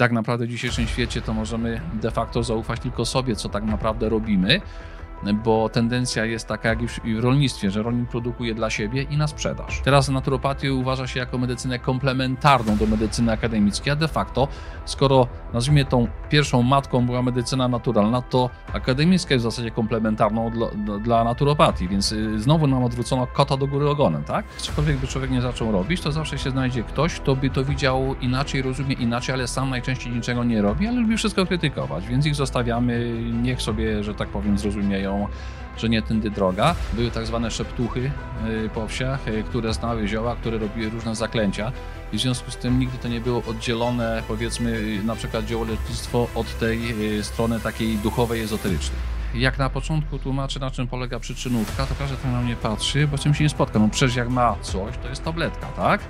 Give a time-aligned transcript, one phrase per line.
[0.00, 4.08] tak naprawdę w dzisiejszym świecie to możemy de facto zaufać tylko sobie, co tak naprawdę
[4.08, 4.60] robimy
[5.44, 9.26] bo tendencja jest taka jak i w rolnictwie, że rolnik produkuje dla siebie i na
[9.26, 9.80] sprzedaż.
[9.84, 14.48] Teraz naturopatię uważa się jako medycynę komplementarną do medycyny akademickiej, a de facto,
[14.84, 20.98] skoro nazwijmy tą pierwszą matką była medycyna naturalna, to akademicka jest w zasadzie komplementarną dla,
[20.98, 24.44] dla naturopatii, więc y, znowu nam odwrócono kota do góry ogonem, tak?
[24.56, 28.14] Cokolwiek by człowiek nie zaczął robić, to zawsze się znajdzie ktoś, kto by to widział
[28.20, 32.34] inaczej, rozumie inaczej, ale sam najczęściej niczego nie robi, ale lubi wszystko krytykować, więc ich
[32.34, 35.09] zostawiamy, niech sobie, że tak powiem, zrozumieją
[35.76, 36.74] że nie tędy droga.
[36.92, 38.10] Były tak zwane szeptuchy
[38.64, 41.72] y, po wsiach, y, które znały zioła, które robiły różne zaklęcia.
[42.12, 46.58] I w związku z tym nigdy to nie było oddzielone, powiedzmy, na przykład dziełoletnictwo od
[46.58, 46.78] tej
[47.18, 48.98] y, strony takiej duchowej, ezoterycznej.
[49.34, 53.18] Jak na początku tłumaczę, na czym polega przyczynówka, to każdy tak na mnie patrzy, bo
[53.18, 53.78] czym się nie spotka.
[53.78, 56.00] No przecież jak ma coś, to jest tabletka, tak?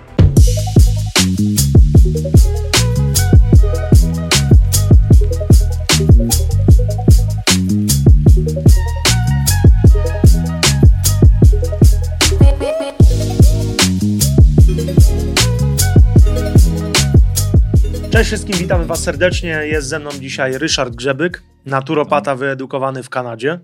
[18.20, 19.48] Cześć wszystkim, witamy Was serdecznie.
[19.48, 23.60] Jest ze mną dzisiaj Ryszard Grzebyk, naturopata wyedukowany w Kanadzie.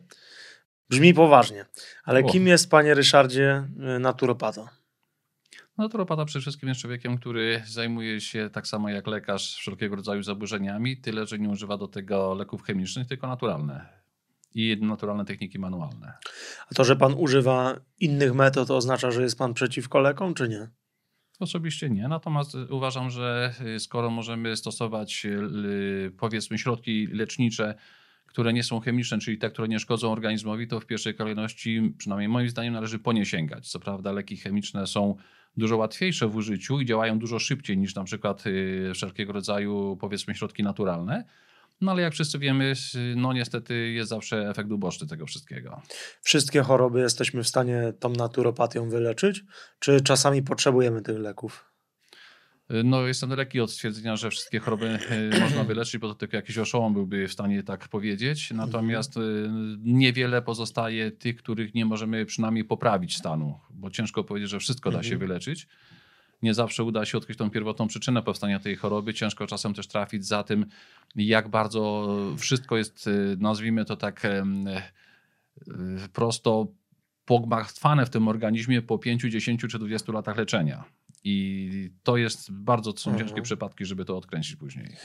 [0.90, 1.66] Brzmi poważnie,
[2.04, 4.68] ale kim jest, panie Ryszardzie, y, naturopata?
[5.78, 11.00] Naturopata przede wszystkim jest człowiekiem, który zajmuje się tak samo jak lekarz wszelkiego rodzaju zaburzeniami,
[11.00, 13.86] tyle że nie używa do tego leków chemicznych, tylko naturalne
[14.54, 16.12] i naturalne techniki manualne.
[16.70, 20.68] A to, że pan używa innych metod, oznacza, że jest pan przeciwko lekom, czy nie?
[21.40, 27.74] Osobiście nie, natomiast uważam, że y, skoro możemy stosować y, powiedzmy środki lecznicze,
[28.26, 32.28] które nie są chemiczne, czyli te, które nie szkodzą organizmowi, to w pierwszej kolejności, przynajmniej
[32.28, 33.68] moim zdaniem, należy po nie sięgać.
[33.68, 35.16] Co prawda, leki chemiczne są
[35.56, 40.34] dużo łatwiejsze w użyciu i działają dużo szybciej niż na przykład y, wszelkiego rodzaju, powiedzmy,
[40.34, 41.24] środki naturalne.
[41.80, 42.72] No ale jak wszyscy wiemy,
[43.16, 45.82] no niestety jest zawsze efekt uboczny tego wszystkiego.
[46.22, 49.44] Wszystkie choroby jesteśmy w stanie tą naturopatią wyleczyć,
[49.78, 51.72] czy czasami potrzebujemy tych leków?
[52.84, 54.98] No, jestem daleki od stwierdzenia, że wszystkie choroby
[55.34, 58.50] y, można wyleczyć, bo to tylko jakiś oszołom byłby w stanie tak powiedzieć.
[58.50, 59.20] Natomiast y,
[59.82, 65.02] niewiele pozostaje tych, których nie możemy przynajmniej poprawić stanu, bo ciężko powiedzieć, że wszystko da
[65.02, 65.28] się mhm.
[65.28, 65.68] wyleczyć
[66.42, 69.14] nie zawsze uda się odkryć tą pierwotną przyczynę powstania tej choroby.
[69.14, 70.66] Ciężko czasem też trafić za tym,
[71.16, 72.08] jak bardzo
[72.38, 74.42] wszystko jest, y, nazwijmy to tak y,
[76.12, 76.66] prosto
[77.24, 80.84] pogmatwane w tym organizmie po 5, 10 czy 20 latach leczenia.
[81.24, 83.28] I to jest bardzo to są mhm.
[83.28, 84.96] ciężkie przypadki, żeby to odkręcić później.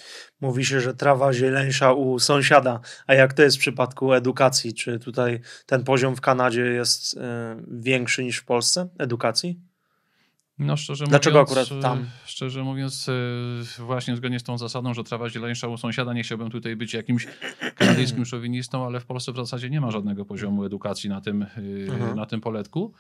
[0.42, 2.80] Mówi się, że trawa zieleńsza u sąsiada.
[3.08, 4.74] A jak to jest w przypadku edukacji?
[4.74, 7.20] Czy tutaj ten poziom w Kanadzie jest y,
[7.68, 9.71] większy niż w Polsce edukacji?
[10.66, 12.06] No, szczerze Dlaczego mówiąc, akurat tam?
[12.26, 16.50] Szczerze mówiąc, e, właśnie zgodnie z tą zasadą, że trawa zieleńsza u sąsiada, nie chciałbym
[16.50, 17.28] tutaj być jakimś
[17.78, 22.16] kanadyjskim szowinistą, ale w Polsce w zasadzie nie ma żadnego poziomu edukacji na tym, e,
[22.16, 22.94] na tym poletku.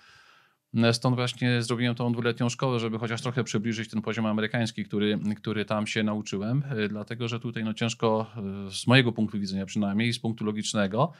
[0.75, 5.19] E, stąd właśnie zrobiłem tą dwuletnią szkołę, żeby chociaż trochę przybliżyć ten poziom amerykański, który,
[5.37, 8.31] który tam się nauczyłem, dlatego że tutaj no ciężko,
[8.71, 11.13] z mojego punktu widzenia przynajmniej, z punktu logicznego,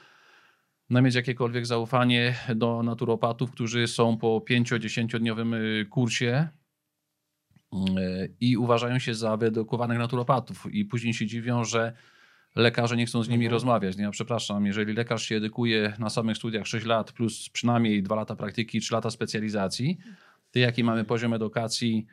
[0.91, 6.47] no, mieć jakiekolwiek zaufanie do naturopatów, którzy są po 5-10-dniowym y, kursie
[7.73, 7.77] y,
[8.39, 11.93] i uważają się za wyedukowanych naturopatów i później się dziwią, że
[12.55, 13.53] lekarze nie chcą z nimi mhm.
[13.53, 13.97] rozmawiać.
[13.97, 18.35] Ja przepraszam, jeżeli lekarz się edukuje na samych studiach 6 lat plus przynajmniej 2 lata
[18.35, 19.97] praktyki, 3 lata specjalizacji,
[20.51, 22.05] to jaki mamy poziom edukacji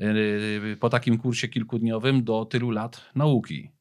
[0.00, 3.73] y, po takim kursie kilkudniowym do tylu lat nauki?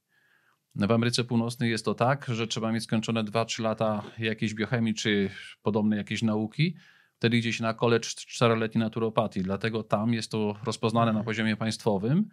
[0.76, 5.30] W Ameryce Północnej jest to tak, że trzeba mieć skończone 2-3 lata jakiejś biochemii czy
[5.62, 6.76] podobnej jakiejś nauki.
[7.18, 9.42] Wtedy idzie się na college 4-letni naturopatii.
[9.42, 12.30] Dlatego tam jest to rozpoznane na poziomie państwowym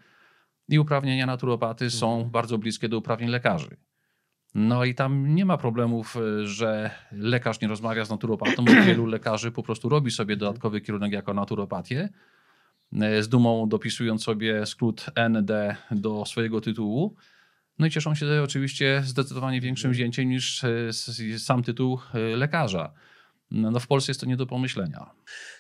[0.69, 2.31] i uprawnienia naturopaty są mhm.
[2.31, 3.77] bardzo bliskie do uprawnień lekarzy.
[4.55, 9.51] No i tam nie ma problemów, że lekarz nie rozmawia z naturopatą, bo wielu lekarzy
[9.51, 12.09] po prostu robi sobie dodatkowy kierunek jako naturopatię,
[13.21, 17.17] z dumą dopisując sobie skrót ND do swojego tytułu
[17.81, 20.93] no i cieszą się oczywiście zdecydowanie większym wzięciem niż e,
[21.39, 22.93] sam tytuł e, lekarza.
[23.51, 25.11] No, no w Polsce jest to nie do pomyślenia.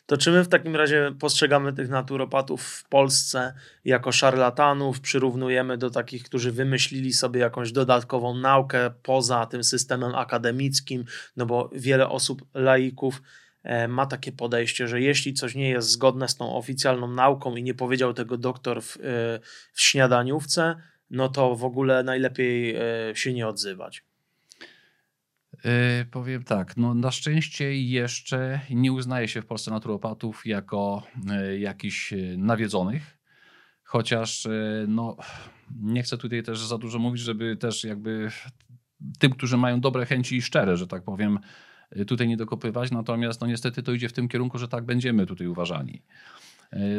[0.06, 5.90] To czy my w takim razie postrzegamy tych naturopatów w Polsce jako szarlatanów, przyrównujemy do
[5.90, 11.04] takich, którzy wymyślili sobie jakąś dodatkową naukę poza tym systemem akademickim,
[11.36, 13.22] no bo wiele osób, laików,
[13.62, 17.62] e, ma takie podejście, że jeśli coś nie jest zgodne z tą oficjalną nauką i
[17.62, 18.98] nie powiedział tego doktor w,
[19.72, 22.80] w śniadaniówce, no to w ogóle najlepiej e,
[23.14, 24.04] się nie odzywać.
[25.64, 31.58] Yy, powiem tak, no na szczęście jeszcze nie uznaje się w Polsce naturopatów jako yy,
[31.58, 33.18] jakichś nawiedzonych,
[33.84, 35.16] chociaż yy, no,
[35.80, 38.30] Nie chcę tutaj też za dużo mówić, żeby też jakby
[39.18, 41.38] tym, którzy mają dobre chęci i szczere, że tak powiem,
[42.06, 42.90] tutaj nie dokopywać.
[42.90, 46.02] Natomiast no niestety to idzie w tym kierunku, że tak będziemy tutaj uważani.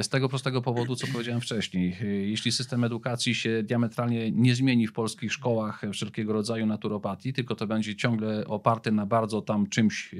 [0.01, 1.97] Z tego prostego powodu, co powiedziałem wcześniej.
[2.29, 7.67] Jeśli system edukacji się diametralnie nie zmieni w polskich szkołach wszelkiego rodzaju naturopatii, tylko to
[7.67, 10.15] będzie ciągle oparte na bardzo tam czymś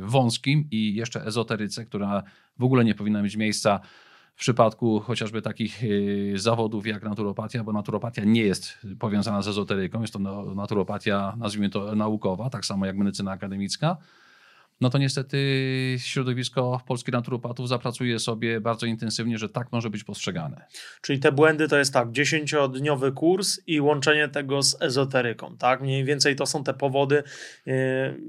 [0.00, 2.22] wąskim i jeszcze ezoteryce, która
[2.58, 3.80] w ogóle nie powinna mieć miejsca
[4.34, 5.82] w przypadku chociażby takich
[6.34, 10.18] zawodów jak naturopatia, bo naturopatia nie jest powiązana z ezoteryką, jest to
[10.54, 13.96] naturopatia, nazwijmy to naukowa, tak samo jak medycyna akademicka
[14.80, 15.38] no to niestety
[15.98, 20.66] środowisko polskich naturopatów zapracuje sobie bardzo intensywnie, że tak może być postrzegane.
[21.00, 25.80] Czyli te błędy to jest tak, dziesięciodniowy kurs i łączenie tego z ezoteryką, tak?
[25.80, 27.22] Mniej więcej to są te powody.
[27.66, 27.74] Yy...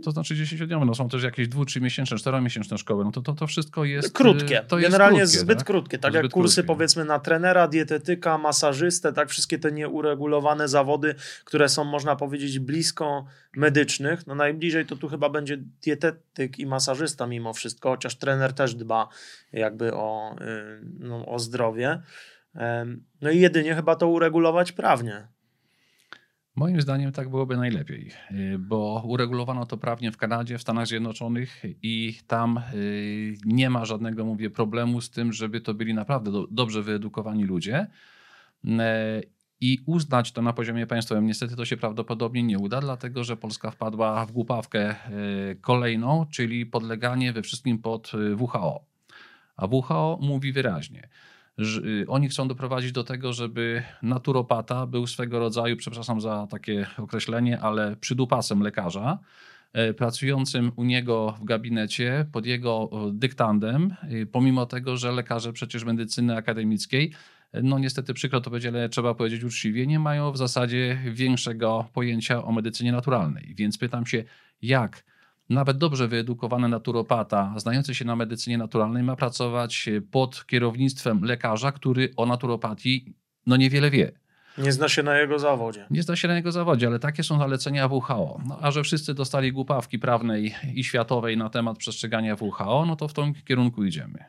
[0.03, 3.47] To znaczy dziesięciodniowe, no są też jakieś dwu, trzymiesięczne, czteromiesięczne szkoły, no to, to, to
[3.47, 4.13] wszystko jest...
[4.13, 5.67] Krótkie, to jest generalnie krótkie, zbyt tak?
[5.67, 6.67] krótkie, tak zbyt jak kursy krótkie.
[6.67, 9.29] powiedzmy na trenera, dietetyka, masażystę, tak?
[9.29, 11.15] Wszystkie te nieuregulowane zawody,
[11.45, 13.25] które są można powiedzieć blisko
[13.55, 15.57] medycznych, no najbliżej to tu chyba będzie
[16.35, 19.07] dietetyk i masażysta mimo wszystko, chociaż trener też dba
[19.51, 22.01] jakby o, y, no, o zdrowie.
[23.21, 25.27] No i jedynie chyba to uregulować prawnie.
[26.55, 31.63] Moim zdaniem tak byłoby najlepiej, y, bo uregulowano to prawnie w Kanadzie, w Stanach Zjednoczonych
[31.81, 36.81] i tam y, nie ma żadnego, mówię, problemu z tym, żeby to byli naprawdę dobrze
[36.81, 37.87] wyedukowani ludzie
[39.61, 41.25] i uznać to na poziomie państwowym.
[41.25, 44.95] Niestety to się prawdopodobnie nie uda, dlatego że Polska wpadła w głupawkę e,
[45.61, 48.85] kolejną, czyli podleganie we wszystkim pod e, WHO.
[49.57, 51.09] A WHO mówi wyraźnie,
[51.57, 56.87] że e, oni chcą doprowadzić do tego, żeby naturopata był swego rodzaju, przepraszam za takie
[56.97, 59.19] określenie, ale przydupasem lekarza,
[59.97, 63.95] pracującym u niego w gabinecie pod jego dyktandem,
[64.31, 67.13] pomimo tego, że lekarze przecież medycyny akademickiej
[67.63, 72.43] no niestety przykro to będzie, ale trzeba powiedzieć uczciwie, nie mają w zasadzie większego pojęcia
[72.43, 73.53] o medycynie naturalnej.
[73.57, 74.23] Więc pytam się,
[74.61, 75.03] jak
[75.49, 82.13] nawet dobrze wyedukowany naturopata, znający się na medycynie naturalnej, ma pracować pod kierownictwem lekarza, który
[82.17, 83.13] o naturopatii
[83.47, 84.11] no niewiele wie.
[84.57, 85.85] Nie zna się na jego zawodzie.
[85.91, 88.41] Nie zna się na jego zawodzie, ale takie są zalecenia WHO.
[88.47, 93.07] No, a że wszyscy dostali głupawki prawnej i światowej na temat przestrzegania WHO, no to
[93.07, 94.19] w tym kierunku idziemy.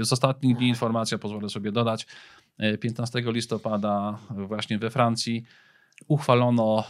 [0.00, 2.06] Z ostatnich dni informacja, pozwolę sobie dodać,
[2.80, 5.44] 15 listopada właśnie we Francji
[6.08, 6.84] uchwalono,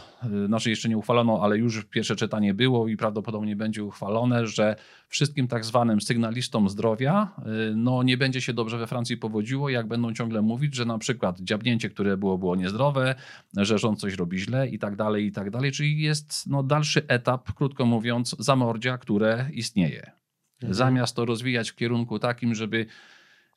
[0.47, 4.75] znaczy jeszcze nie uchwalono, ale już pierwsze czytanie było i prawdopodobnie będzie uchwalone, że
[5.07, 7.27] wszystkim tak zwanym sygnalistom zdrowia
[7.71, 10.97] y, no, nie będzie się dobrze we Francji powodziło, jak będą ciągle mówić, że na
[10.97, 13.15] przykład dziabnięcie, które było, było niezdrowe,
[13.57, 15.71] że rząd coś robi źle i tak dalej, i tak dalej.
[15.71, 20.11] Czyli jest no, dalszy etap, krótko mówiąc, zamordzia, które istnieje.
[20.55, 20.73] Mhm.
[20.73, 22.85] Zamiast to rozwijać w kierunku takim, żeby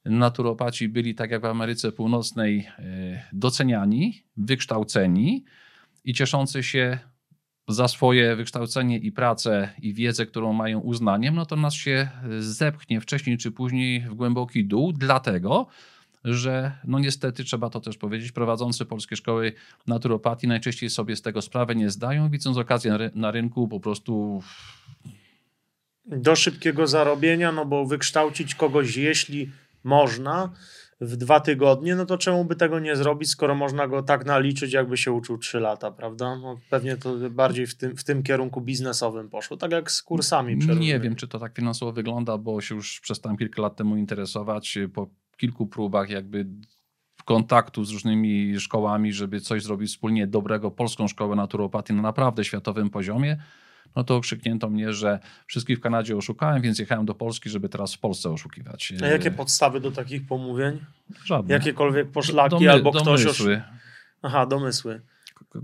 [0.04, 5.44] naturopaci byli, tak jak w Ameryce Północnej, e, doceniani, wykształceni
[6.04, 6.98] i cieszący się
[7.68, 12.08] za swoje wykształcenie i pracę i wiedzę, którą mają uznaniem, no to nas się
[12.38, 15.66] zepchnie wcześniej czy później w głęboki dół, dlatego,
[16.24, 19.52] że no niestety trzeba to też powiedzieć, prowadzący polskie szkoły
[19.86, 24.42] naturopatii najczęściej sobie z tego sprawę nie zdają, widząc okazję na rynku po prostu
[26.06, 29.50] do szybkiego zarobienia, no bo wykształcić kogoś, jeśli
[29.84, 30.52] można
[31.00, 34.72] w dwa tygodnie, no to czemu by tego nie zrobić, skoro można go tak naliczyć,
[34.72, 36.36] jakby się uczył trzy lata, prawda?
[36.36, 40.56] No pewnie to bardziej w tym, w tym kierunku biznesowym poszło, tak jak z kursami.
[40.80, 44.78] Nie wiem, czy to tak finansowo wygląda, bo się już przestałem kilka lat temu interesować.
[44.94, 46.46] Po kilku próbach jakby
[47.24, 52.90] kontaktu z różnymi szkołami, żeby coś zrobić wspólnie dobrego, polską szkołę naturopatii na naprawdę światowym
[52.90, 53.36] poziomie,
[53.96, 57.94] no to okrzyknięto mnie, że wszystkich w Kanadzie oszukałem, więc jechałem do Polski, żeby teraz
[57.94, 58.92] w Polsce oszukiwać.
[59.02, 60.80] A jakie podstawy do takich pomówień?
[61.24, 61.54] Żadne.
[61.54, 63.24] Jakiekolwiek poszlaki albo ktoś...
[63.24, 63.62] Domysły.
[64.22, 65.00] Aha, domysły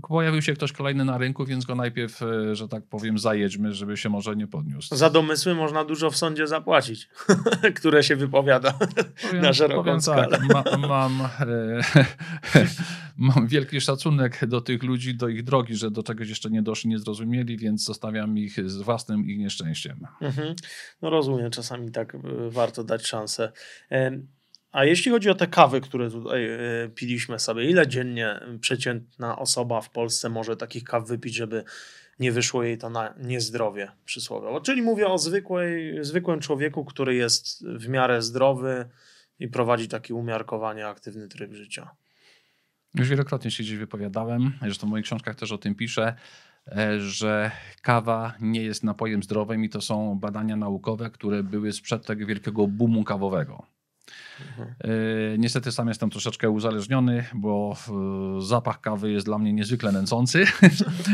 [0.09, 3.97] pojawił się ktoś kolejny na rynku, więc go najpierw, e, że tak powiem, zajedźmy, żeby
[3.97, 4.95] się może nie podniósł.
[4.95, 7.09] Za domysły można dużo w sądzie zapłacić,
[7.79, 8.73] które się wypowiada
[9.21, 10.27] powiem, na szeroką tak, skalę.
[10.29, 11.81] Tak, ma, mam, e,
[13.17, 16.89] mam wielki szacunek do tych ludzi, do ich drogi, że do czegoś jeszcze nie doszli,
[16.89, 20.07] nie zrozumieli, więc zostawiam ich z własnym ich nieszczęściem.
[20.21, 20.55] Mhm.
[21.01, 23.51] No rozumiem, czasami tak e, warto dać szansę.
[24.71, 26.59] A jeśli chodzi o te kawy, które tutaj e,
[26.95, 31.63] piliśmy sobie, ile dziennie przeciętna osoba w Polsce może takich kaw wypić, żeby
[32.19, 34.61] nie wyszło jej to na niezdrowie przysłowiowo?
[34.61, 38.89] Czyli mówię o zwykłej, zwykłym człowieku, który jest w miarę zdrowy
[39.39, 41.91] i prowadzi taki umiarkowany, aktywny tryb życia.
[42.95, 46.15] Już wielokrotnie się gdzieś wypowiadałem, zresztą w moich książkach też o tym piszę,
[46.67, 47.51] e, że
[47.81, 52.67] kawa nie jest napojem zdrowym i to są badania naukowe, które były sprzed tego wielkiego
[52.67, 53.65] boomu kawowego.
[54.59, 54.75] Mhm.
[55.41, 57.75] Niestety sam jestem troszeczkę uzależniony, bo
[58.39, 60.45] zapach kawy jest dla mnie niezwykle nęcący,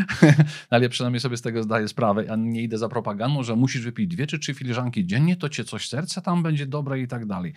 [0.69, 4.07] ale przynajmniej sobie z tego zdaję sprawę, a nie idę za propagandą, że musisz wypić
[4.07, 7.53] dwie czy trzy filiżanki dziennie, to cię coś serce tam będzie dobre i tak dalej.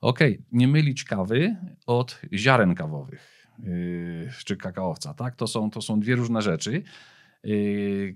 [0.00, 5.36] Okej, okay, nie mylić kawy od ziaren kawowych yy, czy kakaowca, tak?
[5.36, 6.82] To są, to są dwie różne rzeczy.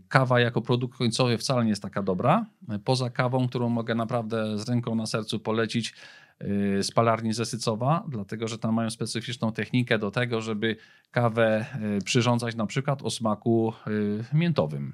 [0.09, 2.47] Kawa jako produkt końcowy wcale nie jest taka dobra.
[2.85, 5.95] Poza kawą, którą mogę naprawdę z ręką na sercu polecić,
[6.83, 10.77] spalarni zesycowa, dlatego że tam mają specyficzną technikę do tego, żeby
[11.11, 11.67] kawę
[12.05, 13.73] przyrządzać na przykład o smaku
[14.33, 14.93] miętowym,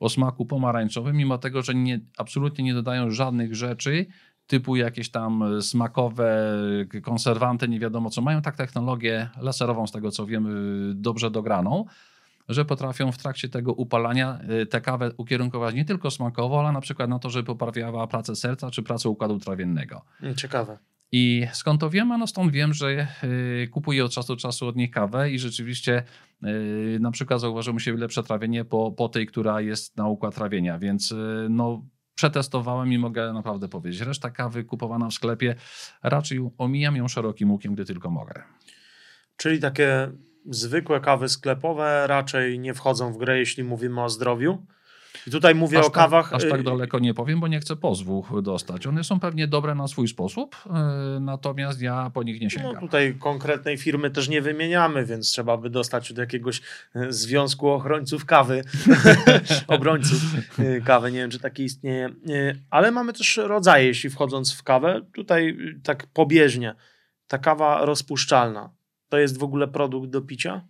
[0.00, 4.06] o smaku pomarańczowym, mimo tego, że nie, absolutnie nie dodają żadnych rzeczy,
[4.46, 6.58] typu jakieś tam smakowe
[7.02, 10.48] konserwanty, nie wiadomo co, mają tak technologię laserową, z tego co wiem,
[10.94, 11.84] dobrze dograną,
[12.48, 16.80] że potrafią w trakcie tego upalania y, tę kawę ukierunkować nie tylko smakowo, ale na
[16.80, 20.04] przykład na to, żeby poprawiała pracę serca czy pracę układu trawiennego.
[20.22, 20.78] Mm, ciekawe.
[21.12, 22.08] I skąd to wiem?
[22.08, 26.02] No stąd wiem, że y, kupuję od czasu do czasu od nich kawę i rzeczywiście
[26.44, 30.78] y, na przykład zauważyłem się lepsze trawienie po, po tej, która jest na układ trawienia,
[30.78, 31.14] więc
[31.50, 31.84] no
[32.14, 34.00] przetestowałem i mogę naprawdę powiedzieć.
[34.00, 35.54] Reszta kawy kupowana w sklepie
[36.02, 38.42] raczej omijam ją szerokim łukiem, gdy tylko mogę.
[39.36, 40.10] Czyli takie
[40.50, 44.66] zwykłe kawy sklepowe raczej nie wchodzą w grę, jeśli mówimy o zdrowiu.
[45.26, 46.32] I tutaj mówię aż o tak, kawach.
[46.32, 48.86] Aż tak y, daleko nie powiem, bo nie chcę pozwu dostać.
[48.86, 52.74] One są pewnie dobre na swój sposób, y, natomiast ja po nich nie sięgam.
[52.74, 56.58] No tutaj konkretnej firmy też nie wymieniamy, więc trzeba by dostać od jakiegoś
[56.96, 58.64] y, związku ochrońców kawy,
[59.68, 60.20] obrońców
[60.84, 61.12] kawy.
[61.12, 62.10] Nie wiem, czy taki istnieje.
[62.70, 65.00] Ale mamy też rodzaje, jeśli wchodząc w kawę.
[65.14, 66.74] Tutaj tak pobieżnie.
[67.26, 68.75] Ta kawa rozpuszczalna.
[69.16, 70.68] To jest w ogóle produkt do picia?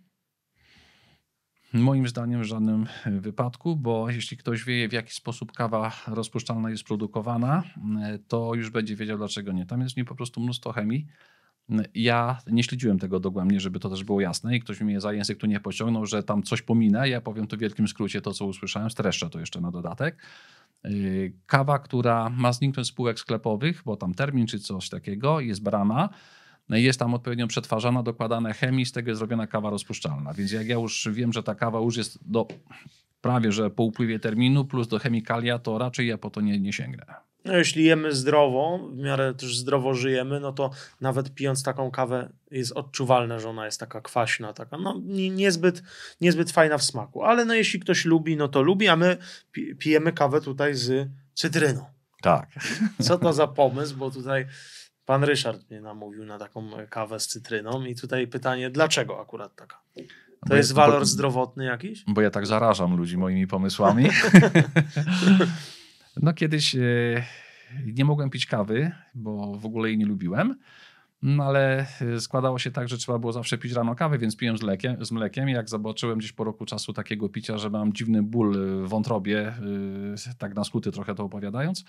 [1.73, 6.83] Moim zdaniem w żadnym wypadku, bo jeśli ktoś wie, w jaki sposób kawa rozpuszczalna jest
[6.83, 7.63] produkowana,
[8.27, 9.65] to już będzie wiedział, dlaczego nie.
[9.65, 11.07] Tam jest w niej po prostu mnóstwo chemii.
[11.93, 15.37] Ja nie śledziłem tego dogłębnie, żeby to też było jasne i ktoś mnie za język
[15.37, 17.09] tu nie pociągnął, że tam coś pominę.
[17.09, 20.23] Ja powiem to w wielkim skrócie to, co usłyszałem, streszczę to jeszcze na dodatek.
[20.83, 25.63] Yy, kawa, która ma zniknąć z spółek sklepowych, bo tam termin czy coś takiego, jest
[25.63, 26.09] brana
[26.69, 30.33] jest tam odpowiednio przetwarzana, dokładane chemii, z tego jest zrobiona kawa rozpuszczalna.
[30.33, 32.47] Więc jak ja już wiem, że ta kawa już jest do
[33.21, 36.73] prawie, że po upływie terminu plus do chemikalia, to raczej ja po to nie, nie
[36.73, 37.05] sięgnę.
[37.45, 40.71] No, jeśli jemy zdrowo, w miarę też zdrowo żyjemy, no to
[41.01, 45.83] nawet pijąc taką kawę jest odczuwalne, że ona jest taka kwaśna, taka no, niezbyt,
[46.21, 47.23] niezbyt fajna w smaku.
[47.23, 49.17] Ale no, jeśli ktoś lubi, no to lubi, a my
[49.79, 51.85] pijemy kawę tutaj z cytryną.
[52.21, 52.49] Tak.
[53.01, 54.45] Co to za pomysł, bo tutaj
[55.07, 59.81] Pan Ryszard mnie namówił na taką kawę z cytryną i tutaj pytanie, dlaczego akurat taka?
[59.95, 62.03] To bo jest walor bo, zdrowotny jakiś?
[62.07, 64.09] Bo ja tak zarażam ludzi moimi pomysłami.
[66.23, 66.79] no kiedyś e,
[67.85, 70.59] nie mogłem pić kawy, bo w ogóle jej nie lubiłem.
[71.21, 74.57] No ale e, składało się tak, że trzeba było zawsze pić rano kawę, więc piłem
[74.57, 75.05] z mlekiem.
[75.05, 75.49] Z mlekiem.
[75.49, 79.55] Jak zobaczyłem gdzieś po roku czasu takiego picia, że mam dziwny ból w wątrobie, e,
[80.37, 81.85] tak na skróty trochę to opowiadając,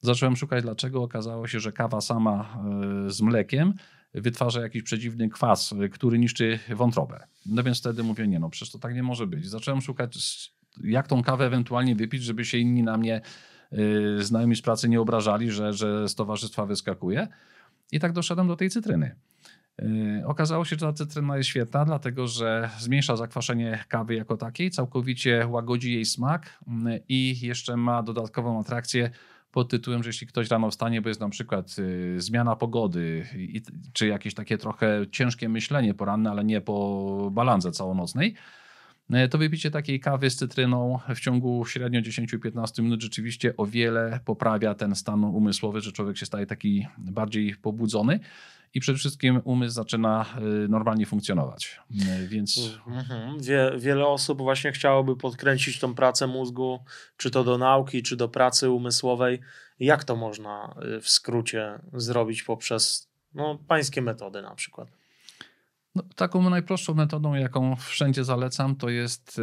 [0.00, 1.02] Zacząłem szukać dlaczego.
[1.02, 2.58] Okazało się, że kawa sama
[3.06, 3.74] e, z mlekiem
[4.14, 7.26] wytwarza jakiś przedziwny kwas, e, który niszczy wątrobę.
[7.46, 9.46] No więc wtedy mówię, nie no, przecież to tak nie może być.
[9.46, 10.18] Zacząłem szukać,
[10.84, 13.20] jak tą kawę ewentualnie wypić, żeby się inni na mnie
[13.72, 17.28] yy, znajomi z pracy nie obrażali, że, że z towarzystwa wyskakuje.
[17.92, 19.16] I tak doszedłem do tej cytryny.
[20.26, 25.46] Okazało się, że ta cytryna jest świetna, dlatego że zmniejsza zakwaszenie kawy jako takiej, całkowicie
[25.46, 29.10] łagodzi jej smak yy, i jeszcze ma dodatkową atrakcję
[29.58, 33.62] pod tytułem, że jeśli ktoś rano wstanie, bo jest na przykład y, zmiana pogody, i,
[33.92, 38.34] czy jakieś takie trochę ciężkie myślenie poranne, ale nie po balandze całonocnej,
[39.10, 44.20] y, to wypicie takiej kawy z cytryną w ciągu średnio 10-15 minut rzeczywiście o wiele
[44.24, 48.20] poprawia ten stan umysłowy, że człowiek się staje taki bardziej pobudzony
[48.74, 50.26] i przede wszystkim umysł zaczyna
[50.64, 51.80] y, normalnie funkcjonować.
[52.22, 52.78] Y, więc...
[52.86, 53.40] Mhm.
[53.40, 56.84] Wie, wiele osób właśnie chciałoby podkręcić tą pracę mózgu,
[57.16, 59.40] czy to do nauki, czy do pracy umysłowej.
[59.80, 64.88] Jak to można y, w skrócie zrobić poprzez no, pańskie metody na przykład?
[65.94, 69.40] No, taką najprostszą metodą, jaką wszędzie zalecam, to jest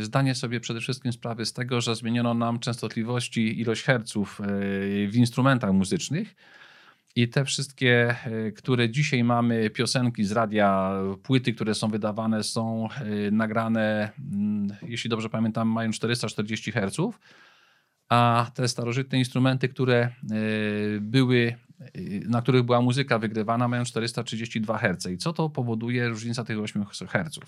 [0.00, 4.40] zdanie sobie przede wszystkim sprawy z tego, że zmieniono nam częstotliwości, ilość herców
[5.08, 6.34] w instrumentach muzycznych
[7.16, 10.92] i te wszystkie, e, które dzisiaj mamy, piosenki z radia,
[11.22, 16.96] płyty, które są wydawane, są e, nagrane, mm, jeśli dobrze pamiętam, mają 440 Hz,
[18.08, 20.10] a te starożytne instrumenty, które e,
[21.00, 21.54] były,
[22.28, 25.06] na których była muzyka wygrywana, mają 432 Hz.
[25.06, 27.38] I co to powoduje różnica tych 8 Hz?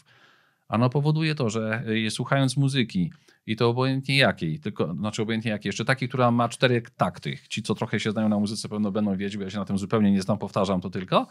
[0.69, 3.13] Ano powoduje to, że słuchając muzyki,
[3.47, 7.39] i to obojętnie jakiej, tylko, znaczy obojętnie jakiej, jeszcze takiej, która ma cztery takty.
[7.49, 9.79] Ci, co trochę się znają na muzyce, pewno będą wiedzieć, bo ja się na tym
[9.79, 11.27] zupełnie nie znam, powtarzam to tylko.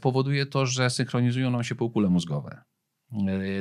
[0.00, 2.62] Powoduje to, że synchronizują nam się półkule mózgowe.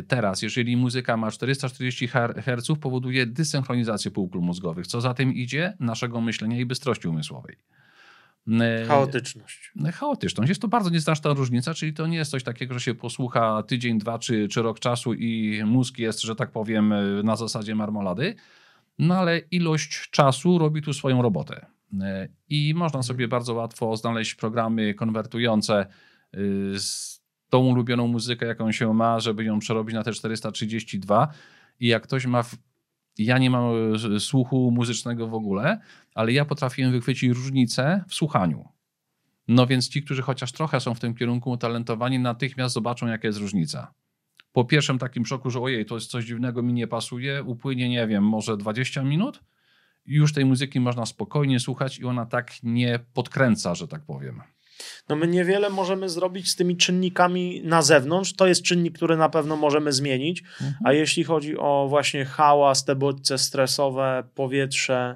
[0.07, 4.87] Teraz, jeżeli muzyka ma 440 Hz, powoduje dysynchronizację półkul mózgowych.
[4.87, 5.77] Co za tym idzie?
[5.79, 7.55] Naszego myślenia i bystrości umysłowej.
[8.87, 9.71] Chaotyczność.
[9.93, 10.49] Chaotyczność.
[10.49, 13.99] Jest to bardzo nieznaczna różnica, czyli to nie jest coś takiego, że się posłucha tydzień,
[13.99, 16.93] dwa czy, czy rok czasu i mózg jest, że tak powiem,
[17.23, 18.35] na zasadzie marmolady.
[18.99, 21.65] No ale ilość czasu robi tu swoją robotę.
[22.49, 23.03] I można mhm.
[23.03, 25.85] sobie bardzo łatwo znaleźć programy konwertujące
[26.77, 31.27] z tą ulubioną muzykę, jaką się ma, żeby ją przerobić na te 432.
[31.79, 32.43] I jak ktoś ma
[33.25, 33.63] ja nie mam
[34.15, 35.79] e, słuchu muzycznego w ogóle,
[36.15, 38.69] ale ja potrafiłem wychwycić różnicę w słuchaniu.
[39.47, 43.39] No więc ci, którzy chociaż trochę są w tym kierunku utalentowani, natychmiast zobaczą, jaka jest
[43.39, 43.93] różnica.
[44.53, 48.07] Po pierwszym takim szoku, że ojej, to jest coś dziwnego, mi nie pasuje, upłynie, nie
[48.07, 49.43] wiem, może 20 minut
[50.05, 54.41] już tej muzyki można spokojnie słuchać i ona tak nie podkręca, że tak powiem
[55.09, 58.33] no my niewiele możemy zrobić z tymi czynnikami na zewnątrz.
[58.33, 60.41] To jest czynnik, który na pewno możemy zmienić.
[60.41, 60.73] Mhm.
[60.85, 65.15] A jeśli chodzi o właśnie hałas, te bodźce stresowe, powietrze,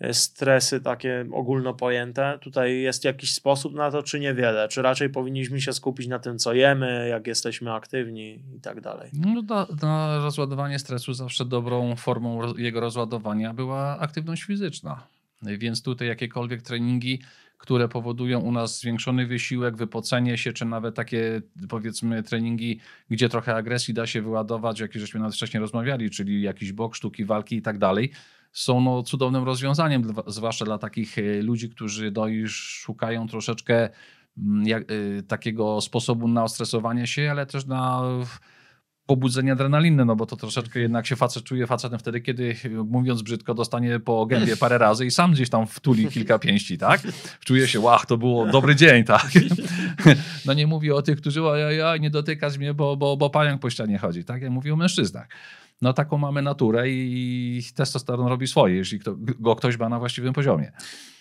[0.00, 4.68] e, stresy takie ogólnopojęte, tutaj jest jakiś sposób na to, czy niewiele?
[4.68, 9.10] Czy raczej powinniśmy się skupić na tym, co jemy, jak jesteśmy aktywni i tak dalej?
[9.12, 15.06] No, na, na rozładowanie stresu zawsze dobrą formą jego rozładowania była aktywność fizyczna.
[15.42, 17.20] Więc tutaj jakiekolwiek treningi
[17.58, 23.54] które powodują u nas zwiększony wysiłek, wypocenie się, czy nawet takie powiedzmy treningi, gdzie trochę
[23.54, 27.62] agresji da się wyładować, jak żeśmy nawet wcześniej rozmawiali, czyli jakiś bok, sztuki walki i
[27.62, 28.12] tak dalej,
[28.52, 33.88] są no cudownym rozwiązaniem, zwłaszcza dla takich e, ludzi, którzy no szukają troszeczkę
[34.38, 38.02] mm, jak, y, takiego sposobu na ostresowanie się, ale też na
[39.08, 43.54] pobudzenie adrenaliny, no bo to troszeczkę jednak się facet czuje facetem wtedy, kiedy mówiąc brzydko
[43.54, 47.00] dostanie po gębie parę razy i sam gdzieś tam wtuli kilka pięści, tak?
[47.44, 49.30] Czuje się, łach, to było dobry dzień, tak?
[50.46, 51.40] No nie mówię o tych, którzy
[51.76, 54.42] ja nie dotykać mnie, bo, bo, bo pająk po ścianie chodzi, tak?
[54.42, 55.28] Ja mówię o mężczyznach.
[55.82, 60.32] No taką mamy naturę i testosteron robi swoje, jeśli kto, go ktoś ma na właściwym
[60.32, 60.72] poziomie.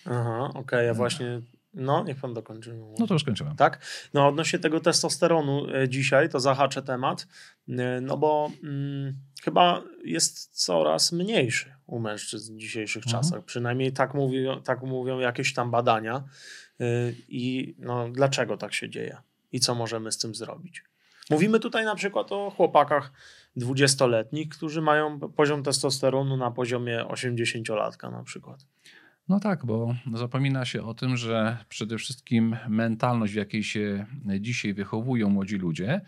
[0.05, 0.83] Aha, okej, okay.
[0.83, 1.41] ja właśnie
[1.77, 2.77] no, niech pan dokończy.
[2.99, 3.55] No to już skończyłem.
[3.55, 3.85] Tak?
[4.13, 7.27] No odnośnie tego testosteronu e, dzisiaj, to zahaczę temat,
[7.69, 9.13] e, no bo mm,
[9.43, 13.23] chyba jest coraz mniejszy u mężczyzn w dzisiejszych mhm.
[13.23, 13.43] czasach.
[13.43, 16.23] Przynajmniej tak mówią, tak mówią jakieś tam badania.
[16.79, 16.85] E,
[17.27, 19.17] I no, dlaczego tak się dzieje?
[19.51, 20.83] I co możemy z tym zrobić?
[21.29, 23.11] Mówimy tutaj na przykład o chłopakach
[23.55, 28.65] dwudziestoletnich, którzy mają poziom testosteronu na poziomie 80-latka na przykład.
[29.29, 34.05] No tak, bo zapomina się o tym, że przede wszystkim mentalność, w jakiej się
[34.39, 36.01] dzisiaj wychowują młodzi ludzie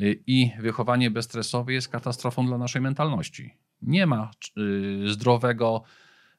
[0.00, 3.54] y, i wychowanie bezstresowe jest katastrofą dla naszej mentalności.
[3.82, 5.82] Nie ma y, zdrowego,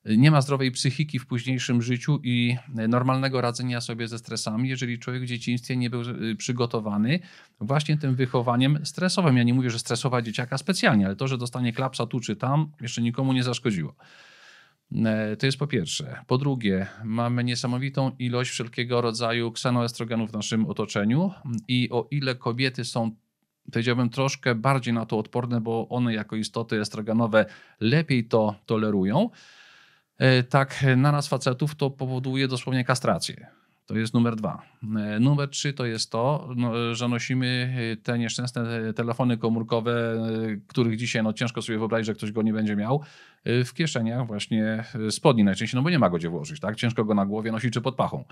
[0.05, 5.23] nie ma zdrowej psychiki w późniejszym życiu i normalnego radzenia sobie ze stresami, jeżeli człowiek
[5.23, 7.19] w dzieciństwie nie był y, przygotowany
[7.59, 9.37] właśnie tym wychowaniem stresowym.
[9.37, 12.71] Ja nie mówię, że stresować dzieciaka specjalnie, ale to, że dostanie klapsa tu czy tam,
[12.81, 13.95] jeszcze nikomu nie zaszkodziło.
[14.95, 16.23] E, to jest po pierwsze.
[16.27, 21.31] Po drugie, mamy niesamowitą ilość wszelkiego rodzaju ksenoestrogenów w naszym otoczeniu
[21.67, 23.11] i o ile kobiety są
[23.71, 27.45] powiedziałbym troszkę bardziej na to odporne, bo one jako istoty estrogenowe
[27.79, 29.29] lepiej to tolerują,
[30.17, 33.58] e, tak na nas facetów to powoduje dosłownie kastrację.
[33.89, 34.61] To jest numer dwa.
[34.83, 40.23] E, numer trzy to jest to, no, że nosimy te nieszczęsne telefony komórkowe,
[40.67, 43.01] których dzisiaj no, ciężko sobie wyobrazić, że ktoś go nie będzie miał,
[43.45, 46.75] w kieszeniach właśnie spodni najczęściej, no bo nie ma go gdzie włożyć, tak?
[46.75, 48.23] Ciężko go na głowie nosić czy pod pachą.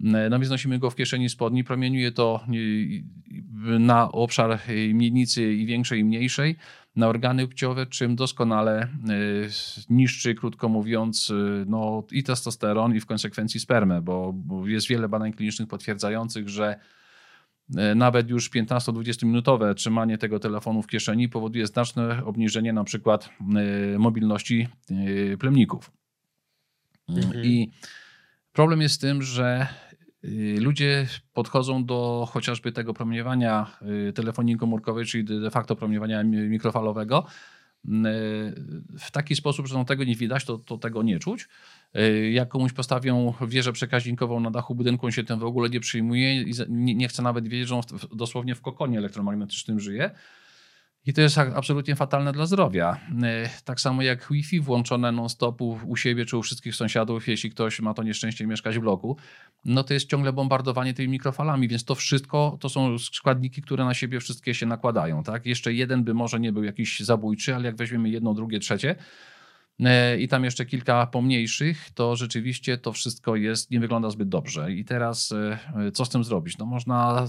[0.00, 2.44] No więc nosimy go w kieszeni spodni, promieniuje to
[3.78, 4.58] na obszar
[4.94, 6.56] miednicy i większej i mniejszej,
[6.98, 8.88] na organy płciowe, czym doskonale e,
[9.90, 14.34] niszczy, krótko mówiąc, e, no, i testosteron, i w konsekwencji spermę, bo
[14.66, 16.80] jest wiele badań klinicznych potwierdzających, że
[17.76, 23.30] e, nawet już 15-20 minutowe trzymanie tego telefonu w kieszeni powoduje znaczne obniżenie na przykład
[23.98, 24.68] mobilności
[25.38, 25.90] plemników.
[27.08, 27.44] Mhm.
[27.44, 27.70] I
[28.52, 29.87] problem jest z tym, że Y,
[30.60, 33.66] ludzie podchodzą do chociażby tego promieniowania
[34.08, 37.24] y, telefonii komórkowej, czyli de facto promieniowania mikrofalowego,
[37.84, 37.88] y,
[38.98, 41.48] w taki sposób, że no tego nie widać, to, to tego nie czuć.
[42.30, 46.42] Jak komuś postawią wieżę przekaźnikową na dachu budynku, on się tym w ogóle nie przyjmuje
[46.42, 50.10] i nie chce nawet wiedzieć, że on dosłownie w kokonie elektromagnetycznym żyje.
[51.08, 53.00] I to jest absolutnie fatalne dla zdrowia.
[53.22, 57.80] E, tak samo jak Wi-Fi włączone non-stopu u siebie czy u wszystkich sąsiadów, jeśli ktoś
[57.80, 59.16] ma to nieszczęście mieszkać w bloku,
[59.64, 63.94] no to jest ciągle bombardowanie tymi mikrofalami, więc to wszystko to są składniki, które na
[63.94, 65.22] siebie wszystkie się nakładają.
[65.22, 65.46] Tak?
[65.46, 68.94] Jeszcze jeden by może nie był jakiś zabójczy, ale jak weźmiemy jedno, drugie, trzecie,
[70.18, 74.72] i tam jeszcze kilka pomniejszych, to rzeczywiście to wszystko jest, nie wygląda zbyt dobrze.
[74.72, 76.58] I teraz e, co z tym zrobić?
[76.58, 77.26] No można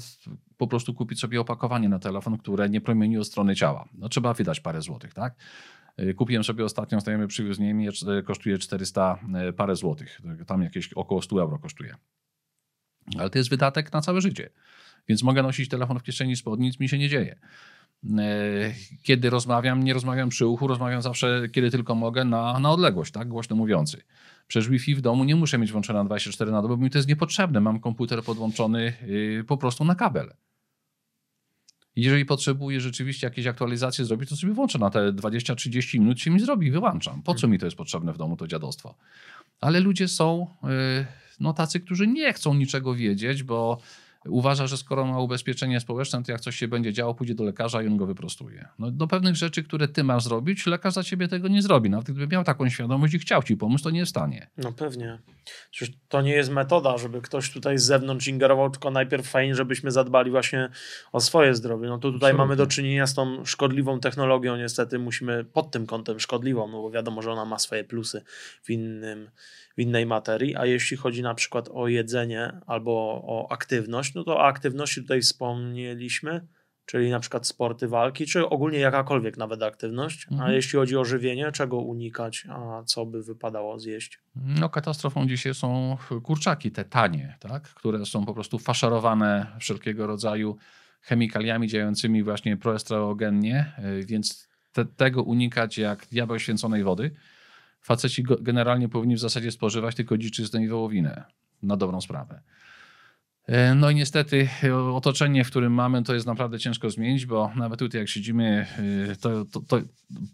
[0.57, 3.89] po prostu kupić sobie opakowanie na telefon, które nie promieni od strony ciała.
[3.93, 5.35] No trzeba wydać parę złotych, tak?
[5.97, 9.19] E, kupiłem sobie ostatnio, znajomy przywiózł Niemiec, kosztuje 400
[9.57, 10.21] parę złotych.
[10.47, 11.95] Tam jakieś około 100 euro kosztuje.
[13.17, 14.49] Ale to jest wydatek na całe życie.
[15.07, 17.39] Więc mogę nosić telefon w kieszeni spod, nic mi się nie dzieje.
[18.03, 23.11] E, kiedy rozmawiam, nie rozmawiam przy uchu, rozmawiam zawsze, kiedy tylko mogę, na, na odległość,
[23.11, 24.01] tak, głośno mówiący.
[24.47, 26.97] Przecież Wi-Fi w domu nie muszę mieć włączone na 24 na dobę, bo mi to
[26.97, 27.59] jest niepotrzebne.
[27.59, 30.33] Mam komputer podłączony y, po prostu na kabel.
[31.95, 36.39] Jeżeli potrzebuję rzeczywiście jakieś aktualizacje zrobić, to sobie włączę na te 20-30 minut, się mi
[36.39, 37.23] zrobi i wyłączam.
[37.23, 38.95] Po co mi to jest potrzebne w domu, to dziadostwo?
[39.61, 40.67] Ale ludzie są y,
[41.39, 43.81] no, tacy, którzy nie chcą niczego wiedzieć, bo
[44.25, 47.83] uważa, że skoro ma ubezpieczenie społeczne, to jak coś się będzie działo, pójdzie do lekarza
[47.83, 48.67] i on go wyprostuje.
[48.79, 51.89] No, do pewnych rzeczy, które ty masz zrobić, lekarz za ciebie tego nie zrobi.
[51.89, 54.49] Nawet gdyby miał taką świadomość i chciał ci pomóc, to nie jest w stanie.
[54.57, 55.19] No pewnie.
[55.71, 59.91] Przecież to nie jest metoda, żeby ktoś tutaj z zewnątrz ingerował, tylko najpierw fajnie, żebyśmy
[59.91, 60.69] zadbali właśnie
[61.11, 61.87] o swoje zdrowie.
[61.87, 62.37] No to tutaj Absolutnie.
[62.37, 66.91] mamy do czynienia z tą szkodliwą technologią, niestety musimy pod tym kątem szkodliwą, no bo
[66.91, 68.23] wiadomo, że ona ma swoje plusy
[68.63, 69.29] w innym
[69.79, 72.91] w innej materii, a jeśli chodzi na przykład o jedzenie albo
[73.23, 76.47] o aktywność, no to o aktywności tutaj wspomnieliśmy,
[76.85, 80.27] czyli na przykład sporty walki, czy ogólnie jakakolwiek nawet aktywność.
[80.31, 80.49] Mhm.
[80.49, 84.19] A jeśli chodzi o żywienie, czego unikać, a co by wypadało zjeść?
[84.35, 87.63] No katastrofą dzisiaj są kurczaki, te tanie, tak?
[87.63, 90.57] które są po prostu faszerowane wszelkiego rodzaju
[91.01, 93.71] chemikaliami działającymi właśnie proestrogennie,
[94.05, 97.11] więc te, tego unikać jak diabeł święconej wody
[97.81, 101.23] faceci generalnie powinni w zasadzie spożywać tylko dziczyznę i wołowinę
[101.63, 102.41] na dobrą sprawę.
[103.49, 107.51] E, no i niestety e, otoczenie, w którym mamy, to jest naprawdę ciężko zmienić, bo
[107.55, 108.67] nawet tutaj jak siedzimy,
[109.11, 109.79] e, to, to, to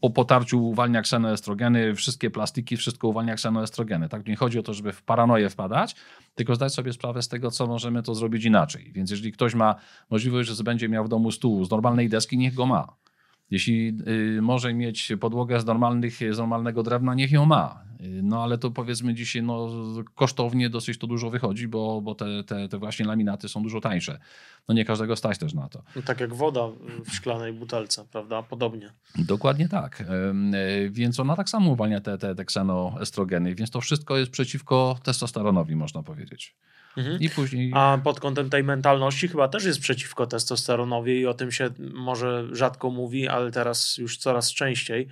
[0.02, 4.10] po potarciu uwalnia ksenoestrogeny, wszystkie plastiki, wszystko uwalnia ksenoestrogeny.
[4.10, 5.96] Tak nie chodzi o to, żeby w paranoję wpadać,
[6.36, 8.92] tylko zdać sobie sprawę z tego, co możemy to zrobić inaczej.
[8.94, 9.76] Więc jeżeli ktoś ma
[10.10, 12.96] możliwość, że będzie miał w domu stół z normalnej deski, niech go ma.
[13.52, 13.98] Jeśli
[14.38, 17.86] y, może mieć podłogę z, normalnych, z normalnego drewna, niech ją ma.
[18.02, 19.70] Y, no ale to powiedzmy dzisiaj no,
[20.16, 24.20] kosztownie dosyć to dużo wychodzi, bo, bo te, te, te właśnie laminaty są dużo tańsze.
[24.68, 25.84] No nie każdego stać też na to.
[25.96, 26.62] No, tak jak woda
[27.06, 28.44] w szklanej butelce, prawda?
[28.44, 28.90] Podobnie.
[29.16, 30.02] Dokładnie tak.
[30.02, 34.98] Y, więc ona tak samo uwalnia te, te, te ksenoestrogeny, więc to wszystko jest przeciwko
[35.04, 36.56] testosteronowi, można powiedzieć.
[36.98, 37.20] Mhm.
[37.20, 37.72] I później...
[37.76, 42.48] A pod kątem tej mentalności chyba też jest przeciwko testosteronowi i o tym się może
[42.52, 45.08] rzadko mówi, ale teraz już coraz częściej.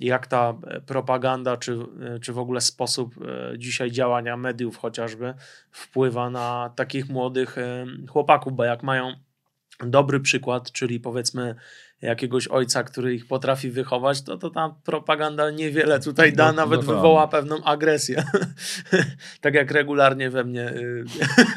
[0.00, 0.54] Jak ta
[0.86, 1.78] propaganda, czy,
[2.22, 5.34] czy w ogóle sposób e, dzisiaj działania mediów chociażby
[5.70, 7.56] wpływa na takich młodych
[8.08, 9.12] chłopaków, bo jak mają
[9.80, 11.54] dobry przykład, czyli powiedzmy
[12.02, 16.86] jakiegoś ojca, który ich potrafi wychować, to, to ta propaganda niewiele tutaj da, no, nawet
[16.86, 18.24] no wywoła pewną agresję.
[19.40, 21.04] tak jak regularnie we mnie y,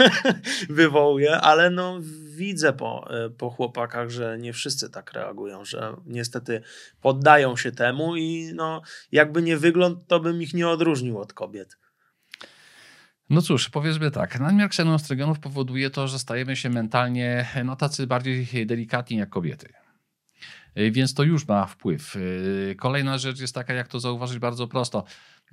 [0.69, 1.99] wywołuje, ale no
[2.35, 6.61] widzę po, y, po chłopakach, że nie wszyscy tak reagują, że niestety
[7.01, 11.77] poddają się temu i no jakby nie wygląd, to bym ich nie odróżnił od kobiet.
[13.29, 18.65] No cóż, powiedzmy tak, nadmiar ksenoestrogenów powoduje to, że stajemy się mentalnie no, tacy bardziej
[18.65, 19.76] delikatni jak kobiety.
[20.77, 22.15] Y, więc to już ma wpływ.
[22.15, 25.03] Y, kolejna rzecz jest taka, jak to zauważyć bardzo prosto.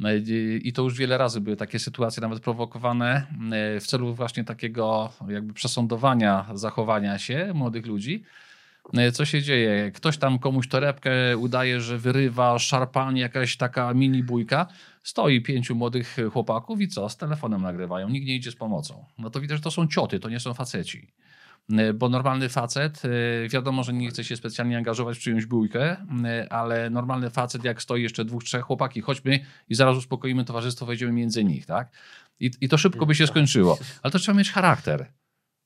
[0.00, 3.26] Y, I to już wiele razy były takie sytuacje, nawet prowokowane
[3.80, 8.24] w celu właśnie takiego jakby przesądowania zachowania się młodych ludzi.
[9.12, 9.90] Co się dzieje?
[9.94, 14.66] Ktoś tam komuś torebkę udaje, że wyrywa, szarpanie, jakaś taka mini bójka.
[15.02, 17.08] Stoi pięciu młodych chłopaków i co?
[17.08, 18.08] Z telefonem nagrywają.
[18.08, 19.04] Nikt nie idzie z pomocą.
[19.18, 21.12] No to widać, że to są cioty, to nie są faceci.
[21.72, 25.96] E, bo normalny facet, e, wiadomo, że nie chce się specjalnie angażować w czyjąś bójkę,
[26.24, 30.86] e, ale normalny facet, jak stoi jeszcze dwóch, trzech chłopaki, chodźmy i zaraz uspokoimy towarzystwo,
[30.86, 31.88] wejdziemy między nich, tak?
[32.40, 33.78] I, i to szybko by się skończyło.
[34.02, 35.06] Ale to trzeba mieć charakter.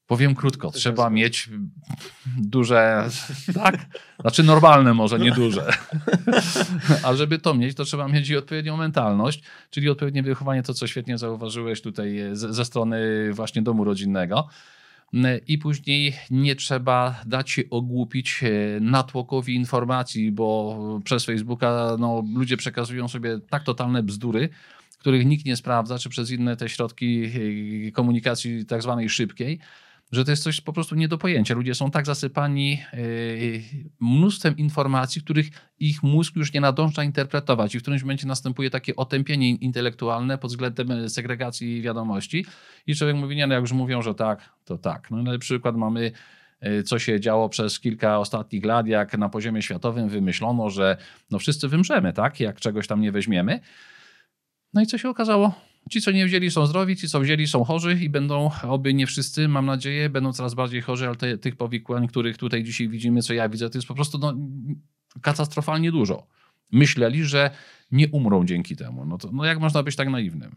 [0.07, 1.51] Powiem krótko, trzeba mieć
[2.37, 3.09] duże,
[3.55, 3.87] tak?
[4.21, 5.73] Znaczy normalne może, nie duże.
[7.05, 10.87] A żeby to mieć, to trzeba mieć i odpowiednią mentalność, czyli odpowiednie wychowanie, to co
[10.87, 12.99] świetnie zauważyłeś tutaj ze strony
[13.33, 14.49] właśnie domu rodzinnego
[15.47, 22.57] i później nie trzeba dać się ogłupić e, natłokowi informacji, bo przez Facebooka no, ludzie
[22.57, 24.49] przekazują sobie tak totalne bzdury,
[24.99, 27.25] których nikt nie sprawdza, czy przez inne te środki
[27.89, 29.59] e, komunikacji tak zwanej szybkiej,
[30.13, 31.55] że to jest coś po prostu nie do pojęcia.
[31.55, 33.63] Ludzie są tak zasypani yy,
[34.01, 35.47] mnóstwem informacji, których
[35.79, 40.51] ich mózg już nie nadąża interpretować i w którymś momencie następuje takie otępienie intelektualne pod
[40.51, 42.47] względem segregacji wiadomości
[42.87, 45.11] i człowiek mówi, nie no jak już mówią, że tak, to tak.
[45.11, 46.13] No ale przykład mamy
[46.63, 50.97] yy, co się działo przez kilka ostatnich lat, jak na poziomie światowym wymyślono, że
[51.31, 53.61] no wszyscy wymrzemy, tak, jak czegoś tam nie weźmiemy.
[54.75, 55.68] No i co się okazało?
[55.91, 59.07] Ci, co nie wzięli, są zdrowi, ci, co wzięli, są chorzy i będą, oby nie
[59.07, 63.23] wszyscy, mam nadzieję, będą coraz bardziej chorzy, ale te, tych powikłań, których tutaj dzisiaj widzimy,
[63.23, 64.35] co ja widzę, to jest po prostu no,
[65.23, 66.27] katastrofalnie dużo.
[66.73, 67.51] Myśleli, że
[67.93, 69.05] nie umrą dzięki temu.
[69.05, 70.55] No, to, no jak można być tak naiwnym?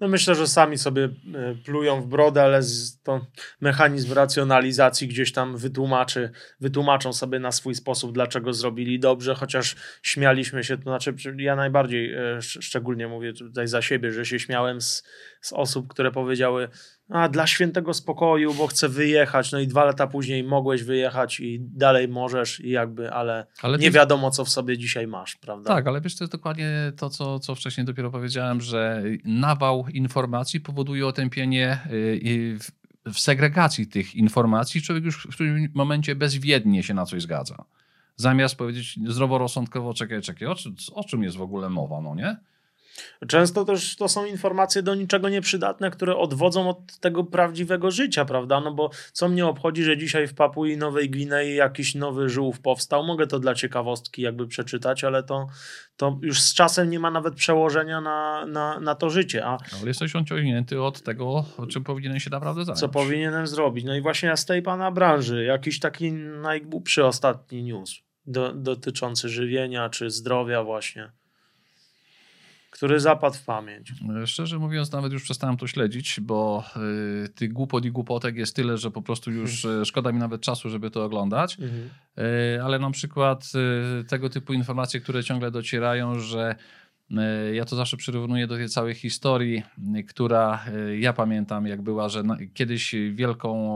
[0.00, 2.60] No myślę, że sami sobie e, plują w brodę, ale
[3.02, 3.26] to
[3.60, 10.64] mechanizm racjonalizacji gdzieś tam wytłumaczy, wytłumaczą sobie na swój sposób, dlaczego zrobili dobrze, chociaż śmialiśmy
[10.64, 15.02] się, to znaczy ja najbardziej e, szczególnie mówię tutaj za siebie, że się śmiałem z,
[15.40, 16.68] z osób, które powiedziały,
[17.08, 21.60] a dla świętego spokoju, bo chcę wyjechać, no i dwa lata później mogłeś wyjechać i
[21.60, 25.68] dalej możesz i jakby, ale, ale nie wiadomo, co w sobie dzisiaj masz, prawda?
[25.68, 30.60] Tak, ale wiesz, to jest dokładnie to, co, co wcześniej dopiero powiedziałem, że nawał informacji
[30.60, 32.58] powoduje otępienie y,
[33.12, 34.82] w segregacji tych informacji.
[34.82, 37.64] Człowiek już w którymś momencie bezwiednie się na coś zgadza.
[38.16, 40.54] Zamiast powiedzieć zdroworozsądkowo, czekaj, czekaj, o,
[40.94, 42.36] o czym jest w ogóle mowa, no nie?
[43.28, 48.60] Często też to są informacje do niczego nieprzydatne, które odwodzą od tego prawdziwego życia, prawda?
[48.60, 53.04] No bo co mnie obchodzi, że dzisiaj w Papui Nowej Gwinei jakiś nowy żółw powstał.
[53.04, 55.46] Mogę to dla ciekawostki jakby przeczytać, ale to,
[55.96, 59.46] to już z czasem nie ma nawet przełożenia na, na, na to życie.
[59.46, 62.80] A ale jesteś ociągnięty od tego, czym powinienem się naprawdę zająć.
[62.80, 63.84] Co powinienem zrobić.
[63.84, 67.94] No i właśnie z tej pana branży, jakiś taki najgłupszy ostatni news
[68.26, 71.12] do, dotyczący żywienia czy zdrowia właśnie
[72.78, 73.92] który zapadł w pamięć.
[74.26, 76.64] Szczerze mówiąc, nawet już przestałem to śledzić, bo
[77.24, 79.82] y, tych głupot i głupotek jest tyle, że po prostu już hmm.
[79.82, 81.56] y, szkoda mi nawet czasu, żeby to oglądać.
[81.56, 81.90] Hmm.
[82.56, 83.52] Y, ale na przykład
[84.00, 86.54] y, tego typu informacje, które ciągle docierają, że
[87.52, 89.62] ja to zawsze przyrównuję do tej całej historii,
[90.08, 90.64] która
[90.98, 92.22] ja pamiętam, jak była, że
[92.54, 93.72] kiedyś wielką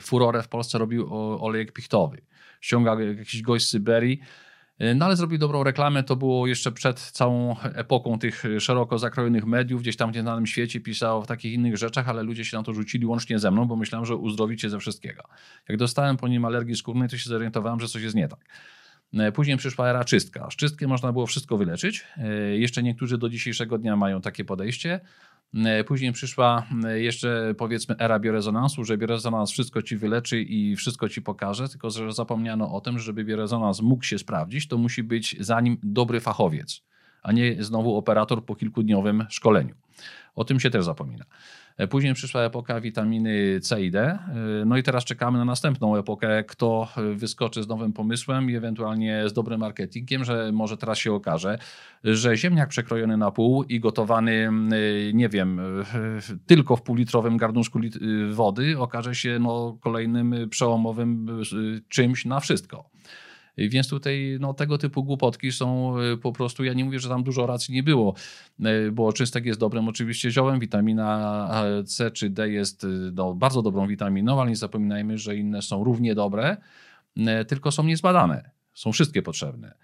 [0.00, 2.22] furorę w Polsce robił olejek pichtowy.
[2.60, 4.53] Ściągał jakiś gość z Syberii E,
[4.94, 9.82] no ale zrobił dobrą reklamę, to było jeszcze przed całą epoką tych szeroko zakrojonych mediów,
[9.82, 12.74] gdzieś tam w nieznanym świecie pisał w takich innych rzeczach, ale ludzie się na to
[12.74, 15.22] rzucili łącznie ze mną, bo myślałem, że uzdrowicie ze wszystkiego.
[15.68, 18.40] Jak dostałem po nim alergii skórnej, to się zorientowałem, że coś jest nie tak.
[19.18, 20.50] E, później przyszła era czystka.
[20.50, 22.04] Z czystkiem można było wszystko wyleczyć.
[22.16, 25.00] E, jeszcze niektórzy do dzisiejszego dnia mają takie podejście.
[25.54, 31.08] E, później przyszła e, jeszcze powiedzmy era biorezonansu, że biorezonans wszystko ci wyleczy i wszystko
[31.08, 35.02] ci pokaże, tylko że zapomniano o tym, że żeby biorezonans mógł się sprawdzić, to musi
[35.02, 36.82] być za nim dobry fachowiec,
[37.22, 39.74] a nie znowu operator po kilkudniowym szkoleniu.
[40.34, 41.24] O tym się też zapomina.
[41.76, 44.00] E, później przyszła epoka witaminy C i D.
[44.00, 44.18] E,
[44.66, 49.32] no i teraz czekamy na następną epokę, kto wyskoczy z nowym pomysłem i ewentualnie z
[49.32, 51.58] dobrym marketingiem, że może teraz się okaże,
[52.04, 55.60] że ziemniak przekrojony na pół i gotowany, e, nie wiem,
[56.46, 57.80] tylko w półlitrowym garnuszku
[58.30, 61.42] wody okaże się no, kolejnym przełomowym
[61.88, 62.90] czymś na wszystko.
[63.58, 67.24] Więc tutaj no, tego typu głupotki są y, po prostu, ja nie mówię, że tam
[67.24, 68.14] dużo racji nie było,
[68.60, 71.50] y, bo czystek jest dobrym oczywiście ziołem, witamina
[71.86, 75.84] C czy D jest y, no, bardzo dobrą witaminą, ale nie zapominajmy, że inne są
[75.84, 76.56] równie dobre,
[77.48, 78.50] tylko są niezbadane.
[78.74, 79.74] Są wszystkie potrzebne.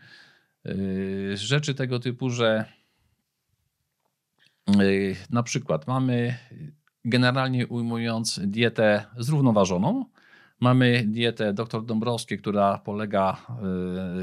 [1.35, 2.65] Rzeczy tego typu, że
[5.31, 6.35] na przykład mamy
[7.05, 10.05] generalnie ujmując dietę zrównoważoną,
[10.61, 13.37] Mamy dietę dr Dąbrowskiej, która polega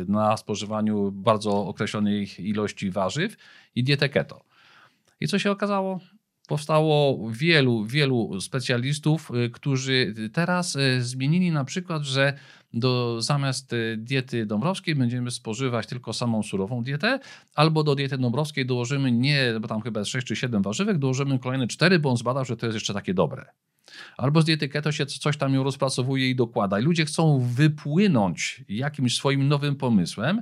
[0.01, 3.37] y, na spożywaniu bardzo określonej ilości warzyw
[3.75, 4.43] i dietę keto.
[5.19, 5.99] I co się okazało?
[6.47, 12.33] Powstało wielu, wielu specjalistów, y, którzy teraz y, zmienili na przykład, że
[12.73, 17.19] do, zamiast diety dąbrowskiej będziemy spożywać tylko samą surową dietę,
[17.55, 21.67] albo do diety dąbrowskiej dołożymy nie, bo tam chyba 6 czy 7 warzywek, dołożymy kolejne
[21.67, 23.45] 4, bo on zbadał, że to jest jeszcze takie dobre.
[24.17, 26.79] Albo z diety keto się coś tam ją rozpracowuje i dokłada.
[26.79, 30.41] I ludzie chcą wypłynąć jakimś swoim nowym pomysłem,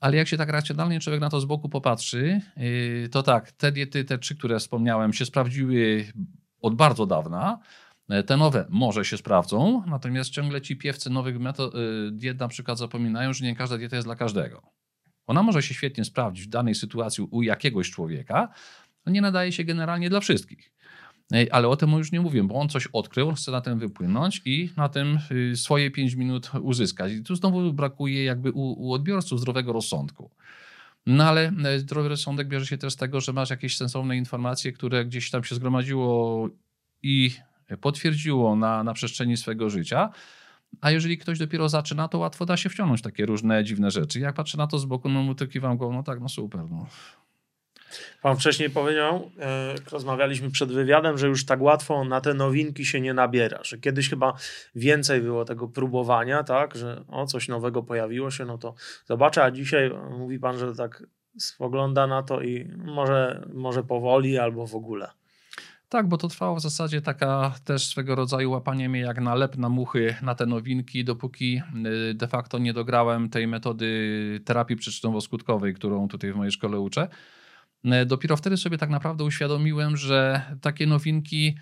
[0.00, 3.72] ale jak się tak racjonalnie człowiek na to z boku popatrzy, yy, to tak, te
[3.72, 6.06] diety, te trzy, które wspomniałem, się sprawdziły
[6.62, 7.58] od bardzo dawna.
[8.26, 12.78] Te nowe może się sprawdzą, natomiast ciągle ci piewcy nowych metod, yy, diet na przykład
[12.78, 14.62] zapominają, że nie każda dieta jest dla każdego.
[15.26, 18.48] Ona może się świetnie sprawdzić w danej sytuacji u jakiegoś człowieka,
[19.04, 20.72] ale nie nadaje się generalnie dla wszystkich.
[21.50, 24.70] Ale o tym już nie mówię, bo on coś odkrył, chce na tym wypłynąć i
[24.76, 27.12] na tym y, swoje 5 minut uzyskać.
[27.12, 30.30] I tu znowu brakuje jakby u, u odbiorców zdrowego rozsądku.
[31.06, 34.72] No ale e, zdrowy rozsądek bierze się też z tego, że masz jakieś sensowne informacje,
[34.72, 36.48] które gdzieś tam się zgromadziło
[37.02, 37.30] i
[37.80, 40.10] potwierdziło na, na przestrzeni swego życia.
[40.80, 44.20] A jeżeli ktoś dopiero zaczyna, to łatwo da się wciągnąć takie różne dziwne rzeczy.
[44.20, 46.70] Jak patrzę na to z boku, no to kiwam go, no tak, no super.
[46.70, 46.86] No.
[48.22, 52.84] Pan wcześniej powiedział, e, jak rozmawialiśmy przed wywiadem, że już tak łatwo na te nowinki
[52.84, 54.34] się nie nabiera, że kiedyś chyba
[54.74, 59.50] więcej było tego próbowania, tak, że o, coś nowego pojawiło się, no to zobaczę, a
[59.50, 61.02] dzisiaj mówi pan, że tak
[61.38, 65.10] spogląda na to i może, może powoli albo w ogóle.
[65.88, 69.56] Tak, bo to trwało w zasadzie taka też swego rodzaju łapanie mnie jak na lep
[69.56, 71.62] na muchy na te nowinki, dopóki
[72.10, 77.08] y, de facto nie dograłem tej metody terapii przyczynowo-skutkowej, którą tutaj w mojej szkole uczę.
[77.86, 81.56] Y, dopiero wtedy sobie tak naprawdę uświadomiłem, że takie nowinki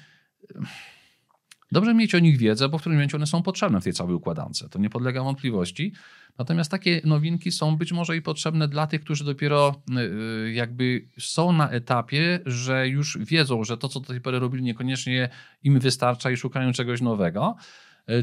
[1.74, 4.14] Dobrze mieć o nich wiedzę, bo w którym momencie one są potrzebne w tej całej
[4.14, 4.64] układance.
[4.70, 5.92] To nie podlega wątpliwości.
[6.38, 9.82] Natomiast takie nowinki są być może i potrzebne dla tych, którzy dopiero
[10.46, 14.62] y, jakby są na etapie, że już wiedzą, że to, co do tej pory robili,
[14.62, 15.28] niekoniecznie
[15.62, 17.56] im wystarcza i szukają czegoś nowego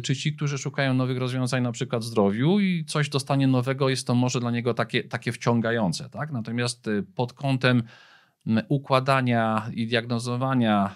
[0.04, 4.08] czy ci, którzy szukają nowych rozwiązań, na przykład w zdrowiu i coś dostanie nowego, jest
[4.08, 6.10] to może dla niego takie, takie wciągające.
[6.10, 6.32] Tak?
[6.32, 7.84] Natomiast y, pod kątem
[8.70, 10.96] układania i diagnozowania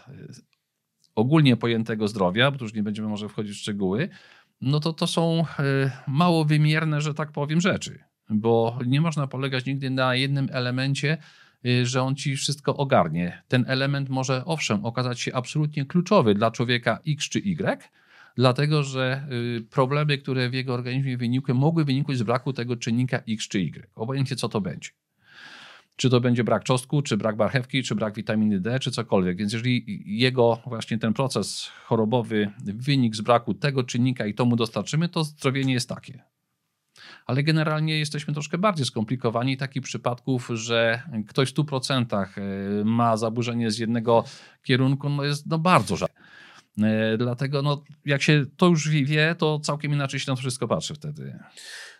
[1.15, 4.10] ogólnie pojętego zdrowia, bo tu już nie będziemy może wchodzić w szczegóły,
[4.62, 9.65] no to to są e, mało wymierne, że tak powiem, rzeczy, bo nie można polegać
[9.65, 11.17] nigdy na jednym elemencie,
[11.65, 13.43] e, że on ci wszystko ogarnie.
[13.48, 17.89] Ten element może owszem okazać się absolutnie kluczowy dla człowieka X czy Y,
[18.36, 23.21] dlatego że e, problemy, które w jego organizmie wynikły, mogły wynikać z braku tego czynnika
[23.30, 24.89] X czy Y, obojętnie co to będzie.
[25.95, 29.38] Czy to będzie brak czosnku, czy brak marchewki, czy brak witaminy D, czy cokolwiek.
[29.38, 34.56] Więc jeżeli jego właśnie ten proces chorobowy wynik z braku tego czynnika i to mu
[34.56, 36.24] dostarczymy, to zdrowienie jest takie.
[37.26, 43.71] Ale generalnie jesteśmy troszkę bardziej skomplikowani takich przypadków, że ktoś w 100% e, ma zaburzenie
[43.71, 44.24] z jednego
[44.63, 46.25] kierunku, no jest no bardzo rzadko.
[46.84, 50.68] E, dlatego no, jak się to już wie, to całkiem inaczej się na to wszystko
[50.68, 51.40] patrzy wtedy.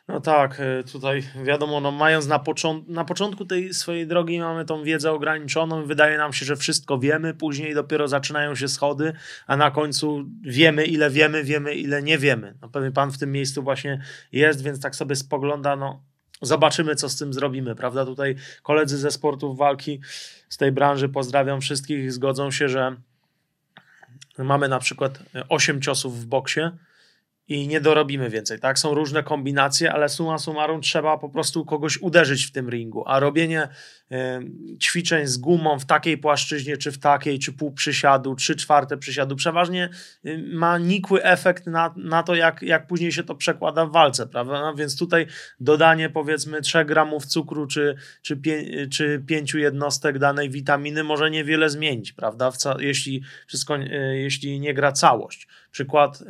[0.08, 4.66] No tak, e, tutaj wiadomo, no mając na, począt na początku tej swojej drogi mamy
[4.66, 9.14] tą wiedzę ograniczoną wydaje nam się, że wszystko wiemy, później dopiero zaczynają się schody,
[9.48, 12.58] a na końcu wiemy ile wiemy, wiemy ile nie wiemy.
[12.62, 16.04] No pewnie pan w tym miejscu właśnie jest, więc tak sobie spogląda, no
[16.42, 18.06] zobaczymy co z tym zrobimy, prawda?
[18.06, 20.02] Tutaj koledzy ze sportów walki
[20.50, 22.96] z tej branży, pozdrawiam wszystkich, zgodzą się, że
[24.38, 25.19] mamy na przykład
[25.50, 26.62] 8 ciosów w boksie,
[27.47, 28.79] i nie dorobimy więcej, tak?
[28.79, 33.19] Są różne kombinacje, ale summa summarum trzeba po prostu kogoś uderzyć w tym ringu, a
[33.19, 33.67] robienie
[34.12, 34.17] y,
[34.77, 39.36] ćwiczeń z gumą w takiej płaszczyźnie, czy w takiej, czy pół przysiadu, trzy czwarte przysiadu,
[39.36, 39.89] przeważnie
[40.25, 44.27] y, ma nikły efekt na, na to, jak, jak później się to przekłada w walce,
[44.27, 44.62] prawda?
[44.62, 45.27] No, więc tutaj
[45.60, 51.69] dodanie powiedzmy 3 gramów cukru, czy, czy, pię, czy 5 jednostek danej witaminy może niewiele
[51.69, 52.51] zmienić, prawda?
[52.79, 55.47] jeśli wszystko, y, jeśli nie gra całość.
[55.71, 56.23] Przykład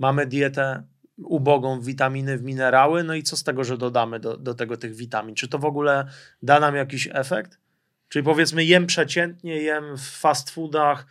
[0.00, 0.82] mamy dietę
[1.16, 4.76] ubogą w witaminy, w minerały, no i co z tego, że dodamy do, do tego
[4.76, 5.34] tych witamin?
[5.34, 6.06] Czy to w ogóle
[6.42, 7.58] da nam jakiś efekt?
[8.08, 11.06] Czyli powiedzmy, jem przeciętnie, jem w fast foodach,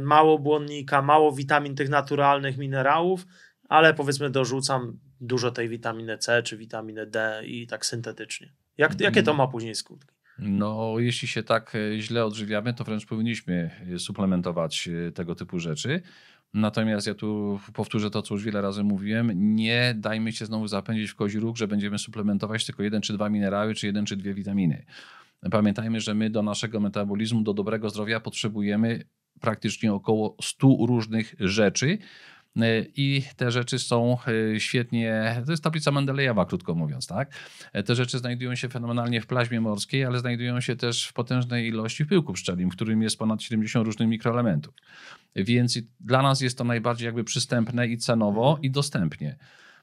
[0.00, 3.26] mało błonnika, mało witamin tych naturalnych minerałów,
[3.68, 8.52] ale powiedzmy dorzucam dużo tej witaminy C czy witaminy D i tak syntetycznie.
[8.78, 10.14] Jak, jakie to ma później skutki?
[10.38, 16.02] No, jeśli się tak e, źle odżywiamy, to wręcz powinniśmy suplementować e, tego typu rzeczy.
[16.54, 19.54] Natomiast ja tu powtórzę to, co już wiele razy mówiłem.
[19.54, 23.28] Nie dajmy się znowu zapędzić w kozi róg, że będziemy suplementować tylko jeden czy dwa
[23.28, 24.84] minerały, czy jeden czy dwie witaminy.
[25.50, 29.04] Pamiętajmy, że my do naszego metabolizmu, do dobrego zdrowia potrzebujemy
[29.40, 31.98] praktycznie około 100 różnych rzeczy.
[32.96, 34.16] I te rzeczy są
[34.54, 37.30] e, świetnie, to jest tablica Mendelejewa, krótko mówiąc, tak?
[37.86, 42.04] Te rzeczy znajdują się fenomenalnie w plaźmie morskiej, ale znajdują się też w potężnej ilości
[42.04, 44.74] w pyłku pszczelim, w którym jest ponad 70 różnych mikroelementów.
[45.36, 49.36] Więc dla nas jest to najbardziej jakby przystępne i cenowo i dostępnie.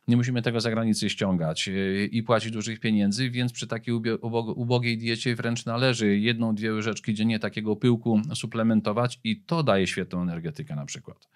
[0.08, 3.94] Nie musimy tego za granicę ściągać e, i płacić dużych pieniędzy, więc przy takiej
[4.56, 10.22] ubogiej diecie wręcz należy jedną, dwie łyżeczki dziennie takiego pyłku suplementować i to daje świetną
[10.22, 11.28] energetykę na przykład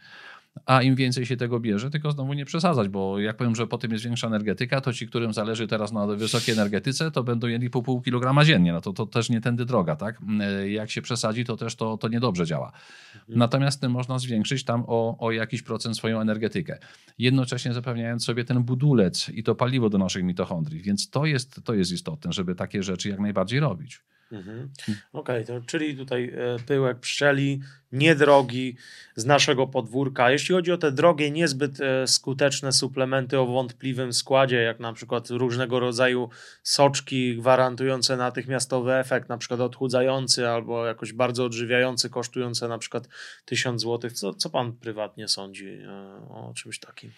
[0.65, 3.77] a im więcej się tego bierze, tylko znowu nie przesadzać, bo jak powiem, że po
[3.77, 7.69] tym jest większa energetyka, to ci, którym zależy teraz na wysokiej energetyce, to będą jedli
[7.69, 8.73] po pół kilograma dziennie.
[8.73, 10.21] No to, to też nie tędy droga, tak?
[10.67, 12.71] Jak się przesadzi, to też to, to niedobrze działa.
[13.15, 13.39] Mhm.
[13.39, 16.77] Natomiast można zwiększyć tam o, o jakiś procent swoją energetykę.
[17.17, 20.81] Jednocześnie zapewniając sobie ten budulec i to paliwo do naszych mitochondrii.
[20.81, 24.01] Więc to jest, to jest istotne, żeby takie rzeczy jak najbardziej robić.
[24.33, 24.69] Mhm.
[25.13, 27.61] Okej, okay, czyli tutaj e, pyłek pszczeli,
[27.91, 28.75] niedrogi
[29.15, 30.31] z naszego podwórka.
[30.31, 35.29] Jeśli chodzi o te drogie, niezbyt e, skuteczne suplementy o wątpliwym składzie, jak na przykład
[35.29, 36.29] różnego rodzaju
[36.63, 43.07] soczki gwarantujące natychmiastowy efekt, na przykład odchudzający albo jakoś bardzo odżywiający, kosztujące na przykład
[43.45, 44.11] 1000 zł.
[44.11, 45.89] Co, co pan prywatnie sądzi e,
[46.29, 47.11] o czymś takim?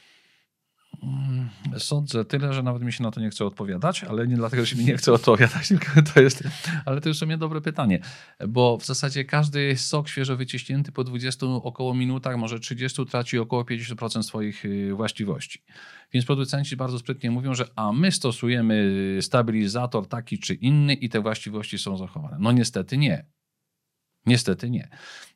[1.03, 4.65] Mm, sądzę tyle, że nawet mi się na to nie chce odpowiadać, ale nie dlatego,
[4.65, 6.43] że mi nie chce odpowiadać, tylko to jest,
[6.85, 7.99] ale to jest w sumie dobre pytanie,
[8.47, 13.63] bo w zasadzie każdy sok świeżo wyciśnięty po 20 około minutach, może 30 traci około
[13.63, 15.63] 50% swoich y, właściwości.
[16.13, 18.91] Więc producenci bardzo sprytnie mówią, że a my stosujemy
[19.21, 22.37] stabilizator taki czy inny i te właściwości są zachowane.
[22.39, 23.34] No niestety nie.
[24.25, 24.89] Niestety nie.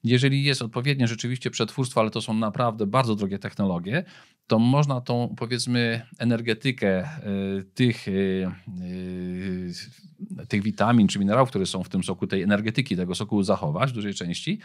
[0.04, 4.04] Jeżeli jest odpowiednie rzeczywiście przetwórstwo, ale to są naprawdę bardzo drogie technologie,
[4.48, 7.04] to można tą powiedzmy energetykę
[7.60, 8.52] y, tych, y,
[10.42, 13.90] y, tych witamin czy minerałów, które są w tym soku, tej energetyki tego soku zachować
[13.90, 14.60] w dużej części,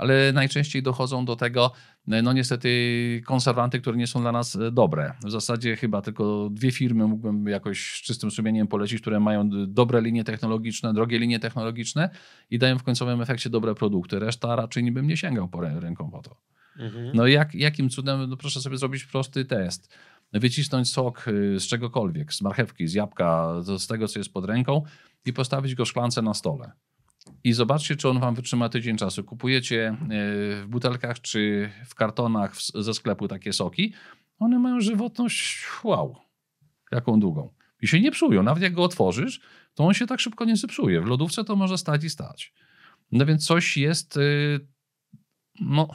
[0.00, 1.72] ale najczęściej dochodzą do tego,
[2.06, 5.12] no niestety, konserwanty, które nie są dla nas dobre.
[5.24, 10.00] W zasadzie chyba tylko dwie firmy mógłbym jakoś z czystym sumieniem polecić, które mają dobre
[10.00, 12.10] linie technologiczne, drogie linie technologiczne
[12.50, 14.18] i dają w końcowym efekcie dobre produkty.
[14.18, 16.36] Reszta raczej nie bym nie sięgał po ręką po to.
[16.78, 17.10] Mhm.
[17.14, 19.94] No jak, jakim cudem, no proszę sobie zrobić prosty test.
[20.32, 24.82] Wycisnąć sok y, z czegokolwiek, z marchewki, z jabłka, z tego, co jest pod ręką
[25.24, 26.72] i postawić go szklance na stole.
[27.44, 29.24] I zobaczcie, czy on wam wytrzyma tydzień czasu.
[29.24, 29.96] Kupujecie y,
[30.62, 33.92] w butelkach czy w kartonach ze sklepu takie soki.
[34.38, 36.16] One mają żywotność, wow,
[36.92, 37.50] jaką długą.
[37.82, 38.42] I się nie psują.
[38.42, 39.40] Nawet jak go otworzysz,
[39.74, 41.00] to on się tak szybko nie zepsuje.
[41.00, 42.54] W lodówce to może stać i stać.
[43.12, 44.60] No więc coś jest y,
[45.60, 45.88] no,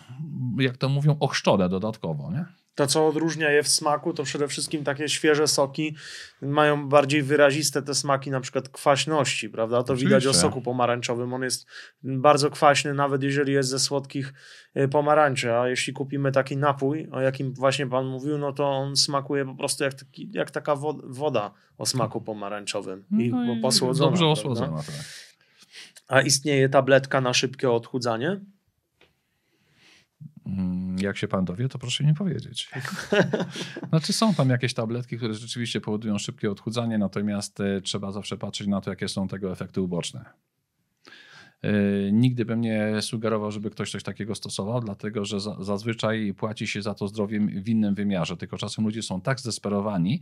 [0.60, 2.46] jak to mówią, ochrzczone dodatkowo, nie?
[2.76, 5.96] To, co odróżnia je w smaku, to przede wszystkim takie świeże soki
[6.42, 9.78] mają bardziej wyraziste te smaki, na przykład kwaśności, prawda?
[9.78, 10.06] To Oczywiście.
[10.06, 11.34] widać o soku pomarańczowym.
[11.34, 11.68] On jest
[12.04, 14.34] bardzo kwaśny, nawet jeżeli jest ze słodkich
[14.78, 15.54] y, pomarańczy.
[15.54, 19.56] A jeśli kupimy taki napój, o jakim właśnie Pan mówił, no to on smakuje po
[19.56, 24.10] prostu jak, taki, jak taka woda o smaku pomarańczowym i no posłodzona.
[24.10, 24.96] Dobrze osłodzona, tak.
[26.08, 28.42] A istnieje tabletka na szybkie odchudzanie?
[30.46, 32.70] Mm, jak się pan dowie, to proszę mi powiedzieć.
[33.90, 38.68] Znaczy są tam jakieś tabletki, które rzeczywiście powodują szybkie odchudzanie, natomiast e, trzeba zawsze patrzeć
[38.68, 40.26] na to, jakie są tego efekty uboczne.
[41.62, 41.72] E,
[42.12, 46.94] nigdy bym nie sugerował, żeby ktoś coś takiego stosował, dlatego że zazwyczaj płaci się za
[46.94, 48.38] to zdrowiem w innym wymiarze.
[48.38, 50.22] Tylko czasem ludzie są tak zdesperowani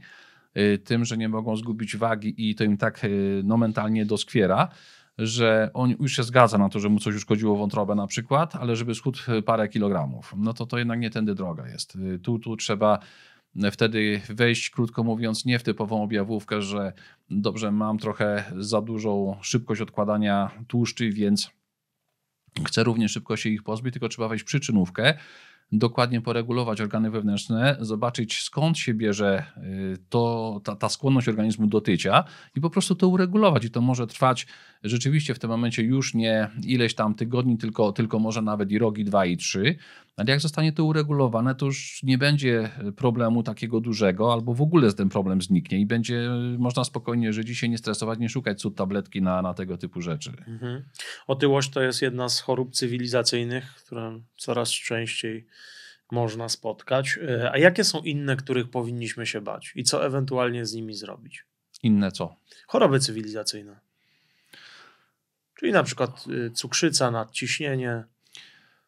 [0.53, 3.01] e, tym, że nie mogą zgubić wagi i to im tak
[3.43, 4.69] no, mentalnie doskwiera,
[5.17, 8.75] że on już się zgadza na to, że mu coś uszkodziło wątrobę na przykład, ale
[8.75, 11.97] żeby schudł parę kilogramów, no to to jednak nie tędy droga jest.
[12.23, 12.99] Tu, tu trzeba
[13.71, 16.93] wtedy wejść, krótko mówiąc, nie w typową objawówkę, że
[17.29, 21.51] dobrze, mam trochę za dużą szybkość odkładania tłuszczy, więc
[22.67, 25.17] chcę równie szybko się ich pozbyć, tylko trzeba wejść w przyczynówkę,
[25.71, 31.81] dokładnie poregulować organy wewnętrzne, zobaczyć skąd się bierze y, to, ta, ta skłonność organizmu do
[31.81, 32.23] tycia
[32.55, 33.65] i po prostu to uregulować.
[33.65, 34.47] I to może trwać
[34.83, 39.05] rzeczywiście w tym momencie już nie ileś tam tygodni, tylko, tylko może nawet i rogi
[39.05, 39.75] dwa i trzy.
[40.17, 44.93] Ale jak zostanie to uregulowane, to już nie będzie problemu takiego dużego, albo w ogóle
[44.93, 48.75] ten problem zniknie i będzie można spokojnie żyć i się nie stresować, nie szukać cud
[48.75, 50.31] tabletki na, na tego typu rzeczy.
[50.47, 50.83] Mhm.
[51.27, 55.45] Otyłość to jest jedna z chorób cywilizacyjnych, które coraz częściej
[56.11, 57.19] można spotkać.
[57.29, 61.45] E, a jakie są inne, których powinniśmy się bać i co ewentualnie z nimi zrobić?
[61.83, 62.35] Inne co?
[62.67, 63.79] Choroby cywilizacyjne.
[65.55, 68.03] Czyli na przykład y, cukrzyca, nadciśnienie.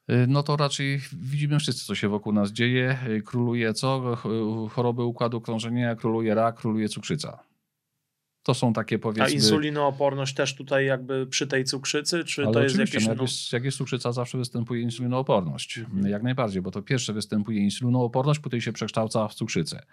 [0.10, 2.98] Y, no to raczej widzimy wszyscy, co się wokół nas dzieje.
[3.26, 4.18] Króluje co?
[4.72, 7.40] Choroby układu krążenia, króluje rak, króluje cukrzyca.
[8.46, 9.26] To są takie powiedzmy...
[9.26, 13.06] A insulinooporność też tutaj jakby przy tej cukrzycy, czy Ale to jest jakieś...
[13.06, 15.78] No, jak, jest, jak jest cukrzyca, zawsze występuje insulinooporność.
[15.78, 16.08] Mhm.
[16.08, 19.86] Jak najbardziej, bo to pierwsze występuje insulinooporność, później się przekształca w cukrzycę.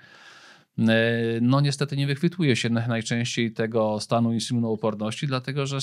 [1.41, 5.79] No niestety nie wychwytuje się najczęściej tego stanu insulinooporności, dlatego że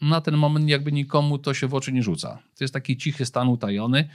[0.00, 2.38] na ten moment jakby nikomu to się w oczy nie rzuca.
[2.58, 4.08] To jest taki cichy stan utajony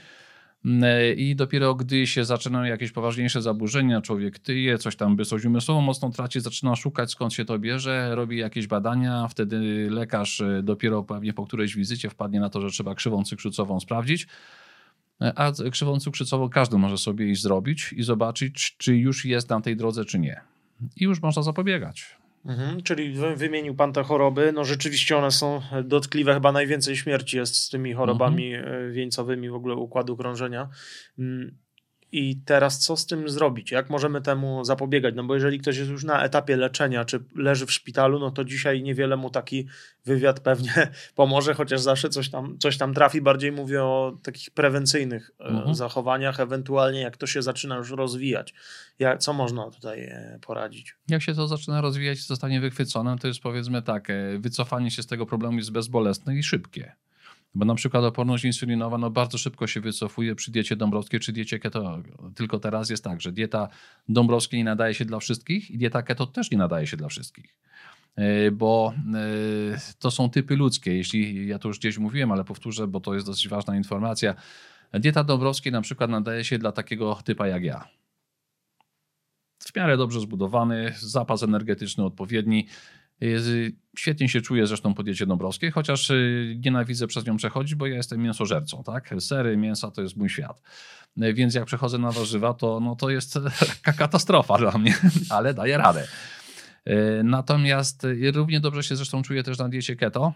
[1.18, 6.10] i dopiero gdy się zaczynają jakieś poważniejsze zaburzenia, człowiek tyje, coś tam bysłość umysłową mocno
[6.10, 11.34] traci, zaczyna szukać skąd się to bierze, robi jakieś badania, wtedy lekarz e, dopiero pewnie
[11.34, 14.28] po którejś wizycie wpadnie na to, że trzeba krzywą cukrzycową sprawdzić,
[15.22, 19.62] e, a krzywą cukrzycową każdy może sobie iść zrobić i zobaczyć, czy już jest na
[19.62, 20.42] tej drodze, czy nie.
[20.96, 22.19] I już można zapobiegać.
[22.46, 24.52] Mhm, czyli wymienił pan te choroby.
[24.52, 28.90] No rzeczywiście one są dotkliwe, chyba najwięcej śmierci jest z tymi chorobami mhm.
[28.90, 30.70] E, wieńcowymi w ogóle układu krążenia.
[32.12, 33.72] I teraz co z tym zrobić?
[33.72, 35.16] Jak możemy temu zapobiegać?
[35.16, 38.44] No bo jeżeli ktoś jest już na etapie leczenia, czy leży w szpitalu, no to
[38.44, 39.68] dzisiaj niewiele mu taki
[40.06, 40.72] wywiad pewnie
[41.16, 43.22] pomoże, chociaż zawsze coś tam, coś tam trafi.
[43.22, 45.76] Bardziej mówię o takich prewencyjnych e, mhm.
[45.76, 48.54] zachowaniach, ewentualnie jak to się zaczyna już rozwijać.
[49.00, 50.96] Jak, co można tutaj e, poradzić?
[51.08, 55.08] Jak się to zaczyna rozwijać zostanie wychwycone, to jest powiedzmy tak, e, wycofanie się z
[55.08, 56.96] tego problemu jest bezbolesne i szybkie.
[57.56, 61.60] Bo na przykład oporność insulinowa no bardzo szybko się wycofuje przy diecie dąbrowskiej czy diecie
[61.60, 62.02] keto.
[62.36, 63.70] Tylko teraz jest tak, że dieta
[64.10, 67.56] dąbrowskiej nie nadaje się dla wszystkich i dieta keto też nie nadaje się dla wszystkich.
[68.16, 68.94] E, bo
[69.74, 70.96] e, to są typy ludzkie.
[70.96, 74.36] Jeśli ja to już gdzieś mówiłem, ale powtórzę, bo to jest dosyć ważna informacja.
[74.94, 77.88] Dieta dąbrowskiej na przykład nadaje się dla takiego typa jak ja.
[79.60, 82.68] W miarę dobrze zbudowany, zapas energetyczny odpowiedni,
[83.98, 87.96] Świetnie się czuję zresztą po diecie dąbrowskiej, chociaż y, nienawidzę przez nią przechodzić, bo ja
[87.96, 88.84] jestem mięsożercą.
[88.84, 89.10] Tak?
[89.20, 90.62] Sery, mięsa to jest mój świat.
[91.18, 93.40] Więc jak przechodzę na warzywa, to, no, to jest
[93.98, 94.96] katastrofa dla mnie,
[95.30, 96.08] ale daję radę.
[96.88, 100.34] Y, natomiast y, równie dobrze się zresztą czuję też na diecie keto,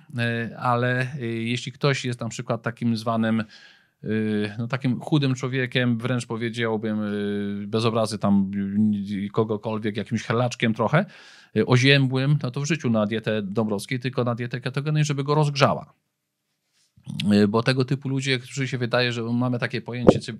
[0.57, 3.43] ale jeśli ktoś jest na przykład takim zwanym
[4.57, 6.99] no, takim chudym człowiekiem, wręcz powiedziałbym
[7.67, 8.51] bez obrazy tam
[9.31, 11.05] kogokolwiek, jakimś helaczkiem trochę,
[11.57, 15.35] Y, oziębłym, no to w życiu na dietę Dąbrowskiej, tylko na dietę ketogennej, żeby go
[15.35, 15.93] rozgrzała.
[17.33, 20.33] Y, bo tego typu ludzie, którzy się wydaje, że mamy takie pojęcie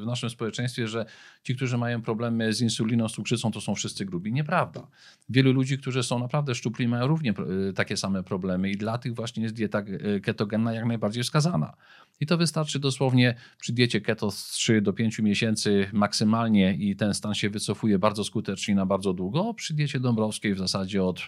[0.00, 1.06] w naszym społeczeństwie, że
[1.42, 4.32] ci, którzy mają problemy z insuliną, z cukrzycą, to są wszyscy grubi.
[4.32, 4.86] Nieprawda.
[5.28, 9.14] Wielu ludzi, którzy są naprawdę szczupli, mają również y, takie same problemy i dla tych
[9.14, 9.82] właśnie jest dieta
[10.22, 11.76] ketogenna jak najbardziej wskazana.
[12.20, 17.14] I to wystarczy dosłownie przy diecie keto z 3 do 5 miesięcy maksymalnie i ten
[17.14, 19.54] stan się wycofuje bardzo skutecznie na bardzo długo.
[19.54, 21.20] Przy diecie dąbrowskiej w zasadzie od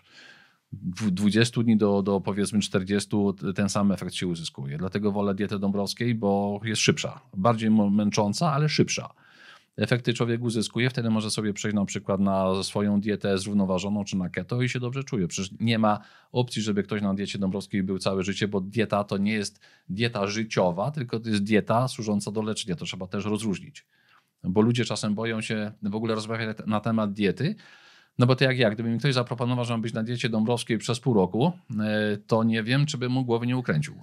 [0.72, 3.16] 20 dni do, do powiedzmy 40
[3.54, 4.78] ten sam efekt się uzyskuje.
[4.78, 7.20] Dlatego wolę dietę dąbrowskiej, bo jest szybsza.
[7.36, 9.14] Bardziej męcząca, ale szybsza
[9.78, 14.28] efekty człowiek uzyskuje, wtedy może sobie przejść na przykład na swoją dietę zrównoważoną czy na
[14.28, 15.28] keto i się dobrze czuje.
[15.28, 16.00] Przecież nie ma
[16.32, 20.26] opcji, żeby ktoś na diecie Dąbrowskiej był całe życie, bo dieta to nie jest dieta
[20.26, 22.76] życiowa, tylko to jest dieta służąca do leczenia.
[22.76, 23.86] To trzeba też rozróżnić.
[24.44, 27.54] Bo ludzie czasem boją się w ogóle rozmawiać na temat diety,
[28.18, 30.78] no bo to jak ja, gdyby mi ktoś zaproponował, że mam być na diecie Dąbrowskiej
[30.78, 33.94] przez pół roku, e, to nie wiem, czy bym mu głowy nie ukręcił.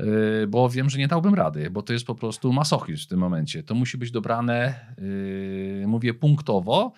[0.00, 3.18] Y, bo wiem, że nie dałbym rady, bo to jest po prostu masochizm w tym
[3.18, 3.62] momencie.
[3.62, 6.92] To musi być dobrane, y, mówię punktowo,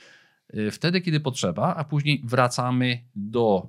[0.70, 3.68] wtedy, kiedy potrzeba, a później wracamy do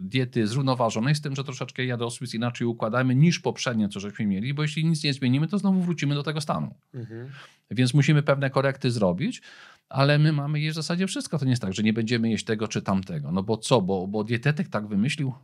[0.00, 4.62] diety zrównoważonej, z tym, że troszeczkę jadosłys inaczej układamy niż poprzednio, co żeśmy mieli, bo
[4.62, 6.74] jeśli nic nie zmienimy, to znowu wrócimy do tego stanu.
[6.94, 7.30] Mhm.
[7.70, 9.42] Więc musimy pewne korekty zrobić,
[9.88, 11.38] ale my mamy jeść w zasadzie wszystko.
[11.38, 13.32] To nie jest tak, że nie będziemy jeść tego czy tamtego.
[13.32, 15.34] No bo co, bo, bo dietetyk tak wymyślił?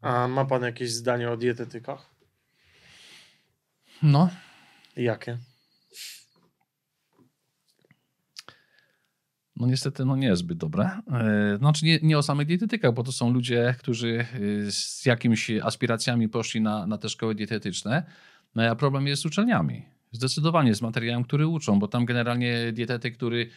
[0.00, 2.10] A ma pan jakieś zdanie o dietetykach?
[4.02, 4.30] No.
[4.96, 5.38] Jakie?
[9.56, 10.90] No niestety no nie jest zbyt dobre.
[11.12, 14.26] E, znaczy nie, nie o samych dietetykach, bo to są ludzie, którzy
[14.66, 18.02] e, z jakimiś aspiracjami poszli na, na te szkoły dietetyczne,
[18.54, 19.82] no a problem jest z uczelniami.
[20.12, 23.50] Zdecydowanie z materiałem, który uczą, bo tam generalnie dietetyk, który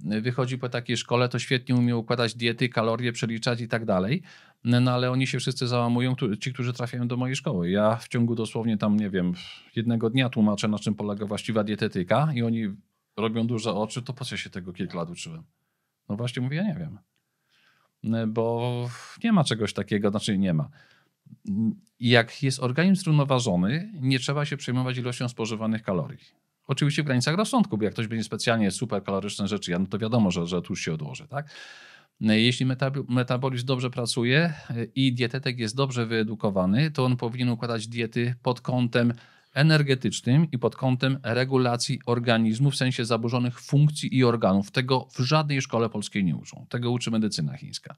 [0.00, 4.22] wychodzi po takiej szkole, to świetnie umie układać diety, kalorie, przeliczać i tak dalej.
[4.64, 7.70] No ale oni się wszyscy załamują, ci, którzy trafiają do mojej szkoły.
[7.70, 9.32] Ja w ciągu dosłownie tam, nie wiem,
[9.76, 12.68] jednego dnia tłumaczę, na czym polega właściwa dietetyka i oni
[13.16, 15.42] robią duże oczy, to po co się tego kilka lat uczyłem?
[16.08, 16.98] No właśnie mówię, ja nie wiem.
[18.32, 18.88] Bo
[19.24, 20.68] nie ma czegoś takiego, znaczy nie ma.
[22.00, 26.44] Jak jest organizm zrównoważony, nie trzeba się przejmować ilością spożywanych kalorii.
[26.66, 30.30] Oczywiście w granicach rozsądku, bo jak ktoś będzie specjalnie super kaloryczne rzeczy, no to wiadomo,
[30.30, 31.50] że, że tłuszcz się odłoży, tak?
[32.20, 32.66] Jeśli
[33.08, 34.38] metabolizm dobrze pracuje
[34.70, 39.12] e, i dietetyk jest dobrze wyedukowany, to on powinien układać diety pod kątem
[39.54, 44.70] energetycznym i pod kątem regulacji organizmu w sensie zaburzonych funkcji i organów.
[44.70, 46.66] Tego w żadnej szkole polskiej nie uczą.
[46.68, 47.94] Tego uczy medycyna chińska.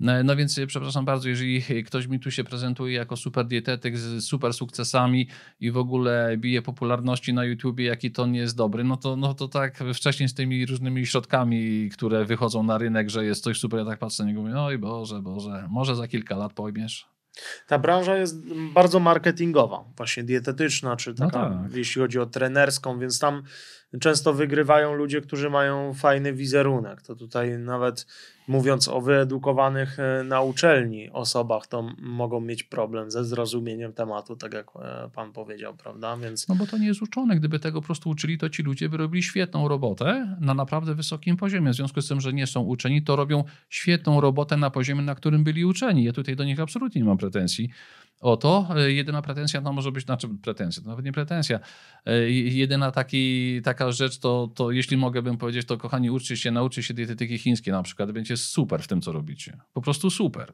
[0.00, 4.24] No, no więc przepraszam bardzo, jeżeli ktoś mi tu się prezentuje jako super dietetyk z
[4.24, 5.28] super sukcesami
[5.60, 9.34] i w ogóle bije popularności na YouTubie, jaki to nie jest dobry, no to, no
[9.34, 13.80] to tak wcześniej z tymi różnymi środkami, które wychodzą na rynek, że jest coś super,
[13.80, 17.19] ja tak patrzę na niego mówię, oj Boże, Boże, może za kilka lat pojmiesz.
[17.66, 18.36] Ta branża jest
[18.74, 21.76] bardzo marketingowa, właśnie dietetyczna, czy no taka, no tak.
[21.76, 23.42] jeśli chodzi o trenerską, więc tam
[24.00, 27.02] często wygrywają ludzie, którzy mają fajny wizerunek.
[27.02, 28.06] To tutaj nawet
[28.50, 34.54] mówiąc o wyedukowanych e, na uczelni osobach, to mogą mieć problem ze zrozumieniem tematu, tak
[34.54, 36.16] jak e, pan powiedział, prawda?
[36.16, 36.48] Więc...
[36.48, 37.36] No bo to nie jest uczone.
[37.36, 41.36] Gdyby tego po prostu uczyli, to ci ludzie by robili świetną robotę na naprawdę wysokim
[41.36, 41.70] poziomie.
[41.70, 45.14] W związku z tym, że nie są uczeni, to robią świetną robotę na poziomie, na
[45.14, 46.04] którym byli uczeni.
[46.04, 47.70] Ja tutaj do nich absolutnie nie mam pretensji
[48.20, 48.68] o to.
[48.76, 51.60] E, jedyna pretensja to może być, znaczy pretensja, to nawet nie pretensja.
[52.06, 56.50] E, jedyna taki, taka rzecz to, to, jeśli mogę bym powiedzieć, to kochani, uczcie się,
[56.50, 59.56] nauczcie się dietetyki chińskiej na przykład, będzie super w tym, co robicie.
[59.72, 60.52] Po prostu super.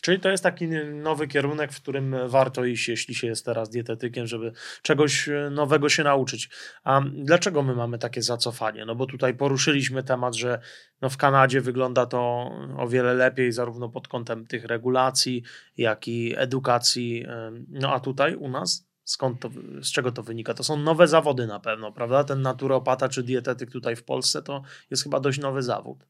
[0.00, 4.26] Czyli to jest taki nowy kierunek, w którym warto iść, jeśli się jest teraz dietetykiem,
[4.26, 6.50] żeby czegoś e, nowego się nauczyć.
[6.84, 8.84] A dlaczego my mamy takie zacofanie?
[8.84, 10.60] No bo tutaj poruszyliśmy temat, że
[11.00, 15.42] no w Kanadzie wygląda to o wiele lepiej, zarówno pod kątem tych regulacji,
[15.76, 17.24] jak i edukacji.
[17.28, 19.50] E, no a tutaj u nas skąd to,
[19.82, 20.54] z czego to wynika?
[20.54, 22.24] To są nowe zawody na pewno, prawda?
[22.24, 26.04] Ten naturopata czy dietetyk tutaj w Polsce to jest chyba dość nowy zawód.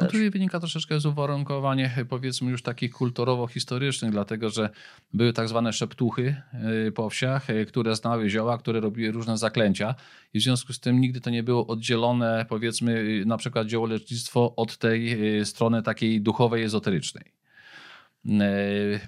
[0.00, 4.70] No tutaj wynika troszeczkę z uwarunkowań, powiedzmy już takich kulturowo-historycznych, dlatego że
[5.12, 6.36] były tak zwane szeptuchy
[6.88, 9.94] y, po wsiach, y, które znały zioła, które robiły różne zaklęcia
[10.34, 14.56] i w związku z tym nigdy to nie było oddzielone, powiedzmy y, na przykład dziełolecznictwo
[14.56, 17.36] od tej strony takiej duchowej, ezoterycznej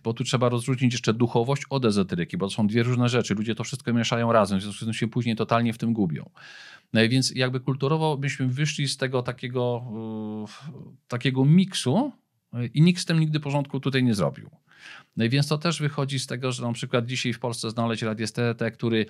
[0.05, 3.35] bo tu trzeba rozróżnić jeszcze duchowość od ezoteryki, bo to są dwie różne rzeczy.
[3.35, 6.31] Ludzie to wszystko mieszają razem, w związku z tym się później totalnie w tym gubią.
[6.93, 9.85] No więc jakby kulturowo byśmy wyszli z tego takiego,
[11.09, 12.13] takiego miksu
[12.75, 14.51] i nikt z tym nigdy porządku tutaj nie zrobił.
[15.17, 18.03] No i więc to też wychodzi z tego, że na przykład dzisiaj w Polsce znaleźć
[18.03, 19.07] radiestetę, który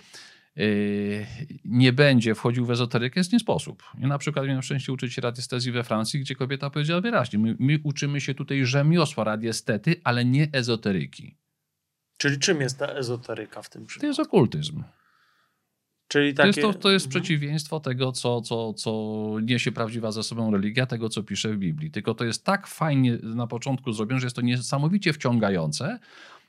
[0.56, 1.26] yy,
[1.64, 3.82] nie będzie wchodził w ezoterykę jest nie sposób.
[3.98, 7.56] Ja na przykład miałem szczęście uczyć się radiestezji we Francji, gdzie kobieta powiedziała wyraźnie, my,
[7.58, 11.36] my uczymy się tutaj rzemiosła radiestety, ale nie ezoteryki.
[12.16, 14.00] Czyli czym jest ta ezoteryka w tym przypadku?
[14.00, 14.82] To jest okultyzm.
[16.08, 16.52] Czyli takie...
[16.52, 17.22] to, jest, to, to jest mhm.
[17.22, 18.92] przeciwieństwo tego, co, co, co
[19.42, 21.90] niesie prawdziwa ze sobą religia, tego, co pisze w Biblii.
[21.90, 25.98] Tylko to jest tak fajnie na początku zrobione, że jest to niesamowicie wciągające,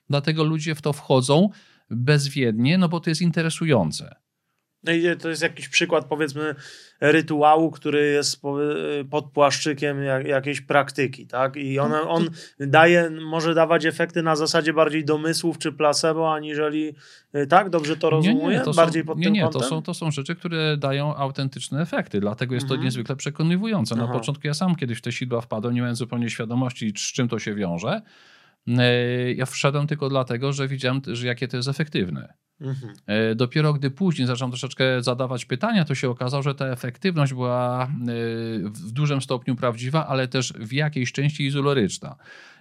[0.10, 1.50] dlatego ludzie w to wchodzą
[1.90, 4.16] bezwiednie, no bo to jest interesujące.
[4.84, 6.56] No i to jest jakiś przykład, powiedzmy,
[7.02, 8.42] rytuału, który jest
[9.10, 11.56] pod płaszczykiem jakiejś praktyki, tak?
[11.56, 16.96] I on, no, on daje, może dawać efekty na zasadzie bardziej domysłów czy placebo, aniżeli,
[17.36, 17.70] y, tak?
[17.70, 18.38] Dobrze to rozumiem?
[18.38, 19.62] Nie, nie, to bardziej są, pod nie, tym nie, kątem?
[19.62, 22.80] to są, to są rzeczy, które dają autentyczne efekty, dlatego jest mhm.
[22.80, 23.96] to niezwykle przekonywujące.
[23.96, 24.14] Na Aha.
[24.14, 27.40] początku ja sam kiedyś w te sidła wpadłem, nie mając zupełnie świadomości, z czym to
[27.40, 28.02] się wiąże.
[28.68, 32.34] Y, ja wszedłem tylko dlatego, że widziałem, że jakie to jest efektywne.
[32.62, 32.94] Mhm.
[33.06, 37.84] E, dopiero gdy później zacząłem troszeczkę zadawać pytania, to się okazało, że ta efektywność była
[37.84, 37.88] e,
[38.70, 42.16] w dużym stopniu prawdziwa, ale też w jakiejś części izoloryczna.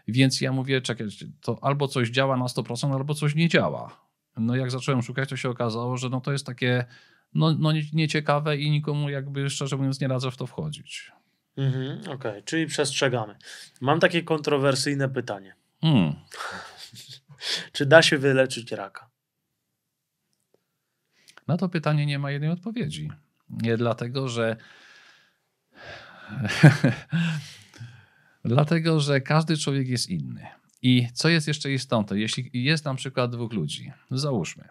[0.09, 1.07] Więc ja mówię, czekaj,
[1.41, 4.09] to albo coś działa na 100%, albo coś nie działa.
[4.37, 6.85] No jak zacząłem szukać, to się okazało, że no to jest takie
[7.35, 11.13] no, no nieciekawe i nikomu jakby szczerze mówiąc nie radzę w to wchodzić.
[11.57, 12.43] Mhm, Okej, okay.
[12.43, 13.37] czyli przestrzegamy.
[13.81, 15.58] Mam takie kontrowersyjne pytanie.
[15.81, 16.15] Hmm.
[17.73, 19.11] Czy da się wyleczyć raka?
[21.47, 23.11] Na to pytanie nie ma jednej odpowiedzi.
[23.51, 24.57] Nie dlatego, że
[28.45, 30.47] dlatego, że każdy człowiek jest inny.
[30.83, 34.69] I co jest jeszcze istotne, jeśli jest na przykład dwóch ludzi, załóżmy,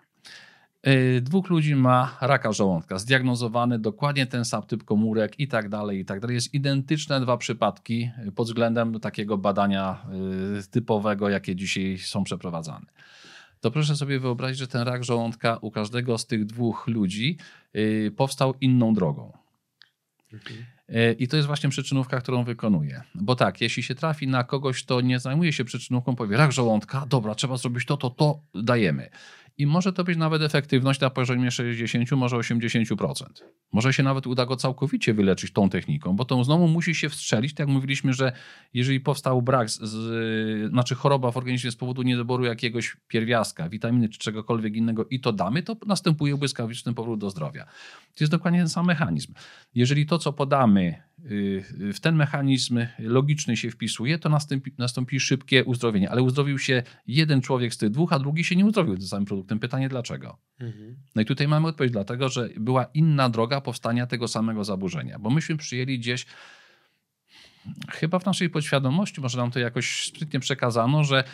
[1.21, 6.05] dwóch ludzi ma raka żołądka, zdiagnozowany dokładnie ten sam typ komórek i tak dalej, i
[6.05, 6.35] tak dalej.
[6.35, 10.05] Jest identyczne dwa przypadki pod względem takiego badania
[10.55, 12.85] yy, typowego, jakie dzisiaj są przeprowadzane
[13.61, 17.37] to proszę sobie wyobrazić, że ten rak żołądka u każdego z tych dwóch ludzi
[17.75, 19.37] y, powstał inną drogą.
[20.33, 20.65] Mhm.
[21.19, 23.01] I to jest właśnie przyczynówka, którą wykonuje.
[23.15, 27.05] Bo tak, jeśli się trafi na kogoś, kto nie zajmuje się przyczynówką, powie rak żołądka,
[27.09, 29.09] dobra, trzeba zrobić to, to, to, dajemy.
[29.57, 33.25] I może to być nawet efektywność na poziomie 60, może 80%.
[33.71, 37.53] Może się nawet uda go całkowicie wyleczyć tą techniką, bo to znowu musi się wstrzelić.
[37.53, 38.31] Tak jak mówiliśmy, że
[38.73, 44.09] jeżeli powstał brak, z, z, znaczy choroba w organizmie z powodu niedoboru jakiegoś pierwiastka, witaminy
[44.09, 47.65] czy czegokolwiek innego i to damy, to następuje błyskawiczny powrót do zdrowia.
[48.15, 49.33] To jest dokładnie ten sam mechanizm.
[49.75, 51.01] Jeżeli to, co podamy,
[51.93, 56.09] w ten mechanizm logiczny się wpisuje, to nastąpi, nastąpi szybkie uzdrowienie.
[56.09, 59.25] Ale uzdrowił się jeden człowiek z tych dwóch, a drugi się nie uzdrowił tym samym
[59.25, 59.59] produktem.
[59.59, 60.37] Pytanie dlaczego?
[60.59, 60.95] Mhm.
[61.15, 65.29] No i tutaj mamy odpowiedź, dlatego że była inna droga powstania tego samego zaburzenia, bo
[65.29, 66.25] myśmy przyjęli gdzieś
[67.91, 71.27] chyba w naszej podświadomości, może nam to jakoś sprytnie przekazano, że y,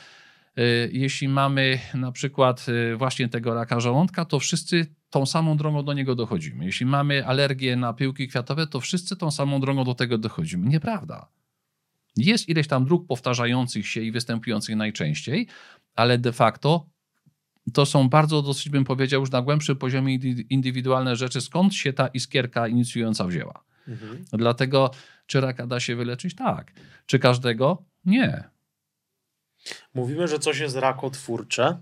[0.91, 5.93] jeśli mamy na przykład y, właśnie tego raka żołądka, to wszyscy tą samą drogą do
[5.93, 6.66] niego dochodzimy.
[6.66, 10.70] Jeśli mamy alergię na pyłki kwiatowe, to wszyscy tą samą drogą do tego dochodzimy.
[10.70, 11.28] Nieprawda.
[12.18, 15.47] Jest ileś tam dróg powtarzających się i występujących najczęściej,
[15.95, 16.89] ale de facto
[17.74, 20.16] to są bardzo dosyć, bym powiedział, już na głębszym poziomie
[20.49, 23.64] indywidualne rzeczy, skąd się ta iskierka inicjująca wzięła.
[23.88, 24.26] Mhm.
[24.34, 24.91] Dlatego,
[25.26, 26.36] czy raka da się wyleczyć?
[26.36, 26.72] Tak.
[27.06, 27.84] Czy każdego?
[28.06, 28.53] Nie.
[29.93, 31.78] Mówimy, że coś jest rakotwórcze,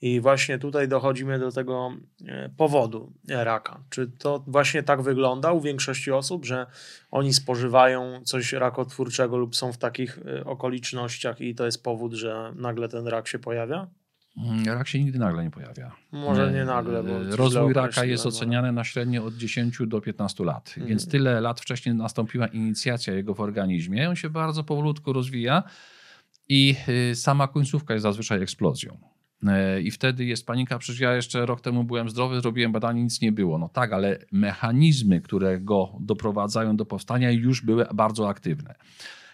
[0.00, 1.92] i właśnie tutaj dochodzimy do tego
[2.26, 3.80] e, powodu raka.
[3.90, 6.66] Czy to właśnie tak wygląda u większości osób, że
[7.10, 12.52] oni spożywają coś rakotwórczego lub są w takich e, okolicznościach i to jest powód, że
[12.56, 13.86] nagle ten rak się pojawia?
[14.36, 15.92] Mm, rak się nigdy nagle nie pojawia.
[16.12, 17.02] Może nie nagle.
[17.02, 20.88] Bo Rozwój raka jest oceniany na średnio od 10 do 15 lat, hmm.
[20.88, 24.08] więc tyle lat wcześniej nastąpiła inicjacja jego w organizmie.
[24.08, 25.62] On się bardzo powolutku rozwija
[26.48, 26.76] i
[27.10, 28.98] y, sama końcówka jest zazwyczaj eksplozją.
[29.46, 30.78] E, I wtedy jest panika.
[30.78, 33.58] Przecież ja jeszcze rok temu byłem zdrowy, zrobiłem badanie, nic nie było.
[33.58, 38.74] No tak, ale mechanizmy, które go doprowadzają do powstania, już były bardzo aktywne.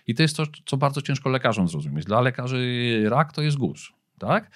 [0.07, 2.05] I to jest to, co bardzo ciężko lekarzom zrozumieć.
[2.05, 4.51] Dla lekarzy rak to jest guz, tak?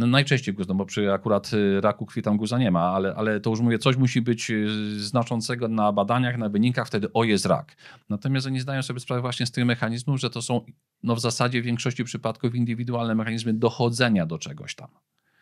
[0.00, 3.40] No najczęściej guz, bo przy akurat y, raku krwi tam guza nie ma, ale, ale
[3.40, 7.46] to już mówię, coś musi być y, znaczącego na badaniach, na wynikach, wtedy o jest
[7.46, 7.76] rak.
[8.08, 10.64] Natomiast oni zdają sobie sprawę właśnie z tych mechanizmów, że to są
[11.02, 14.88] no w zasadzie w większości przypadków indywidualne mechanizmy dochodzenia do czegoś tam.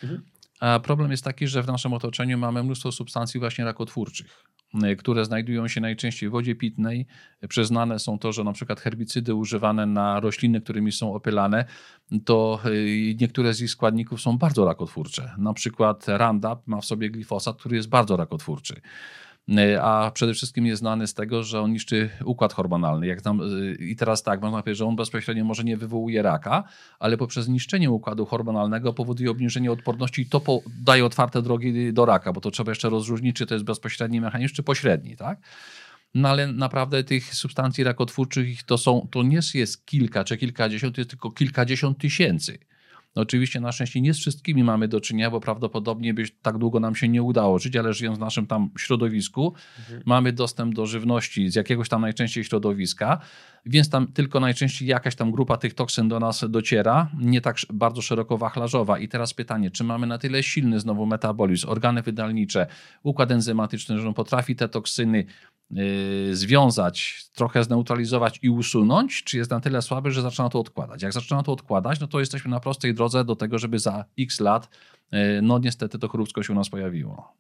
[0.03, 0.23] Mhm.
[0.61, 4.45] A problem jest taki, że w naszym otoczeniu mamy mnóstwo substancji właśnie rakotwórczych,
[4.85, 7.07] y, które znajdują się najczęściej w wodzie pitnej.
[7.49, 11.65] Przyznane są to, że na przykład herbicydy używane na rośliny, którymi są opylane,
[12.25, 15.35] to y, niektóre z ich składników są bardzo rakotwórcze.
[15.39, 18.81] Na przykład Roundup ma w sobie glifosat, który jest bardzo rakotwórczy.
[19.57, 23.07] E, a przede wszystkim jest znany z tego, że on niszczy układ hormonalny.
[23.07, 26.65] Jak tam, e, I teraz tak, można powiedzieć, że on bezpośrednio może nie wywołuje raka,
[26.99, 30.43] ale poprzez niszczenie układu hormonalnego powoduje obniżenie odporności i to
[30.85, 34.55] daje otwarte drogi do raka, bo to trzeba jeszcze rozróżnić, czy to jest bezpośredni mechanizm,
[34.55, 35.39] czy pośredni, tak?
[36.15, 41.01] No ale naprawdę tych substancji rakotwórczych to, są, to nie jest kilka czy kilkadziesiąt, to
[41.01, 42.59] jest tylko kilkadziesiąt tysięcy.
[43.19, 46.81] No oczywiście na szczęście nie z wszystkimi mamy do czynienia, bo prawdopodobnie by tak długo
[46.81, 50.03] nam się nie udało żyć, ale żyjąc w naszym tam środowisku, mhm.
[50.07, 53.19] mamy dostęp do żywności z jakiegoś tam najczęściej środowiska,
[53.67, 58.03] więc tam tylko najczęściej jakaś tam grupa tych toksyn do nas dociera, nie tak bardzo
[58.03, 58.99] szeroko wachlarzowa.
[58.99, 62.67] I teraz pytanie, czy mamy na tyle silny znowu metabolizm, organy wydalnicze,
[63.03, 65.25] układ enzymatyczny, że on potrafi te toksyny
[66.33, 71.03] związać, trochę zneutralizować i usunąć, czy jest na tyle słaby, że zaczyna to odkładać.
[71.03, 74.41] Jak zaczyna to odkładać, no to jesteśmy na prostej drodze do tego, żeby za x
[74.41, 74.69] lat,
[75.15, 77.33] y, no niestety to chróbsko się u nas pojawiło.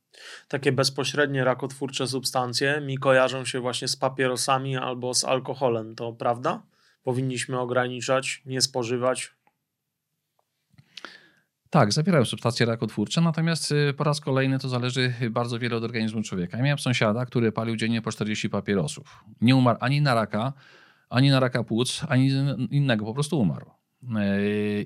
[0.48, 6.62] Takie bezpośrednie rakotwórcze substancje mi kojarzą się właśnie z papierosami albo z alkoholem, to prawda?
[7.02, 9.37] Powinniśmy ograniczać, nie spożywać
[11.70, 16.22] tak, zawierają substancje rakotwórcze, natomiast y, po raz kolejny to zależy bardzo wiele od organizmu
[16.22, 16.56] człowieka.
[16.56, 19.24] Ja miałem sąsiada, który palił dziennie po 40 papierosów.
[19.40, 20.52] Nie umarł ani na raka,
[21.10, 22.30] ani na raka płuc, ani
[22.70, 23.77] innego, po prostu umarł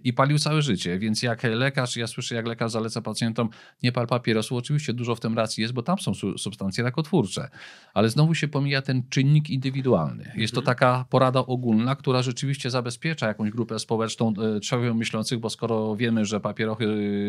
[0.04, 0.98] i palił całe życie.
[0.98, 3.48] Więc jak lekarz, ja słyszę, jak lekarz zaleca pacjentom,
[3.82, 7.48] nie pal papierosu, oczywiście dużo w tym racji jest, bo tam są substancje rakotwórcze,
[7.94, 10.32] ale znowu się pomija ten czynnik indywidualny.
[10.36, 10.76] Jest to mhm.
[10.76, 14.32] taka porada ogólna, która rzeczywiście zabezpiecza jakąś grupę społeczną
[14.62, 16.84] człowiek myślących, bo skoro wiemy, że papierochy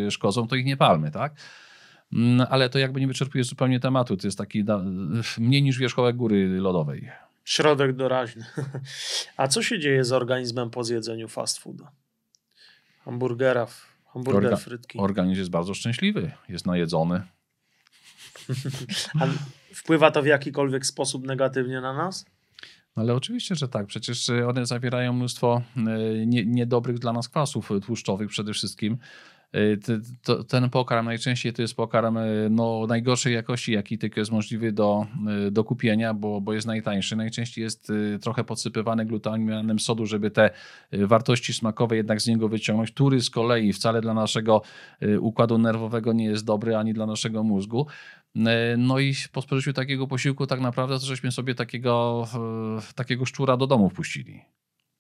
[0.07, 1.33] y, szkodzą, to ich nie palmy, tak?
[2.13, 4.17] Mm, ale to jakby nie wyczerpuje zupełnie tematu.
[4.17, 4.63] To jest taki
[5.37, 7.09] mniej niż wierzchołek góry lodowej.
[7.43, 8.45] Środek doraźny.
[9.37, 11.85] A co się dzieje z organizmem po zjedzeniu fast foodu?
[13.05, 13.67] Hamburgera,
[14.13, 14.99] hamburger, Orga frytki.
[14.99, 17.21] Organizm jest bardzo szczęśliwy, jest najedzony.
[19.21, 19.25] A
[19.75, 22.25] wpływa to w jakikolwiek sposób negatywnie na nas?
[22.95, 23.87] Ale oczywiście, że tak.
[23.87, 25.81] Przecież one zawierają mnóstwo e,
[26.25, 28.97] niedobrych dla nas kwasów tłuszczowych przede wszystkim.
[29.55, 29.79] Y,
[30.47, 35.07] ten pokarm najczęściej to jest pokarm y, no, najgorszej jakości, jaki tylko jest możliwy do,
[35.47, 37.15] y, do kupienia, bo, bo jest najtańszy.
[37.15, 37.91] Najczęściej jest
[38.21, 40.49] trochę podsypywany glutaminem sodu, żeby te
[40.91, 44.61] wartości smakowe jednak z niego wyciągnąć, który z kolei wcale dla naszego
[45.19, 47.87] układu nerwowego nie jest dobry, ani dla naszego mózgu.
[48.77, 52.27] No i po spożyciu takiego posiłku tak naprawdę to żeśmy sobie takiego,
[52.95, 54.41] takiego szczura do domu wpuścili.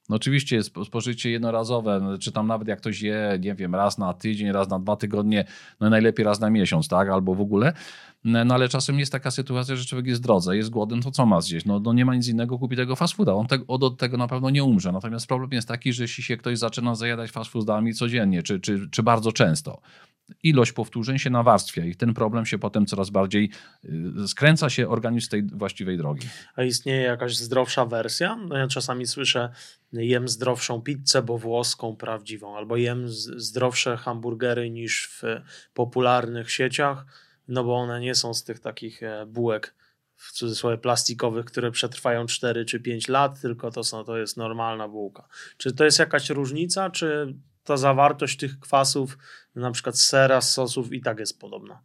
[0.09, 4.13] No oczywiście spożycie jednorazowe, no, czy tam nawet jak ktoś je, nie wiem, raz na
[4.13, 5.45] tydzień, raz na dwa tygodnie,
[5.79, 7.73] no najlepiej raz na miesiąc, tak, albo w ogóle.
[8.23, 11.25] No ale czasem jest taka sytuacja, że człowiek jest w drodze, jest głodny, to co
[11.25, 11.65] ma zjeść?
[11.65, 13.33] No, no nie ma nic innego, kupi tego fast fooda.
[13.33, 14.91] On te, od, od tego na pewno nie umrze.
[14.91, 18.89] Natomiast problem jest taki, że jeśli się ktoś zaczyna zajadać fast foodami codziennie, czy, czy,
[18.91, 19.81] czy bardzo często,
[20.43, 23.49] ilość powtórzeń się nawarstwia i ten problem się potem coraz bardziej
[23.85, 26.27] y, skręca się organizm z tej właściwej drogi.
[26.55, 28.35] A istnieje jakaś zdrowsza wersja?
[28.35, 29.49] No ja czasami słyszę,
[29.93, 35.23] jem zdrowszą pizzę, bo włoską prawdziwą, albo jem zdrowsze hamburgery niż w
[35.73, 37.05] popularnych sieciach,
[37.53, 39.75] no bo one nie są z tych takich e, bułek
[40.15, 44.87] w cudzysłowie plastikowych, które przetrwają 4 czy 5 lat, tylko to, są, to jest normalna
[44.87, 45.27] bułka.
[45.57, 49.17] Czy to jest jakaś różnica, czy ta zawartość tych kwasów,
[49.55, 51.79] na przykład sera, sosów i tak jest podobna?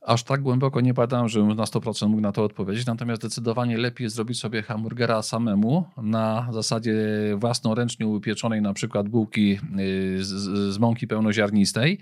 [0.00, 4.08] Aż tak głęboko nie badałem, żebym na 100% mógł na to odpowiedzieć, natomiast zdecydowanie lepiej
[4.08, 6.94] zrobić sobie hamburgera samemu na zasadzie
[7.36, 10.28] własnoręcznie upieczonej na przykład bułki y, z,
[10.74, 11.98] z mąki pełnoziarnistej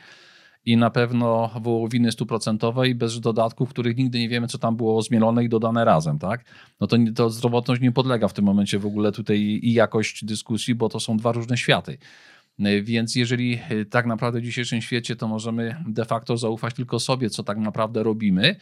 [0.64, 5.44] i na pewno wołowiny stuprocentowej bez dodatków, których nigdy nie wiemy, co tam było zmielone
[5.44, 6.44] i dodane razem, tak?
[6.80, 10.74] No to, to zdrowotność nie podlega w tym momencie w ogóle tutaj i jakość dyskusji,
[10.74, 11.98] bo to są dwa różne światy.
[12.82, 17.42] Więc jeżeli tak naprawdę w dzisiejszym świecie, to możemy de facto zaufać tylko sobie, co
[17.42, 18.56] tak naprawdę robimy,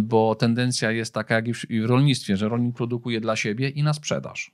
[0.00, 3.92] bo tendencja jest taka jak i w rolnictwie, że rolnik produkuje dla siebie i na
[3.92, 4.52] sprzedaż.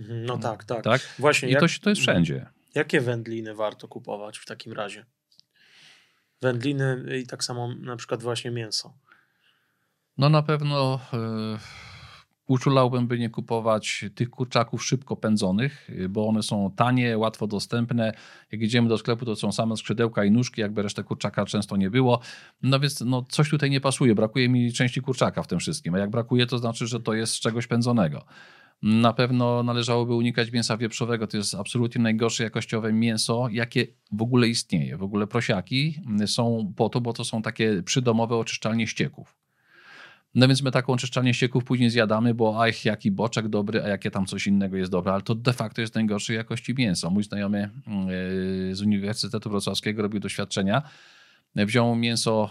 [0.00, 0.84] No tak, tak.
[0.84, 1.00] tak?
[1.18, 2.46] Właśnie, I jak, to, to jest wszędzie.
[2.74, 5.04] Jakie wędliny warto kupować w takim razie?
[6.42, 8.94] Wędliny i tak samo na przykład właśnie mięso.
[10.18, 11.58] No na pewno yy,
[12.48, 18.12] uczulałbym, by nie kupować tych kurczaków szybko pędzonych, bo one są tanie, łatwo dostępne.
[18.52, 21.90] Jak idziemy do sklepu, to są same skrzydełka i nóżki, jakby resztę kurczaka często nie
[21.90, 22.20] było.
[22.62, 24.14] No więc no, coś tutaj nie pasuje.
[24.14, 25.94] Brakuje mi części kurczaka w tym wszystkim.
[25.94, 28.24] A jak brakuje, to znaczy, że to jest z czegoś pędzonego.
[28.82, 31.26] Na pewno należałoby unikać mięsa wieprzowego.
[31.26, 34.96] To jest absolutnie najgorsze jakościowe mięso, jakie w ogóle istnieje.
[34.96, 39.36] W ogóle prosiaki są po to, bo to są takie przydomowe oczyszczalnie ścieków.
[40.34, 44.10] No więc my taką oczyszczalnię ścieków później zjadamy, bo ach, jaki boczek dobry, a jakie
[44.10, 47.10] tam coś innego jest dobre, ale to de facto jest najgorszej jakości mięso.
[47.10, 47.70] Mój znajomy
[48.68, 50.82] yy, z Uniwersytetu Wrocławskiego robił doświadczenia,
[51.66, 52.50] wziął mięso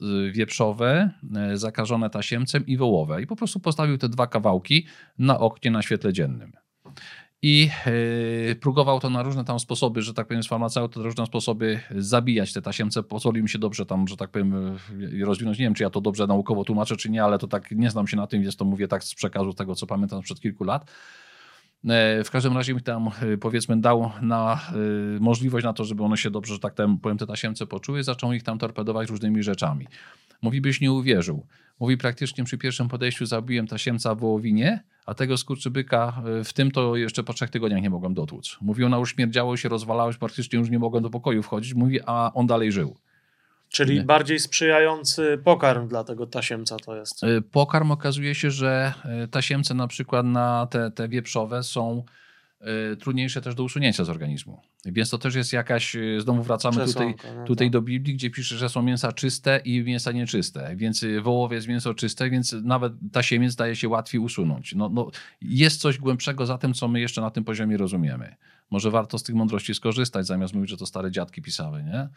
[0.00, 4.86] yy, wieprzowe, yy, zakażone tasiemcem i wołowe i po prostu postawił te dwa kawałki
[5.18, 6.52] na oknie na świetle dziennym
[7.42, 7.70] i
[8.60, 12.62] próbował to na różne tam sposoby, że tak powiem, z farmaceuty, różne sposoby zabijać te
[12.62, 13.02] tasiemce.
[13.02, 14.78] Pozwolił mi się dobrze tam, że tak powiem,
[15.24, 15.58] rozwinąć.
[15.58, 18.06] Nie wiem, czy ja to dobrze naukowo tłumaczę, czy nie, ale to tak nie znam
[18.06, 20.90] się na tym, więc to mówię tak z przekazu tego, co pamiętam sprzed kilku lat.
[21.88, 23.10] E, w każdym razie mi tam
[23.40, 24.60] powiedzmy dał na,
[25.20, 28.42] możliwość na to, żeby one się dobrze, że tak powiem, te tasiemce poczuły, zaczął ich
[28.42, 29.86] tam torpedować różnymi rzeczami.
[30.42, 31.46] Mówi, byś nie uwierzył.
[31.80, 36.70] Mówi, praktycznie przy pierwszym podejściu zabiłem tasiemca w wołowinie, a tego skurczybyka e, w tym
[36.70, 38.58] to jeszcze po trzech tygodniach nie mogłem dotłuc.
[38.60, 41.74] Mówi, ona już śmierdziało się, rozwalało się, praktycznie już nie mogłem do pokoju wchodzić.
[41.74, 42.96] Mówi, a on dalej żył.
[43.70, 47.24] Czyli bardziej sprzyjający pokarm dla tego tasiemca to jest.
[47.24, 52.04] E, pokarm okazuje się, że e, tasiemce na przykład na te, te wieprzowe są
[52.92, 54.60] Y, trudniejsze też do usunięcia z organizmu.
[54.84, 57.72] Więc to też jest jakaś, y, znowu wracamy tutaj, no tutaj tak.
[57.72, 60.76] do Biblii, gdzie pisze, że są mięsa czyste i mięsa nieczyste.
[60.76, 64.74] Więc y, wołowie jest mięso czyste, więc nawet ta siemiec daje się łatwiej usunąć.
[64.74, 65.10] No, no,
[65.42, 68.36] jest coś głębszego za tym, co my jeszcze na tym poziomie rozumiemy.
[68.70, 72.08] Może warto z tych mądrości skorzystać, zamiast mówić, że to stare dziadki pisały, nie?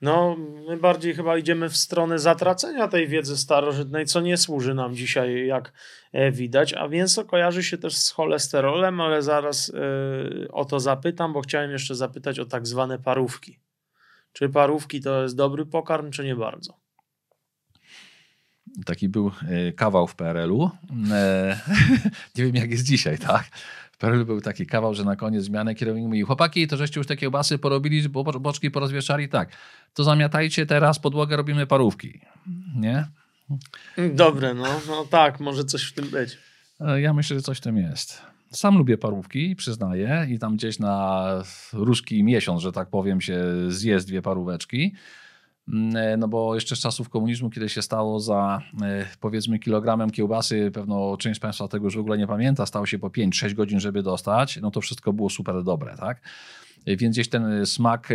[0.00, 0.36] No,
[0.68, 5.46] my bardziej chyba idziemy w stronę zatracenia tej wiedzy starożytnej, co nie służy nam dzisiaj,
[5.46, 5.72] jak
[6.12, 6.74] e, widać.
[6.74, 11.70] A mięso kojarzy się też z cholesterolem, ale zaraz yy, o to zapytam, bo chciałem
[11.70, 13.58] jeszcze zapytać o tak zwane parówki.
[14.32, 16.80] Czy parówki to jest dobry pokarm, czy nie bardzo?
[18.86, 20.70] Taki był e, kawał w PRL-u.
[22.36, 23.44] nie wiem, jak jest dzisiaj, tak?
[23.98, 27.16] Perl był taki kawał, że na koniec zmiany kierownik mówi, chłopaki, to żeście już te
[27.16, 29.48] kiełbasy porobili, bo boczki porozwieszali, tak,
[29.94, 32.20] to zamiatajcie teraz podłogę, robimy parówki,
[32.76, 33.06] nie?
[34.14, 36.38] Dobre, no, no tak, może coś w tym być.
[36.80, 38.22] E, ja myślę, że coś w tym jest.
[38.50, 41.24] Sam lubię parówki, przyznaję, i tam gdzieś na
[41.72, 44.94] ruski miesiąc, że tak powiem, się zje dwie paróweczki.
[45.68, 50.10] Mm, e, no bo jeszcze z czasów komunizmu, kiedy się stało za e, powiedzmy kilogramem
[50.10, 53.54] kiełbasy, pewno część z Państwa tego już w ogóle nie pamięta, stało się po 5-6
[53.54, 56.20] godzin, żeby dostać, no to wszystko było super dobre, tak?
[56.86, 58.14] Więc gdzieś ten smak e,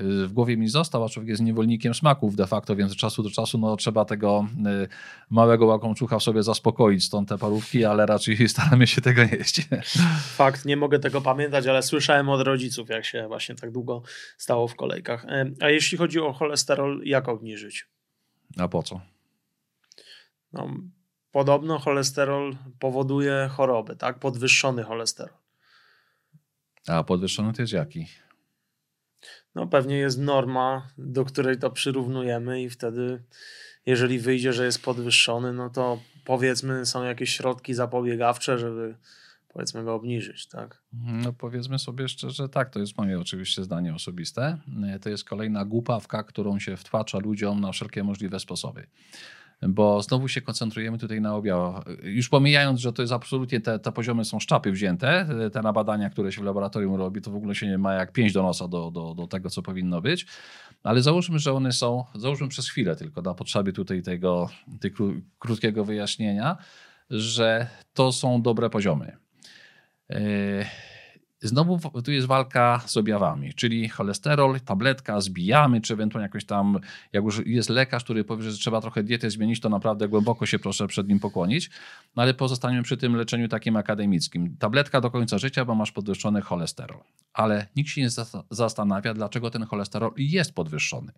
[0.00, 3.30] w głowie mi został, a człowiek jest niewolnikiem smaków de facto, więc od czasu do
[3.30, 4.88] czasu no, trzeba tego e,
[5.30, 9.68] małego łakomczucha w sobie zaspokoić, stąd te parówki, ale raczej staramy się tego nie jeść.
[10.36, 14.02] Fakt, nie mogę tego pamiętać, ale słyszałem od rodziców, jak się właśnie tak długo
[14.38, 15.24] stało w kolejkach.
[15.24, 17.86] E, a jeśli chodzi o cholesterol, jak obniżyć?
[18.56, 19.00] A po co?
[20.52, 20.70] No,
[21.32, 24.18] podobno cholesterol powoduje choroby, tak?
[24.18, 25.47] Podwyższony cholesterol.
[26.88, 28.06] A podwyższony to jest jaki?
[29.54, 33.22] No pewnie jest norma, do której to przyrównujemy i wtedy
[33.86, 38.96] jeżeli wyjdzie, że jest podwyższony, no to powiedzmy są jakieś środki zapobiegawcze, żeby
[39.48, 40.82] powiedzmy go obniżyć, tak?
[40.92, 44.58] No powiedzmy sobie szczerze, tak, to jest moje oczywiście zdanie osobiste.
[45.02, 48.86] To jest kolejna głupawka, którą się wtłacza ludziom na wszelkie możliwe sposoby
[49.62, 51.84] bo znowu się koncentrujemy tutaj na objaw.
[52.02, 56.10] Już pomijając, że to jest absolutnie, te, te poziomy są szczapy wzięte, te na badania,
[56.10, 58.68] które się w laboratorium robi, to w ogóle się nie ma jak pięć do nosa
[58.68, 60.26] do, do, do tego, co powinno być,
[60.82, 64.50] ale załóżmy, że one są, załóżmy przez chwilę tylko na potrzeby tutaj tego,
[64.80, 65.04] tego
[65.38, 66.56] krótkiego wyjaśnienia,
[67.10, 69.16] że to są dobre poziomy.
[70.08, 70.18] Yy
[71.40, 76.78] Znowu tu jest walka z objawami, czyli cholesterol, tabletka, zbijamy, czy ewentualnie jakoś tam,
[77.12, 80.58] jak już jest lekarz, który powie, że trzeba trochę dietę zmienić, to naprawdę głęboko się
[80.58, 81.70] proszę przed nim pokłonić.
[82.16, 84.56] No ale pozostaniemy przy tym leczeniu takim akademickim.
[84.58, 87.00] Tabletka do końca życia, bo masz podwyższony cholesterol.
[87.32, 88.10] Ale nikt się nie
[88.50, 91.12] zastanawia, dlaczego ten cholesterol jest podwyższony.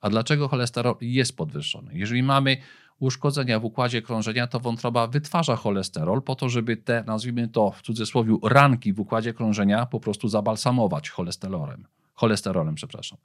[0.00, 1.90] A dlaczego cholesterol jest podwyższony?
[1.94, 2.56] Jeżeli mamy
[3.04, 7.82] uszkodzenia w układzie krążenia, to wątroba wytwarza cholesterol po to, żeby te, nazwijmy to w
[7.82, 11.86] cudzysłowie, ranki w układzie krążenia po prostu zabalsamować cholesterolem.
[12.14, 13.18] Cholesterolem, przepraszam.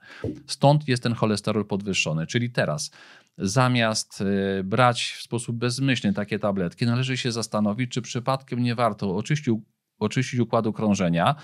[0.48, 2.28] Stąd jest ten cholesterol podwyższony.
[2.28, 2.92] Czyli teraz,
[3.38, 9.16] zamiast y, brać w sposób bezmyślny takie tabletki, należy się zastanowić, czy przypadkiem nie warto
[9.16, 9.56] oczyścić,
[10.00, 11.36] oczyścić układu krążenia,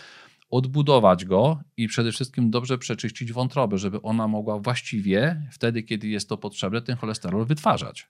[0.49, 6.29] odbudować go i przede wszystkim dobrze przeczyścić wątrobę, żeby ona mogła właściwie, wtedy kiedy jest
[6.29, 8.07] to potrzebne, ten cholesterol wytwarzać.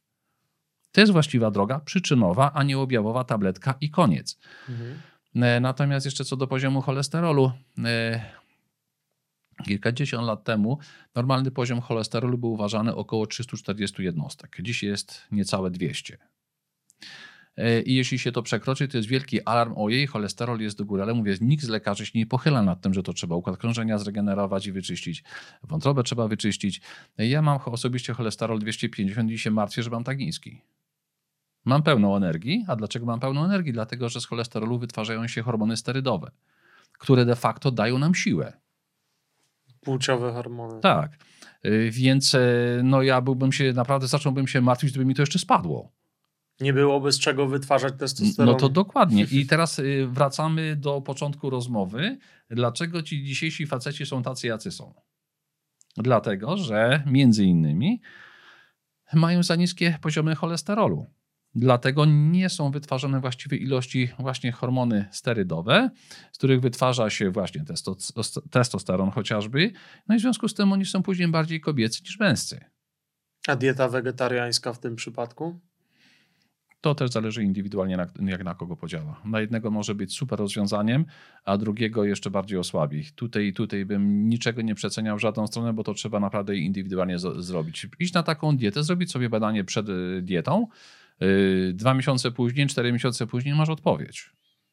[0.95, 4.39] To jest właściwa droga, przyczynowa, a nie objawowa tabletka i koniec.
[4.69, 4.99] Mhm.
[5.43, 7.51] E, natomiast jeszcze co do poziomu cholesterolu,
[7.85, 8.21] e,
[9.65, 10.79] kilkadziesiąt lat temu
[11.15, 14.57] normalny poziom cholesterolu był uważany około 340 jednostek.
[14.61, 16.17] Dziś jest niecałe 200.
[17.57, 21.03] E, I jeśli się to przekroczy, to jest wielki alarm, ojej, cholesterol jest do góry,
[21.03, 23.97] ale mówię, nikt z lekarzy się nie pochyla nad tym, że to trzeba układ krążenia
[23.97, 25.23] zregenerować i wyczyścić,
[25.63, 26.81] wątrobę trzeba wyczyścić.
[27.17, 30.61] Ja mam osobiście cholesterol 250 i się martwię, że mam tak niski.
[31.65, 32.65] Mam pełną energii.
[32.67, 33.73] A dlaczego mam pełną energii?
[33.73, 36.31] Dlatego, że z cholesterolu wytwarzają się hormony sterydowe,
[36.99, 38.53] które de facto dają nam siłę.
[39.81, 40.79] Płciowe hormony.
[40.81, 41.17] Tak.
[41.65, 42.39] Y, więc e,
[42.83, 45.91] no ja byłbym się, naprawdę zacząłbym się martwić, gdyby mi to jeszcze spadło.
[46.59, 48.53] Nie byłoby z czego wytwarzać testosteron.
[48.53, 49.27] No to dokładnie.
[49.31, 52.17] I teraz y, wracamy do początku rozmowy.
[52.49, 54.93] Dlaczego ci dzisiejsi faceci są tacy, jacy są?
[55.97, 58.01] Dlatego, że między innymi
[59.13, 61.05] mają za niskie poziomy cholesterolu.
[61.55, 65.89] Dlatego nie są wytwarzane właściwej ilości właśnie hormony sterydowe,
[66.31, 67.63] z których wytwarza się właśnie
[68.51, 69.71] testosteron chociażby.
[70.07, 72.59] No i w związku z tym oni są później bardziej kobiecy niż męscy.
[73.47, 75.59] A dieta wegetariańska w tym przypadku?
[76.81, 79.21] To też zależy indywidualnie, jak na kogo podziała.
[79.25, 81.05] Na jednego może być super rozwiązaniem,
[81.43, 83.05] a drugiego jeszcze bardziej osłabi.
[83.15, 87.45] Tutaj, tutaj bym niczego nie przeceniał w żadną stronę, bo to trzeba naprawdę indywidualnie z-
[87.45, 87.87] zrobić.
[87.99, 90.67] Iść na taką dietę, zrobić sobie badanie przed y, dietą,
[91.73, 94.29] dwa miesiące później, cztery miesiące później masz odpowiedź.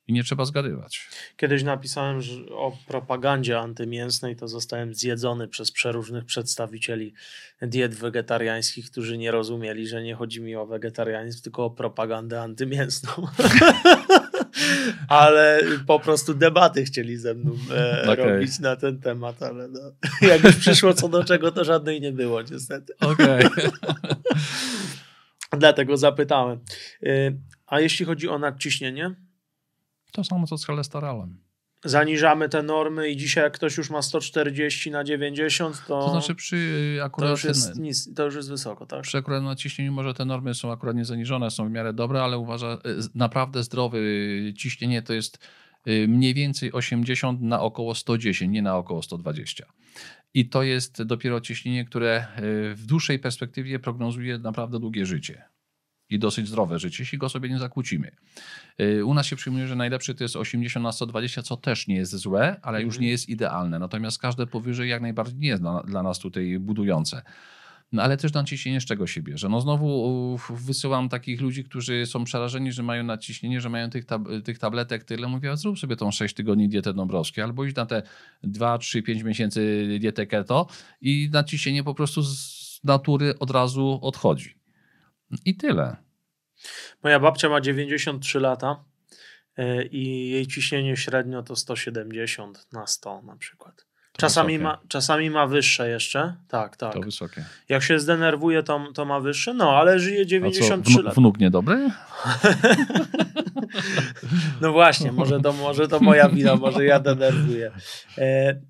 [0.07, 1.09] I nie trzeba zgadywać.
[1.37, 2.21] Kiedyś napisałem
[2.51, 7.15] o propagandzie antymięsnej, to zostałem zjedzony przez przeróżnych przedstawicieli
[7.63, 13.11] diet wegetariańskich, którzy nie rozumieli, że nie chodzi mi o wegetarianizm, tylko o propagandę antymięsną.
[15.09, 18.17] ale po prostu debaty chcieli ze mną e, okay.
[18.17, 19.81] robić na ten temat, ale no,
[20.29, 22.95] jak już przyszło co do czego, to żadnej nie było niestety.
[23.01, 23.47] Okej.
[23.47, 23.71] Okay.
[25.63, 26.61] Dlatego zapytałem.
[27.03, 27.09] E,
[27.67, 29.15] a jeśli chodzi o nadciśnienie?
[30.13, 31.39] To samo co z cholesterolem.
[31.85, 36.01] Zaniżamy te normy i dzisiaj jak ktoś już ma 140 na 90, to...
[36.01, 36.57] To znaczy przy
[36.97, 37.29] y, akurat...
[37.29, 39.03] To już jest, nic, to już jest wysoko, tak?
[39.03, 42.75] Przy akurat naciśnieniu może te normy są akurat niezaniżone, są w miarę dobre, ale uważa,
[42.75, 42.79] y,
[43.15, 43.99] naprawdę zdrowe
[44.57, 45.39] ciśnienie to jest
[45.89, 49.67] y, mniej więcej 80 na około 110, nie na około 120.
[50.35, 52.27] I to jest dopiero ciśnienie, które
[52.75, 55.52] w dłuższej perspektywie prognozuje naprawdę długie życie
[56.13, 58.11] i dosyć zdrowe życie, jeśli go sobie nie zakłócimy.
[58.81, 61.97] Y, u nas się przyjmuje, że najlepszy to jest 80 na 120, co też nie
[61.97, 63.03] jest złe, ale już mhm.
[63.03, 63.79] nie jest idealne.
[63.79, 67.23] Natomiast każde powyżej jak najbardziej nie jest dla, dla nas tutaj budujące.
[67.93, 69.49] No ale też naciśnienie z czego się bierze?
[69.49, 74.23] No znowu wysyłam takich ludzi, którzy są przerażeni, że mają naciśnienie, że mają tych, tab
[74.45, 75.29] tych tabletek tyle.
[75.29, 78.03] Mówię, zrób sobie tą 6 tygodni dietę Dąbrowskiej albo iść na te
[78.43, 80.67] 2, 3, 5 miesięcy dietę keto
[81.01, 84.62] i naciśnienie po prostu z natury od razu odchodzi.
[85.45, 85.97] I tyle.
[87.03, 88.85] Moja babcia ma 93 lata
[89.57, 93.87] e, i jej ciśnienie średnio to 170 na 100 na przykład.
[94.13, 96.37] czasami ma, czasami ma wyższe jeszcze.
[96.49, 96.93] Tak, tak.
[96.93, 97.45] To wysokie.
[97.69, 99.55] Jak się zdenerwuje, to, to ma wyższe.
[99.55, 101.15] No, ale żyje 93 lat.
[101.15, 101.91] Wnuk niedobry?
[104.61, 107.71] no właśnie, może to, może to moja wina, może ja denerwuję.
[108.19, 108.61] E,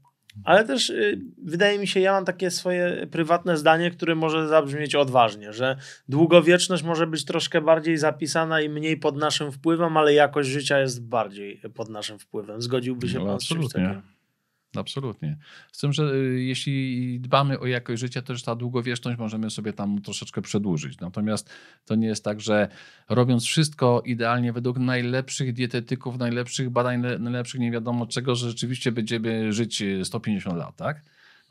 [0.44, 4.94] ale też y, wydaje mi się, ja mam takie swoje prywatne zdanie, które może zabrzmieć
[4.94, 5.76] odważnie, że
[6.08, 11.06] długowieczność może być troszkę bardziej zapisana i mniej pod naszym wpływem, ale jakość życia jest
[11.06, 12.62] bardziej pod naszym wpływem.
[12.62, 13.68] Zgodziłby się no, pan absolutnie.
[13.68, 14.11] z czymś takim?
[14.76, 15.36] Absolutnie.
[15.72, 19.72] Z tym, że y, jeśli dbamy o jakość życia, to też ta długowieczność możemy sobie
[19.72, 21.00] tam troszeczkę przedłużyć.
[21.00, 21.50] Natomiast
[21.84, 22.68] to nie jest tak, że
[23.08, 29.52] robiąc wszystko idealnie według najlepszych dietetyków, najlepszych badań, najlepszych nie wiadomo czego, że rzeczywiście będziemy
[29.52, 31.02] żyć 150 y, lat, tak?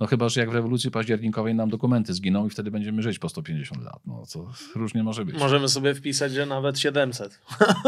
[0.02, 3.30] No chyba, że jak w rewolucji październikowej nam dokumenty zginą i wtedy będziemy żyć po
[3.30, 4.00] 150 lat.
[4.06, 5.40] No to różnie może być.
[5.40, 7.42] Możemy sobie wpisać, że nawet 700.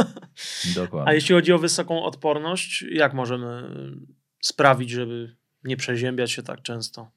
[0.75, 1.09] Dokładnie.
[1.09, 3.69] A jeśli chodzi o wysoką odporność, jak możemy
[4.43, 7.11] sprawić, żeby nie przeziębiać się tak często?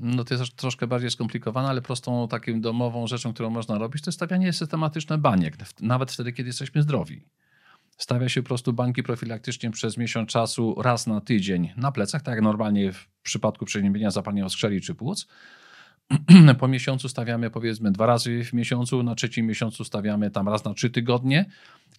[0.00, 4.08] No to jest troszkę bardziej skomplikowane, ale prostą taką domową rzeczą, którą można robić, to
[4.08, 7.24] jest stawianie systematyczne baniek, nawet wtedy, kiedy jesteśmy zdrowi.
[7.98, 12.34] Stawia się po prostu bańki profilaktycznie przez miesiąc czasu, raz na tydzień na plecach, tak
[12.34, 15.26] jak normalnie w przypadku przeziębienia zapalenia skrzeli czy płuc.
[16.58, 20.74] Po miesiącu stawiamy powiedzmy dwa razy w miesiącu, na trzecim miesiącu stawiamy tam raz na
[20.74, 21.46] trzy tygodnie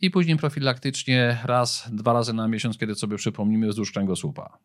[0.02, 4.58] i później profilaktycznie raz, dwa razy na miesiąc, kiedy sobie przypomnimy wzdłuż kręgosłupa.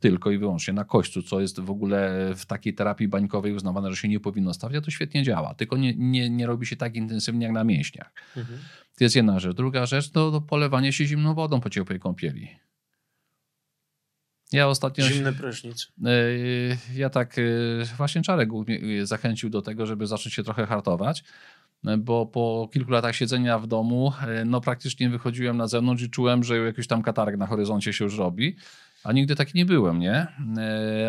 [0.00, 3.96] Tylko i wyłącznie na kośćcu, co jest w ogóle w takiej terapii bańkowej uznawane, że
[3.96, 5.54] się nie powinno stawiać, to świetnie działa.
[5.54, 8.12] Tylko nie, nie, nie robi się tak intensywnie jak na mięśniach.
[8.36, 8.58] Mhm.
[8.98, 9.56] To jest jedna rzecz.
[9.56, 12.48] Druga rzecz to, to polewanie się zimną wodą po ciepłej kąpieli.
[14.52, 15.04] Ja ostatnio.
[15.04, 15.92] Zimny prysznic.
[16.04, 16.10] E,
[16.94, 17.42] ja tak, e,
[17.96, 18.48] właśnie Czarek
[19.02, 21.24] zachęcił do tego, żeby zacząć się trochę hartować,
[21.86, 24.12] e, bo po kilku latach siedzenia w domu,
[24.46, 28.18] no praktycznie wychodziłem na zewnątrz i czułem, że jakiś tam katarek na horyzoncie się już
[28.18, 28.56] robi.
[29.04, 30.26] A nigdy taki nie byłem, nie?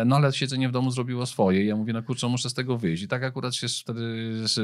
[0.06, 1.62] No ale siedzenie w domu zrobiło swoje.
[1.62, 3.02] I ja mówię, no kurczę, muszę z tego wyjść.
[3.02, 4.00] I tak akurat się wtedy
[4.48, 4.54] z,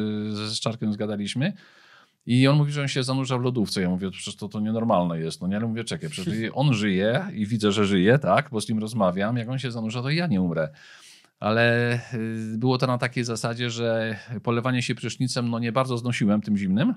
[0.53, 1.53] z Czarkiem zgadaliśmy.
[2.27, 3.83] I on mówi, że on się zanurza w lodówce.
[3.83, 5.41] Ja mówię, przecież to, to nienormalne jest.
[5.41, 8.69] No nie, ale mówię, czekaj, przecież on żyje i widzę, że żyje, tak, bo z
[8.69, 9.37] nim rozmawiam.
[9.37, 10.69] Jak on się zanurza, to ja nie umrę.
[11.41, 16.41] Ale y, było to na takiej zasadzie, że polewanie się prysznicem, no nie bardzo znosiłem
[16.41, 16.95] tym zimnym.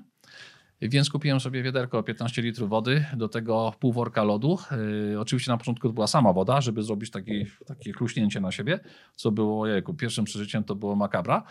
[0.82, 4.58] Więc kupiłem sobie wiaderko 15 litrów wody, do tego pół worka lodu.
[5.10, 8.80] Yy, oczywiście na początku to była sama woda, żeby zrobić taki, takie chluśnięcie na siebie,
[9.14, 11.42] co było, jejku, pierwszym przeżyciem to było makabra.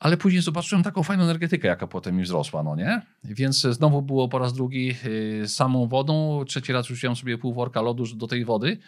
[0.00, 3.02] Ale później zobaczyłem taką fajną energetykę, jaka potem mi wzrosła, no nie?
[3.24, 4.94] Więc znowu było po raz drugi
[5.40, 6.44] yy, samą wodą.
[6.44, 8.78] Trzeci raz rzuciłem sobie pół worka lodu do tej wody.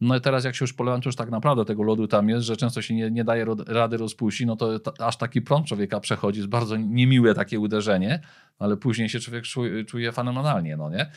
[0.00, 2.46] No i teraz jak się już polewam, to już tak naprawdę tego lodu tam jest,
[2.46, 6.38] że często się nie, nie daje rady rozpuścić, no to aż taki prąd człowieka przechodzi,
[6.38, 8.20] jest bardzo niemiłe takie uderzenie,
[8.58, 11.10] ale później się człowiek czuje, czuje fenomenalnie, no nie?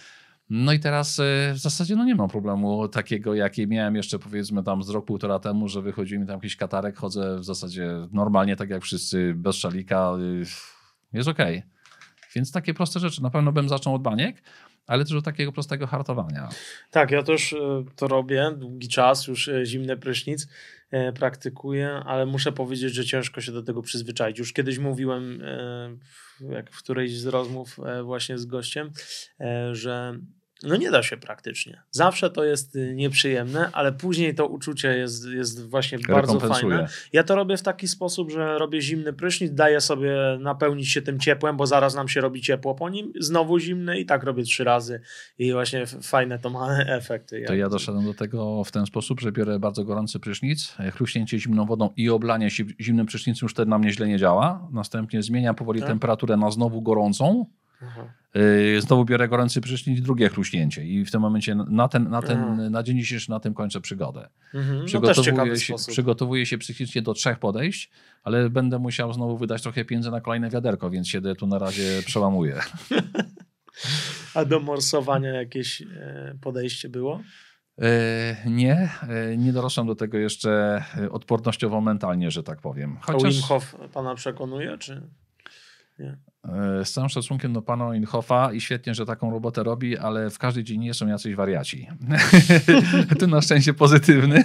[0.49, 4.63] No i teraz e, w zasadzie no nie mam problemu takiego, jaki miałem jeszcze powiedzmy
[4.63, 8.55] tam z rok, półtora temu, że wychodzi mi tam jakiś katarek, chodzę w zasadzie normalnie,
[8.55, 10.11] tak jak wszyscy, bez szalika,
[11.13, 11.57] jest okej.
[11.57, 11.69] Okay.
[12.35, 13.23] Więc takie proste rzeczy.
[13.23, 14.43] Na pewno bym zaczął od baniek,
[14.87, 16.49] ale też od takiego prostego hartowania.
[16.91, 20.47] Tak, ja też e, to robię długi czas, już zimny prysznic
[21.15, 24.39] praktykuję, ale muszę powiedzieć, że ciężko się do tego przyzwyczaić.
[24.39, 25.41] Już kiedyś mówiłem
[26.49, 28.91] jak w którejś z rozmów właśnie z gościem,
[29.71, 30.19] że
[30.63, 31.81] no nie da się praktycznie.
[31.91, 36.87] Zawsze to jest y, nieprzyjemne, ale później to uczucie jest, jest właśnie bardzo fajne.
[37.13, 41.19] Ja to robię w taki sposób, że robię zimny prysznic, daję sobie napełnić się tym
[41.19, 44.63] ciepłem, bo zaraz nam się robi ciepło po nim, znowu zimny i tak robię trzy
[44.63, 45.01] razy
[45.37, 47.43] i właśnie fajne to ma efekty.
[47.47, 51.65] To ja doszedłem do tego w ten sposób, że biorę bardzo gorący prysznic, chluśnięcie zimną
[51.65, 54.67] wodą i oblanie się zimnym prysznicem już wtedy na mnie źle nie działa.
[54.71, 55.89] Następnie zmieniam powoli tak?
[55.89, 57.45] temperaturę na znowu gorącą
[57.81, 58.13] Aha.
[58.35, 60.85] Y, znowu biorę gorący prysznic i drugie chruśnięcie.
[60.85, 64.29] I w tym momencie na, ten, na, ten, na dzień dzisiejszy na tym kończę przygodę.
[64.53, 64.79] Mhm.
[64.79, 67.91] No przygotowuję, się, przygotowuję się psychicznie do trzech podejść,
[68.23, 71.83] ale będę musiał znowu wydać trochę pieniędzy na kolejne wiaderko, więc się tu na razie
[72.07, 72.59] przełamuję.
[74.33, 77.21] A do morsowania jakieś e, podejście było?
[77.77, 82.97] E, nie, e, nie dorosłem do tego jeszcze odpornościowo mentalnie, że tak powiem.
[83.01, 83.23] Chociaż...
[83.23, 85.01] A Wim Hof pana przekonuje, czy
[85.99, 86.17] nie?
[86.47, 90.37] E, z całym szacunkiem do pana Inhofa i świetnie, że taką robotę robi, ale w
[90.37, 91.87] każdej dziedzinie są jacyś wariaci.
[93.19, 94.43] to na szczęście pozytywny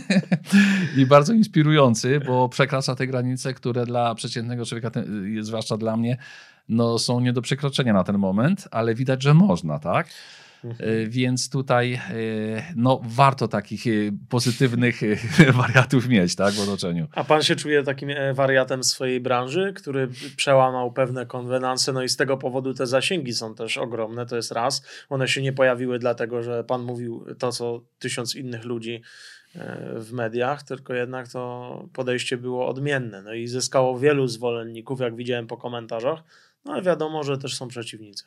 [0.97, 4.91] i bardzo inspirujący, bo przekracza te granice, które dla przeciętnego człowieka,
[5.41, 6.17] zwłaszcza dla mnie,
[6.69, 10.09] no, są nie do przekroczenia na ten moment, ale widać, że można, tak?
[10.65, 10.91] Mhm.
[10.91, 12.01] E, więc tutaj e,
[12.77, 13.91] no, warto takich e,
[14.29, 15.01] pozytywnych
[15.61, 17.07] wariatów mieć tak, w otoczeniu.
[17.13, 22.17] A pan się czuje takim wariatem swojej branży, który przełamał pewne konwenanse, no i z
[22.17, 24.83] tego powodu te zasięgi są też ogromne, to jest raz.
[25.09, 29.03] One się nie pojawiły dlatego, że pan mówił to, co tysiąc innych ludzi
[29.97, 33.23] w mediach, tylko jednak to podejście było odmienne.
[33.23, 36.23] No i zyskało wielu zwolenników, jak widziałem po komentarzach,
[36.65, 38.25] no ale wiadomo, że też są przeciwnicy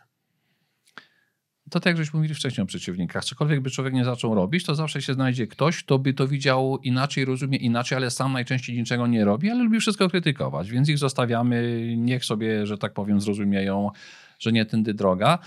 [1.69, 4.75] to tak jak żeśmy mówili wcześniej o przeciwnikach, cokolwiek by człowiek nie zaczął robić, to
[4.75, 9.07] zawsze się znajdzie ktoś, kto by to widział inaczej, rozumie inaczej, ale sam najczęściej niczego
[9.07, 13.91] nie robi, ale lubi wszystko krytykować, więc ich zostawiamy, niech sobie, że tak powiem, zrozumieją,
[14.39, 15.39] że nie tędy droga.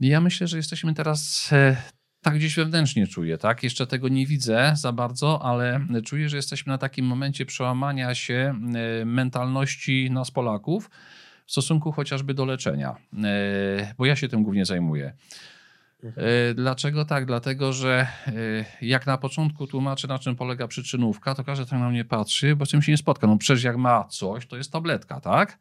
[0.00, 1.76] I ja myślę, że jesteśmy teraz e,
[2.22, 3.62] tak gdzieś wewnętrznie czuję, tak?
[3.62, 8.54] Jeszcze tego nie widzę za bardzo, ale czuję, że jesteśmy na takim momencie przełamania się
[9.00, 10.90] e, mentalności nas Polaków,
[11.46, 15.12] w stosunku chociażby do leczenia, e, bo ja się tym głównie zajmuję.
[16.04, 16.26] Mhm.
[16.50, 17.26] E, dlaczego tak?
[17.26, 18.32] Dlatego, że e,
[18.82, 22.66] jak na początku tłumaczę, na czym polega przyczynówka, to każdy tak na mnie patrzy, bo
[22.66, 23.26] z tym się nie spotka.
[23.26, 25.58] No przecież jak ma coś, to jest tabletka, tak?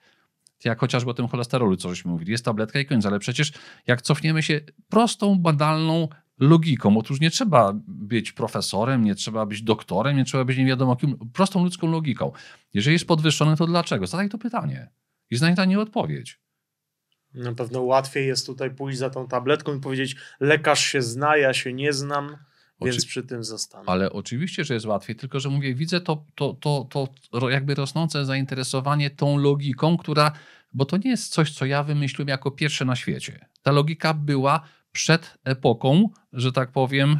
[0.66, 2.32] Jak chociażby o tym cholesterolu, co żeśmy mówili.
[2.32, 3.52] Jest tabletka i koniec, ale przecież
[3.88, 6.08] jak cofniemy się prostą, badalną
[6.40, 10.96] logiką, otóż nie trzeba być profesorem, nie trzeba być doktorem, nie trzeba być nie wiadomo
[10.96, 12.32] kim, prostą ludzką logiką.
[12.74, 14.08] Jeżeli jest podwyższony, to dlaczego?
[14.08, 14.90] Zadaj to pytanie
[15.34, 16.40] i znaj na nie odpowiedź.
[17.34, 21.54] Na pewno łatwiej jest tutaj pójść za tą tabletką i powiedzieć, lekarz się zna, ja
[21.54, 22.38] się nie znam.
[22.82, 23.08] Więc Oczy...
[23.08, 23.84] przy tym zostanę.
[23.88, 26.88] Ale oczywiście, że jest łatwiej, tylko że mówię, widzę to, to, to,
[27.32, 30.32] to jakby rosnące zainteresowanie tą logiką, która,
[30.74, 33.50] bo to nie jest coś, co ja wymyśliłem jako pierwsze na świecie.
[33.62, 34.62] Ta logika była
[34.92, 37.20] przed epoką, że tak powiem,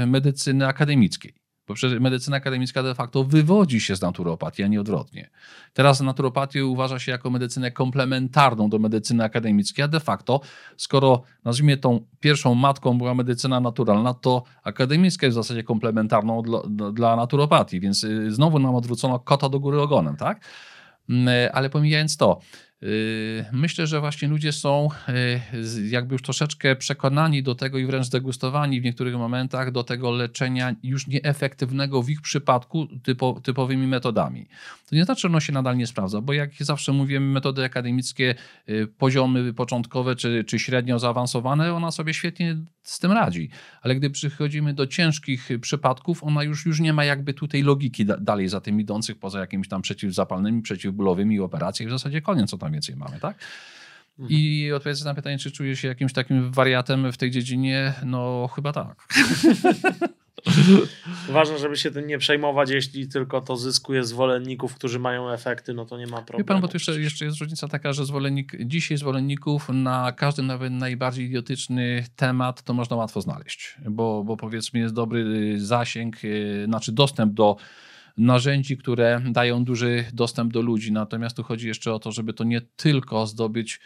[0.00, 1.41] yy, medycyny akademickiej.
[1.72, 5.30] Bo przecież medycyna akademicka de facto wywodzi się z naturopatii, a nie odwrotnie.
[5.72, 10.40] Teraz naturopatię uważa się jako medycynę komplementarną do medycyny akademickiej, a de facto,
[10.76, 16.62] skoro nazwijmy tą pierwszą matką była medycyna naturalna, to akademicka jest w zasadzie komplementarną dla,
[16.92, 20.40] dla naturopatii, więc y, znowu nam odwrócono kota do góry ogonem, tak?
[21.08, 22.40] Mm, y, ale pomijając to,
[23.52, 28.80] myślę, że właśnie ludzie są yy, jakby już troszeczkę przekonani do tego i wręcz zdegustowani
[28.80, 34.46] w niektórych momentach do tego leczenia już nieefektywnego w ich przypadku typo, typowymi metodami.
[34.88, 38.34] To nie znaczy, że ono się nadal nie sprawdza, bo jak zawsze mówimy, metody akademickie,
[38.66, 43.50] yy, poziomy początkowe czy, czy średnio zaawansowane, ona sobie świetnie z tym radzi.
[43.82, 48.16] Ale gdy przychodzimy do ciężkich przypadków, ona już, już nie ma jakby tutaj logiki da,
[48.16, 51.88] dalej za tym idących, poza jakimiś tam przeciwzapalnymi, przeciwbólowymi operacjami.
[51.88, 53.38] W zasadzie koniec, co tam więcej mamy, tak?
[54.18, 54.40] Mhm.
[54.40, 58.72] I odpowiedź na pytanie, czy czuje się jakimś takim wariatem w tej dziedzinie, no chyba
[58.72, 59.06] tak.
[61.28, 65.86] Ważne, żeby się tym nie przejmować, jeśli tylko to zyskuje zwolenników, którzy mają efekty, no
[65.86, 66.38] to nie ma problemu.
[66.38, 70.42] Wie pan, bo tu jeszcze, jeszcze jest różnica taka, że zwolennik, dzisiaj zwolenników na każdy
[70.42, 76.64] nawet najbardziej idiotyczny temat to można łatwo znaleźć, bo, bo powiedzmy jest dobry zasięg, y,
[76.66, 77.56] znaczy dostęp do
[78.16, 80.92] narzędzi, które dają duży dostęp do ludzi.
[80.92, 83.78] Natomiast tu chodzi jeszcze o to, żeby to nie tylko zdobyć y,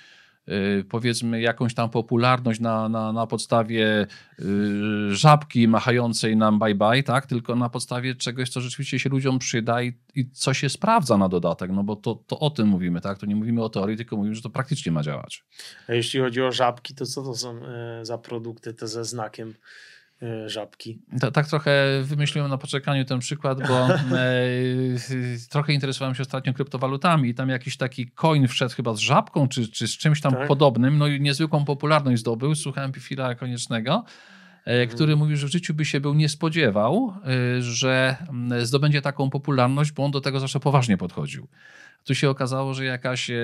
[0.89, 4.06] powiedzmy jakąś tam popularność na, na, na podstawie
[4.40, 7.27] y, żabki machającej nam bye bye, tak?
[7.27, 11.28] tylko na podstawie czegoś, co rzeczywiście się ludziom przyda i, i co się sprawdza na
[11.28, 13.18] dodatek, no bo to, to o tym mówimy, tak?
[13.18, 15.44] To nie mówimy o teorii, tylko mówimy, że to praktycznie ma działać.
[15.89, 19.55] A jeśli chodzi o żabki, to co to są e, za produkty te ze znakiem?
[20.22, 20.98] E, żabki.
[21.20, 23.94] Ta, tak trochę wymyśliłem na poczekaniu ten przykład, bo e,
[25.51, 29.68] trochę interesowałem się ostatnio kryptowalutami i tam jakiś taki coin wszedł chyba z żabką czy,
[29.68, 30.48] czy z czymś tam tak?
[30.48, 32.55] podobnym, no i niezwykłą popularność zdobył.
[32.55, 34.05] Słuchałem Pifila Koniecznego,
[34.66, 34.88] mhm.
[34.88, 37.14] który mówił, że w życiu by się był nie spodziewał,
[37.59, 38.16] e, że
[38.62, 41.48] zdobędzie taką popularność, bo on do tego zawsze poważnie podchodził.
[42.05, 43.34] Tu się okazało, że jakaś, e,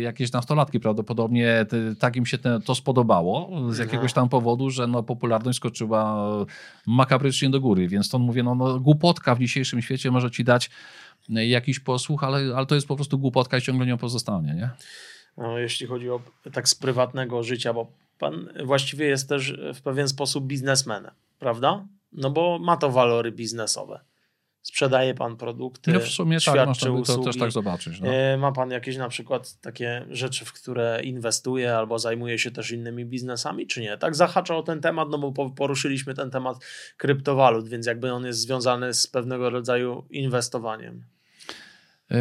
[0.00, 1.66] jakieś nastolatki prawdopodobnie
[1.98, 3.84] tak im się te, to spodobało z no.
[3.84, 6.26] jakiegoś tam powodu, że no, popularność skoczyła
[6.86, 7.88] makabrycznie do góry.
[7.88, 10.70] Więc to mówię, no, no głupotka w dzisiejszym świecie może ci dać
[11.36, 14.54] e, jakiś posłuch, ale, ale to jest po prostu głupotka i ciągle nią pozostanie.
[14.54, 14.70] Nie?
[15.36, 16.20] No, jeśli chodzi o
[16.52, 21.86] tak z prywatnego życia, bo pan właściwie jest też w pewien sposób biznesmenem, prawda?
[22.12, 24.00] No bo ma to walory biznesowe
[24.62, 28.00] sprzedaje pan produkty, no w sumie tak, można by to też tak zobaczyć.
[28.00, 28.08] No.
[28.08, 32.70] E, ma pan jakieś na przykład takie rzeczy, w które inwestuje albo zajmuje się też
[32.70, 33.98] innymi biznesami, czy nie?
[33.98, 36.56] Tak zahacza o ten temat, no bo poruszyliśmy ten temat
[36.96, 41.04] kryptowalut, więc jakby on jest związany z pewnego rodzaju inwestowaniem.
[42.10, 42.16] Yy,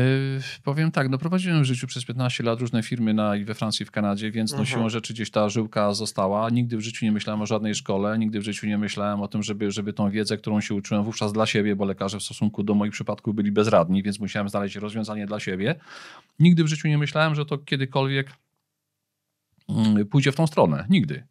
[0.64, 3.84] powiem tak, no prowadziłem w życiu przez 15 lat różne firmy na, i we Francji,
[3.84, 6.50] i w Kanadzie, więc no siłą rzeczy gdzieś ta żyłka została.
[6.50, 9.44] Nigdy w życiu nie myślałem o żadnej szkole, nigdy w życiu nie myślałem o tym,
[9.44, 12.76] żeby, żeby tą wiedzę, którą się uczyłem wówczas dla siebie, bo lekarze w stosunku do
[12.76, 15.76] moich przypadków byli bezradni, więc musiałem znaleźć rozwiązanie dla siebie.
[16.40, 18.32] Nigdy w życiu nie myślałem, że to kiedykolwiek
[19.70, 20.86] mm, pójdzie w tą stronę.
[20.90, 21.24] Nigdy.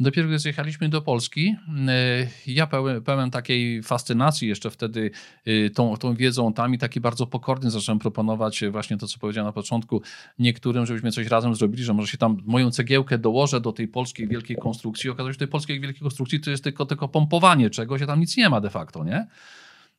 [0.00, 1.56] Dopiero gdy zjechaliśmy do Polski,
[1.88, 5.10] e, ja pełen, pełen takiej fascynacji jeszcze wtedy
[5.44, 9.46] e, tą, tą wiedzą tam i taki bardzo pokorny zacząłem proponować właśnie to, co powiedziałem
[9.46, 10.02] na początku,
[10.38, 14.28] niektórym, żebyśmy coś razem zrobili, że może się tam moją cegiełkę dołożę do tej polskiej
[14.28, 15.10] wielkiej konstrukcji.
[15.10, 18.20] Okazało się, że tej polskiej wielkiej konstrukcji to jest tylko, tylko pompowanie czegoś, a tam
[18.20, 19.26] nic nie ma de facto, nie?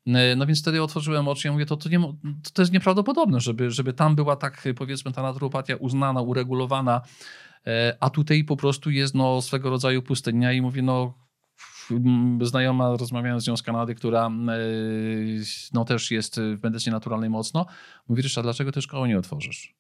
[0.07, 1.99] E, no więc wtedy otworzyłem oczy i mówię, to, to, nie,
[2.53, 7.46] to jest nieprawdopodobne, żeby, żeby tam była tak powiedzmy ta naturopatia uznana, uregulowana, E,
[7.99, 11.27] a tutaj po prostu jest no, swego rodzaju pustynia i mówię, no
[12.41, 14.31] znajoma, rozmawiając z nią z Kanady, która e,
[15.73, 17.65] no, też jest w medycynie naturalnej mocno,
[18.09, 19.75] mówi, Ryszard, dlaczego ty szkoły nie otworzysz?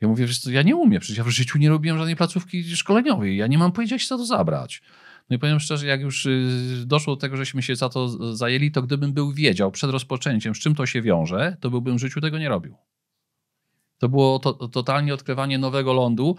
[0.00, 3.36] Ja mówię, że ja nie umiem, przecież ja w życiu nie robiłem żadnej placówki szkoleniowej,
[3.36, 4.82] ja nie mam pojęcia, jak się za to zabrać.
[5.30, 8.70] No i powiem szczerze, jak już y, doszło do tego, żeśmy się za to zajęli,
[8.70, 12.20] to gdybym był wiedział przed rozpoczęciem, z czym to się wiąże, to byłbym w życiu
[12.20, 12.76] tego nie robił.
[13.98, 16.36] To było to, totalnie odkrywanie nowego lądu,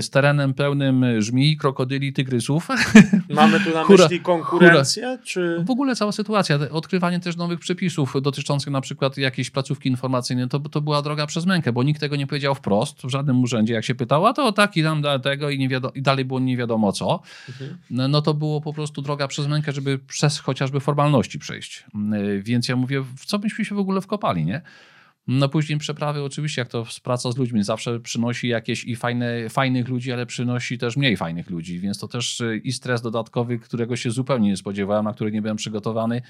[0.00, 2.68] z terenem pełnym żmij, krokodyli, tygrysów.
[3.30, 5.18] Mamy tu na myśli konkurencję?
[5.24, 5.64] Czy...
[5.64, 10.60] W ogóle cała sytuacja, odkrywanie też nowych przepisów dotyczących na przykład jakiejś placówki informacyjnej, to,
[10.60, 13.84] to była droga przez mękę, bo nikt tego nie powiedział wprost w żadnym urzędzie, jak
[13.84, 16.92] się pytała, to tak i tam tego i, nie wiadomo, i dalej było nie wiadomo
[16.92, 17.22] co.
[17.48, 17.78] Mhm.
[17.90, 21.84] No, no to było po prostu droga przez mękę, żeby przez chociażby formalności przejść.
[22.14, 24.62] Y, więc ja mówię, w co byśmy się w ogóle wkopali, nie?
[25.28, 29.88] No później przeprawy oczywiście, jak to praca z ludźmi, zawsze przynosi jakieś i fajne, fajnych
[29.88, 33.96] ludzi, ale przynosi też mniej fajnych ludzi, więc to też y, i stres dodatkowy, którego
[33.96, 36.22] się zupełnie nie spodziewałem, na który nie byłem przygotowany.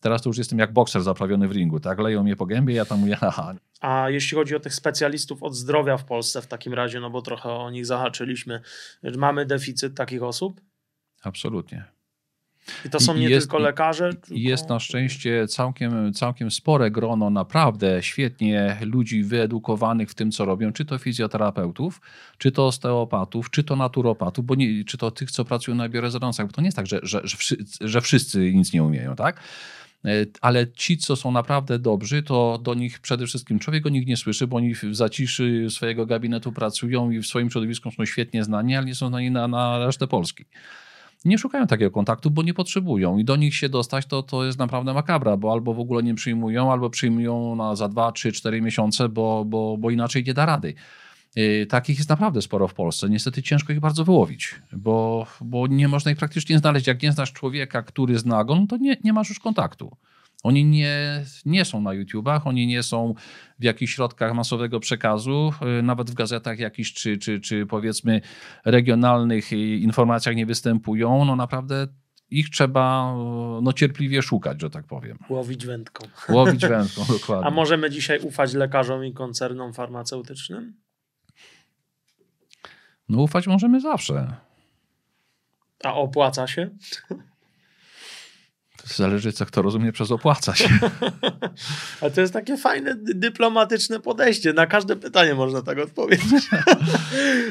[0.00, 1.98] Teraz to już jestem jak bokser zaprawiony w ringu, tak?
[1.98, 3.54] Leją mnie po gębie, ja tam mówię, haha.
[3.80, 7.22] A jeśli chodzi o tych specjalistów od zdrowia w Polsce w takim razie, no bo
[7.22, 8.60] trochę o nich zahaczyliśmy,
[9.16, 10.60] mamy deficyt takich osób?
[11.22, 11.97] Absolutnie.
[12.84, 14.10] I to są nie jest, tylko lekarze?
[14.10, 14.26] Tylko...
[14.30, 20.72] Jest na szczęście całkiem, całkiem spore grono naprawdę świetnie ludzi wyedukowanych w tym, co robią,
[20.72, 22.00] czy to fizjoterapeutów,
[22.38, 26.46] czy to osteopatów, czy to naturopatów, bo nie, czy to tych, co pracują na biorezonansach,
[26.46, 27.22] bo to nie jest tak, że, że,
[27.80, 29.40] że wszyscy nic nie umieją, tak?
[30.04, 34.06] E, ale ci, co są naprawdę dobrzy, to do nich przede wszystkim człowiek o nich
[34.06, 38.44] nie słyszy, bo oni w zaciszy swojego gabinetu pracują i w swoim środowisku są świetnie
[38.44, 40.44] znani, ale nie są znani na, na resztę Polski
[41.24, 44.58] nie szukają takiego kontaktu, bo nie potrzebują i do nich się dostać to, to jest
[44.58, 48.62] naprawdę makabra, bo albo w ogóle nie przyjmują, albo przyjmują na za 2, 3, 4
[48.62, 50.74] miesiące, bo, bo, bo inaczej nie da rady.
[51.36, 53.08] Y, takich jest naprawdę sporo w Polsce.
[53.08, 56.86] Niestety ciężko ich bardzo wyłowić, bo, bo nie można ich praktycznie znaleźć.
[56.86, 59.96] Jak nie znasz człowieka, który zna go, no to nie, nie masz już kontaktu.
[60.42, 63.14] Oni nie, nie są na YouTubach, oni nie są
[63.58, 68.20] w jakichś środkach masowego przekazu, y, nawet w gazetach jakichś, czy, czy, czy powiedzmy
[68.64, 71.24] regionalnych informacjach nie występują.
[71.24, 71.86] No naprawdę
[72.30, 73.14] ich trzeba
[73.62, 75.18] no, cierpliwie szukać, że tak powiem.
[75.28, 76.06] Łowić wędką.
[76.36, 77.46] Łowić wędką, dokładnie.
[77.46, 80.74] A możemy dzisiaj ufać lekarzom i koncernom farmaceutycznym?
[83.08, 84.36] No ufać możemy zawsze.
[85.84, 86.70] A opłaca się?
[88.96, 90.68] Zależy, co kto rozumie przez opłaca się.
[92.02, 94.52] A to jest takie fajne, dyplomatyczne podejście.
[94.52, 96.48] Na każde pytanie można tak odpowiedzieć.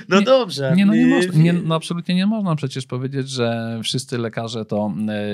[0.10, 0.74] No nie, dobrze.
[0.76, 4.94] Nie, no, nie można, nie, no absolutnie nie można przecież powiedzieć, że wszyscy lekarze to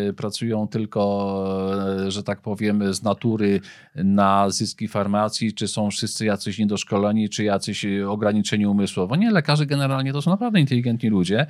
[0.09, 3.61] y, pracują tylko, y, że tak powiem, z natury
[3.95, 9.15] na zyski farmacji, czy są wszyscy jacyś niedoszkoleni, czy jacyś ograniczeni umysłowo.
[9.15, 11.47] Nie, lekarze generalnie to są naprawdę inteligentni ludzie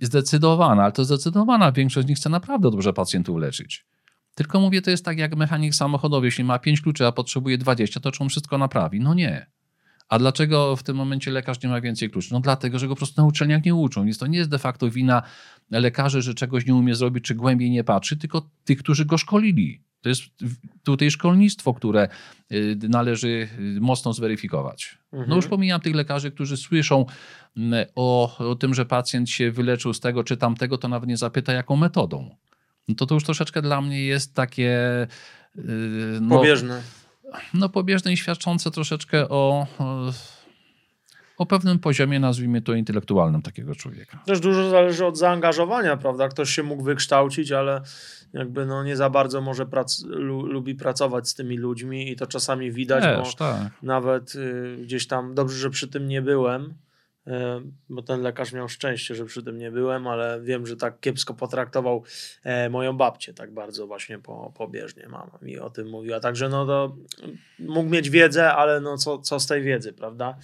[0.00, 3.86] zdecydowana, ale to zdecydowana większość z nich chce naprawdę dobrze pacjentów leczyć.
[4.34, 6.26] Tylko mówię, to jest tak jak mechanik samochodowy.
[6.26, 9.00] Jeśli ma 5 kluczy, a potrzebuje 20, to czy on wszystko naprawi?
[9.00, 9.46] No nie.
[10.08, 12.28] A dlaczego w tym momencie lekarz nie ma więcej kluczy?
[12.32, 14.04] No dlatego, że go po prostu na uczelniach nie uczą.
[14.04, 15.22] Więc to nie jest de facto wina
[15.70, 19.82] lekarzy, że czegoś nie umie zrobić, czy głębiej nie patrzy, tylko tych, którzy go szkolili.
[20.04, 20.22] To jest
[20.82, 22.08] tutaj szkolnictwo, które
[22.52, 24.98] y, należy y, mocno zweryfikować.
[25.12, 25.30] Mhm.
[25.30, 27.06] No już pomijam tych lekarzy, którzy słyszą
[27.56, 31.16] mm, o, o tym, że pacjent się wyleczył z tego czy tamtego, to nawet nie
[31.16, 32.36] zapyta, jaką metodą.
[32.88, 35.06] No to to już troszeczkę dla mnie jest takie...
[35.58, 36.82] Y, no, pobieżne.
[37.54, 40.12] No pobieżne i świadczące troszeczkę o, o
[41.36, 44.22] o pewnym poziomie, nazwijmy to intelektualnym takiego człowieka.
[44.26, 46.28] Też dużo zależy od zaangażowania, prawda?
[46.28, 47.80] Ktoś się mógł wykształcić, ale
[48.32, 52.26] jakby no nie za bardzo może prac lu lubi pracować z tymi ludźmi i to
[52.26, 53.72] czasami widać, Też, bo tak.
[53.82, 56.74] nawet y, gdzieś tam, dobrze, że przy tym nie byłem,
[57.26, 57.30] y,
[57.88, 61.34] bo ten lekarz miał szczęście, że przy tym nie byłem, ale wiem, że tak kiepsko
[61.34, 62.02] potraktował
[62.44, 66.66] e, moją babcię, tak bardzo właśnie po, pobieżnie mama mi o tym mówiła, także no
[66.66, 66.96] to
[67.58, 70.36] mógł mieć wiedzę, ale no co, co z tej wiedzy, prawda?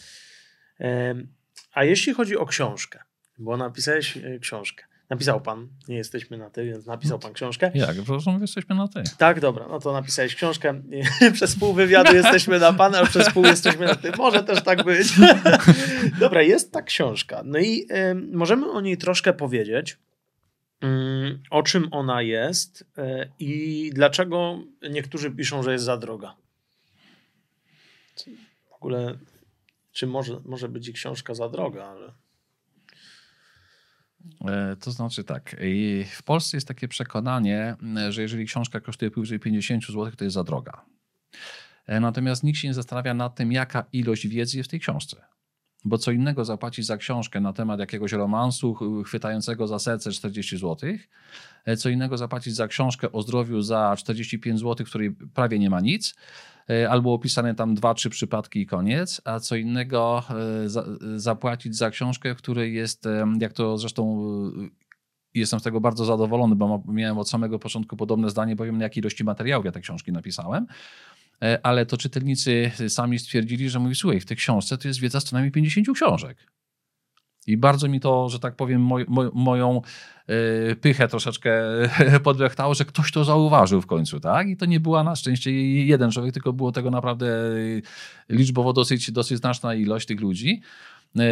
[1.73, 3.03] A jeśli chodzi o książkę,
[3.39, 7.71] bo napisałeś e, książkę, Napisał pan, nie jesteśmy na ty, więc napisał pan książkę.
[7.75, 7.97] Jak?
[8.07, 9.03] Proszę, jesteśmy na ty.
[9.19, 10.83] Tak, dobra, no to napisałeś książkę.
[11.35, 14.13] przez pół wywiadu jesteśmy na pan, a przez pół jesteśmy na ty.
[14.19, 15.09] Może też tak być.
[16.21, 17.43] dobra, jest ta książka.
[17.45, 19.99] No i y, możemy o niej troszkę powiedzieć.
[20.85, 22.85] Y, o czym ona jest y,
[23.39, 24.59] i dlaczego
[24.91, 26.35] niektórzy piszą, że jest za droga.
[28.71, 29.19] W ogóle,
[30.01, 32.13] czy może, może być książka za droga, ale.
[34.49, 35.57] E, to znaczy tak,
[36.11, 37.77] w Polsce jest takie przekonanie,
[38.09, 40.85] że jeżeli książka kosztuje powyżej 50 zł, to jest za droga.
[41.87, 45.25] E, natomiast nikt się nie zastanawia nad tym, jaka ilość wiedzy jest w tej książce.
[45.85, 50.91] Bo co innego zapłacić za książkę na temat jakiegoś romansu chwytającego za serce 40 zł,
[51.65, 55.71] e, co innego zapłacić za książkę o zdrowiu za 45 zł, w której prawie nie
[55.71, 56.15] ma nic,
[56.71, 60.23] E, albo opisane tam dwa, trzy przypadki i koniec, a co innego
[60.65, 60.85] e, za,
[61.17, 63.09] zapłacić za książkę, w której jest,
[63.41, 64.23] jak to zresztą
[65.35, 68.85] jestem z tego bardzo zadowolony, bo miałem od samego początku podobne zdanie, bo wiem na
[68.85, 70.67] jakiej ilości materiałów ja te książki napisałem,
[71.63, 75.25] ale to czytelnicy sami stwierdzili, że mówi, słuchaj, w tej książce to jest wiedza z
[75.25, 76.37] co najmniej 50 książek.
[77.47, 79.81] I bardzo mi to, że tak powiem, moj, moj, moją
[80.71, 81.63] y, pychę troszeczkę
[82.25, 84.49] podwechtało, że ktoś to zauważył w końcu, tak?
[84.49, 85.53] I to nie była na szczęście
[85.87, 87.83] jeden człowiek, tylko było tego naprawdę y,
[88.29, 90.63] liczbowo dosyć, dosyć znaczna ilość tych ludzi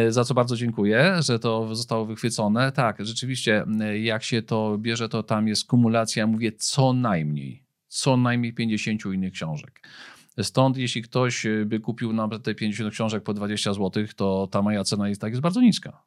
[0.09, 2.71] za co bardzo dziękuję, że to zostało wychwycone.
[2.71, 3.65] Tak, rzeczywiście,
[4.01, 9.33] jak się to bierze, to tam jest kumulacja, mówię, co najmniej, co najmniej 50 innych
[9.33, 9.81] książek.
[10.41, 14.83] Stąd jeśli ktoś by kupił nam te 50 książek po 20 zł, to ta moja
[14.83, 16.03] cena jest tak jest bardzo niska.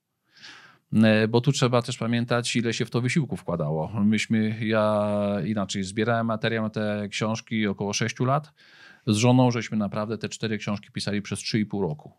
[0.92, 4.00] E, bo tu trzeba też pamiętać, ile się w to wysiłku wkładało.
[4.04, 5.10] Myśmy, ja
[5.46, 8.52] inaczej, zbierałem materiał na te książki około 6 lat.
[9.06, 12.12] Z żoną żeśmy naprawdę te cztery książki pisali przez 3,5 roku.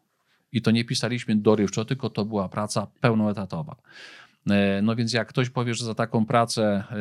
[0.51, 3.75] I to nie pisaliśmy dorywczo, tylko to była praca pełnoetatowa.
[4.49, 6.95] E, no więc jak ktoś powie, że za taką pracę e,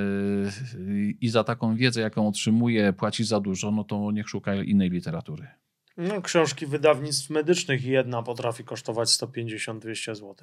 [1.20, 5.48] i za taką wiedzę, jaką otrzymuje, płaci za dużo, no to niech szuka innej literatury.
[5.96, 10.34] No, książki wydawnictw medycznych jedna potrafi kosztować 150-200 zł.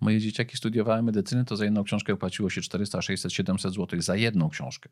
[0.00, 4.16] Moje dzieciaki studiowały medycynę, to za jedną książkę płaciło się 400, 600, 700 zł za
[4.16, 4.88] jedną książkę.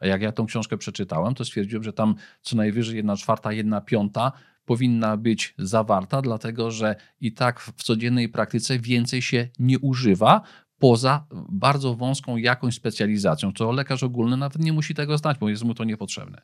[0.00, 3.80] A jak ja tą książkę przeczytałem, to stwierdziłem, że tam co najwyżej jedna czwarta, jedna
[3.80, 4.32] piąta
[4.64, 10.40] powinna być zawarta, dlatego że i tak w codziennej praktyce więcej się nie używa,
[10.78, 15.64] poza bardzo wąską jakąś specjalizacją, to lekarz ogólny nawet nie musi tego znać, bo jest
[15.64, 16.42] mu to niepotrzebne.